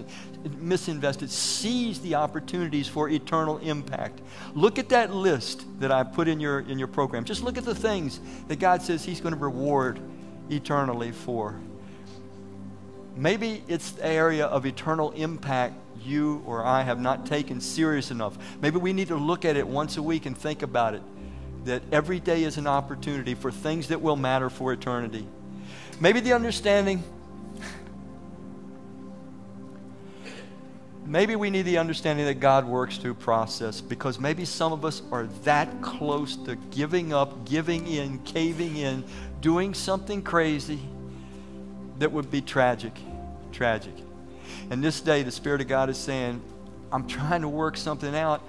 it. 1.23 1.31
Seize 1.31 2.01
the 2.01 2.17
opportunities 2.17 2.89
for 2.89 3.09
eternal 3.09 3.59
impact. 3.59 4.21
Look 4.55 4.79
at 4.79 4.89
that 4.89 5.13
list 5.13 5.65
that 5.79 5.93
I 5.93 6.03
put 6.03 6.27
in 6.27 6.41
your 6.41 6.61
in 6.61 6.79
your 6.79 6.89
program. 6.89 7.25
Just 7.25 7.43
look 7.43 7.57
at 7.57 7.65
the 7.65 7.75
things 7.75 8.21
that 8.49 8.59
God 8.59 8.83
says 8.83 9.05
He's 9.05 9.21
going 9.21 9.35
to 9.35 9.41
reward 9.41 10.01
eternally 10.51 11.13
for. 11.13 11.61
Maybe 13.15 13.63
it's 13.69 13.93
the 13.93 14.07
area 14.07 14.47
of 14.47 14.65
eternal 14.67 15.11
impact 15.13 15.75
you 16.03 16.43
or 16.47 16.65
I 16.65 16.83
have 16.83 17.01
not 17.01 17.27
taken 17.27 17.61
serious 17.61 18.11
enough. 18.11 18.39
Maybe 18.61 18.79
we 18.79 18.93
need 18.93 19.09
to 19.09 19.17
look 19.17 19.45
at 19.45 19.57
it 19.57 19.67
once 19.67 19.97
a 19.97 20.03
week 20.03 20.27
and 20.27 20.37
think 20.37 20.63
about 20.63 20.95
it. 20.95 21.03
That 21.65 21.83
every 21.93 22.21
day 22.21 22.45
is 22.45 22.57
an 22.57 22.67
opportunity 22.67 23.35
for 23.35 23.51
things 23.51 23.89
that 23.89 24.01
will 24.01 24.17
matter 24.17 24.49
for 24.49 24.73
eternity. 24.73 25.27
Maybe 26.01 26.21
the 26.21 26.33
understanding, 26.33 27.03
maybe 31.05 31.35
we 31.35 31.51
need 31.51 31.63
the 31.63 31.79
understanding 31.79 32.27
that 32.27 32.41
God 32.41 32.67
works 32.67 32.99
through 32.99 33.15
process 33.15 33.81
because 33.81 34.21
maybe 34.21 34.45
some 34.45 34.73
of 34.73 34.85
us 34.85 35.03
are 35.11 35.27
that 35.45 35.83
close 35.83 36.37
to 36.37 36.57
giving 36.71 37.13
up, 37.13 37.45
giving 37.45 37.87
in, 37.87 38.21
caving 38.21 38.77
in, 38.77 39.05
doing 39.41 39.75
something 39.75 40.23
crazy 40.23 40.81
that 41.99 42.13
would 42.13 42.31
be 42.31 42.41
tragic. 42.41 42.93
Tragic. 43.51 43.95
And 44.71 44.83
this 44.83 45.01
day, 45.01 45.23
the 45.23 45.31
Spirit 45.31 45.61
of 45.61 45.69
God 45.69 45.91
is 45.91 45.99
saying, 45.99 46.43
I'm 46.93 47.07
trying 47.07 47.43
to 47.43 47.49
work 47.49 47.77
something 47.77 48.15
out. 48.15 48.43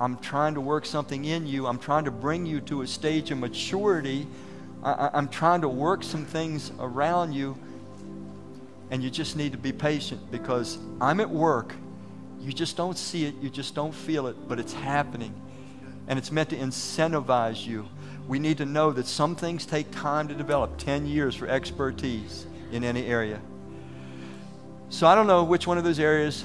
I'm 0.00 0.18
trying 0.18 0.54
to 0.54 0.60
work 0.60 0.86
something 0.86 1.24
in 1.24 1.46
you. 1.46 1.66
I'm 1.66 1.78
trying 1.78 2.04
to 2.04 2.10
bring 2.10 2.46
you 2.46 2.60
to 2.62 2.82
a 2.82 2.86
stage 2.86 3.30
of 3.30 3.38
maturity. 3.38 4.26
I, 4.82 5.10
am 5.14 5.28
trying 5.28 5.60
to 5.62 5.68
work 5.68 6.02
some 6.02 6.24
things 6.24 6.72
around 6.78 7.32
you. 7.32 7.56
And 8.90 9.02
you 9.02 9.10
just 9.10 9.36
need 9.36 9.52
to 9.52 9.58
be 9.58 9.72
patient 9.72 10.30
because 10.30 10.78
I'm 11.00 11.20
at 11.20 11.30
work. 11.30 11.74
You 12.40 12.52
just 12.52 12.76
don't 12.76 12.98
see 12.98 13.24
it, 13.24 13.34
you 13.40 13.48
just 13.48 13.74
don't 13.74 13.94
feel 13.94 14.26
it, 14.26 14.36
but 14.48 14.58
it's 14.58 14.74
happening. 14.74 15.34
And 16.06 16.18
it's 16.18 16.30
meant 16.30 16.50
to 16.50 16.56
incentivize 16.56 17.66
you. 17.66 17.88
We 18.28 18.38
need 18.38 18.58
to 18.58 18.66
know 18.66 18.92
that 18.92 19.06
some 19.06 19.36
things 19.36 19.64
take 19.64 19.90
time 19.90 20.28
to 20.28 20.34
develop 20.34 20.76
10 20.76 21.06
years 21.06 21.34
for 21.34 21.46
expertise 21.48 22.46
in 22.72 22.84
any 22.84 23.06
area. 23.06 23.40
So 24.94 25.08
I 25.08 25.16
don't 25.16 25.26
know 25.26 25.42
which 25.42 25.66
one 25.66 25.76
of 25.76 25.82
those 25.82 25.98
areas 25.98 26.44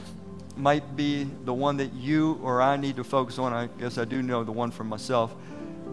might 0.57 0.95
be 0.95 1.25
the 1.45 1.53
one 1.53 1.77
that 1.77 1.93
you 1.93 2.39
or 2.41 2.63
I 2.63 2.77
need 2.77 2.95
to 2.95 3.03
focus 3.03 3.37
on. 3.37 3.53
I 3.53 3.67
guess 3.77 3.99
I 3.99 4.05
do 4.05 4.23
know 4.23 4.43
the 4.43 4.51
one 4.51 4.71
for 4.71 4.83
myself. 4.83 5.35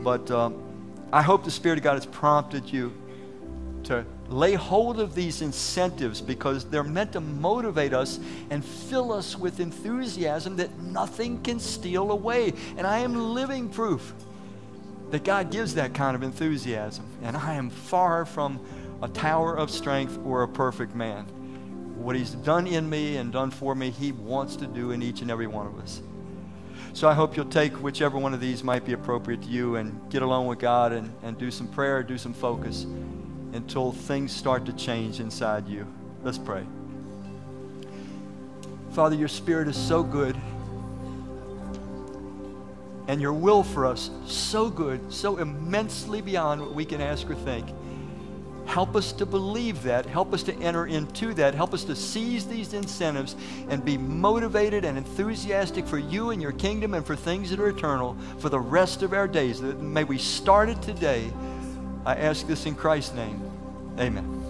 But 0.02 0.30
um, 0.30 0.62
I 1.12 1.20
hope 1.20 1.44
the 1.44 1.50
Spirit 1.50 1.76
of 1.76 1.84
God 1.84 1.96
has 1.96 2.06
prompted 2.06 2.64
you 2.72 2.94
to 3.82 4.06
lay 4.28 4.54
hold 4.54 5.00
of 5.00 5.14
these 5.14 5.42
incentives 5.42 6.22
because 6.22 6.64
they're 6.64 6.82
meant 6.82 7.12
to 7.12 7.20
motivate 7.20 7.92
us 7.92 8.18
and 8.48 8.64
fill 8.64 9.12
us 9.12 9.36
with 9.36 9.60
enthusiasm 9.60 10.56
that 10.56 10.78
nothing 10.78 11.42
can 11.42 11.60
steal 11.60 12.10
away. 12.10 12.54
And 12.78 12.86
I 12.86 13.00
am 13.00 13.34
living 13.34 13.68
proof 13.68 14.14
that 15.10 15.24
God 15.24 15.50
gives 15.50 15.74
that 15.74 15.92
kind 15.92 16.16
of 16.16 16.22
enthusiasm. 16.22 17.04
And 17.20 17.36
I 17.36 17.52
am 17.52 17.68
far 17.68 18.24
from 18.24 18.58
a 19.02 19.08
tower 19.08 19.54
of 19.54 19.70
strength 19.70 20.18
or 20.24 20.42
a 20.42 20.48
perfect 20.48 20.94
man 20.94 21.26
what 21.96 22.16
He's 22.16 22.30
done 22.30 22.66
in 22.66 22.88
me 22.88 23.16
and 23.16 23.32
done 23.32 23.50
for 23.50 23.74
me, 23.74 23.90
He 23.90 24.12
wants 24.12 24.56
to 24.56 24.66
do 24.66 24.90
in 24.92 25.02
each 25.02 25.22
and 25.22 25.30
every 25.30 25.46
one 25.46 25.66
of 25.66 25.78
us. 25.78 26.00
So 26.92 27.08
I 27.08 27.14
hope 27.14 27.36
you'll 27.36 27.44
take 27.46 27.74
whichever 27.82 28.16
one 28.16 28.32
of 28.32 28.40
these 28.40 28.64
might 28.64 28.84
be 28.84 28.92
appropriate 28.92 29.42
to 29.42 29.48
you 29.48 29.76
and 29.76 30.10
get 30.10 30.22
along 30.22 30.46
with 30.46 30.58
God 30.58 30.92
and, 30.92 31.12
and 31.22 31.36
do 31.36 31.50
some 31.50 31.68
prayer, 31.68 32.02
do 32.02 32.16
some 32.16 32.32
focus 32.32 32.86
until 33.52 33.92
things 33.92 34.32
start 34.32 34.64
to 34.66 34.72
change 34.72 35.20
inside 35.20 35.68
you. 35.68 35.86
Let's 36.22 36.38
pray. 36.38 36.64
Father, 38.92 39.14
your 39.14 39.28
Spirit 39.28 39.68
is 39.68 39.76
so 39.76 40.02
good. 40.02 40.36
And 43.08 43.20
your 43.20 43.34
will 43.34 43.62
for 43.62 43.84
us 43.86 44.10
so 44.24 44.70
good, 44.70 45.12
so 45.12 45.36
immensely 45.36 46.22
beyond 46.22 46.60
what 46.60 46.74
we 46.74 46.84
can 46.84 47.00
ask 47.00 47.28
or 47.30 47.34
think. 47.34 47.66
Help 48.66 48.96
us 48.96 49.12
to 49.12 49.24
believe 49.24 49.82
that. 49.84 50.06
Help 50.06 50.34
us 50.34 50.42
to 50.42 50.54
enter 50.56 50.86
into 50.86 51.32
that. 51.34 51.54
Help 51.54 51.72
us 51.72 51.84
to 51.84 51.96
seize 51.96 52.46
these 52.46 52.74
incentives 52.74 53.36
and 53.68 53.84
be 53.84 53.96
motivated 53.96 54.84
and 54.84 54.98
enthusiastic 54.98 55.86
for 55.86 55.98
you 55.98 56.30
and 56.30 56.42
your 56.42 56.52
kingdom 56.52 56.94
and 56.94 57.06
for 57.06 57.16
things 57.16 57.50
that 57.50 57.60
are 57.60 57.68
eternal 57.68 58.16
for 58.38 58.48
the 58.48 58.60
rest 58.60 59.02
of 59.02 59.12
our 59.12 59.28
days. 59.28 59.62
May 59.62 60.04
we 60.04 60.18
start 60.18 60.68
it 60.68 60.82
today. 60.82 61.32
I 62.04 62.16
ask 62.16 62.46
this 62.46 62.66
in 62.66 62.74
Christ's 62.74 63.14
name. 63.14 63.40
Amen. 63.98 64.45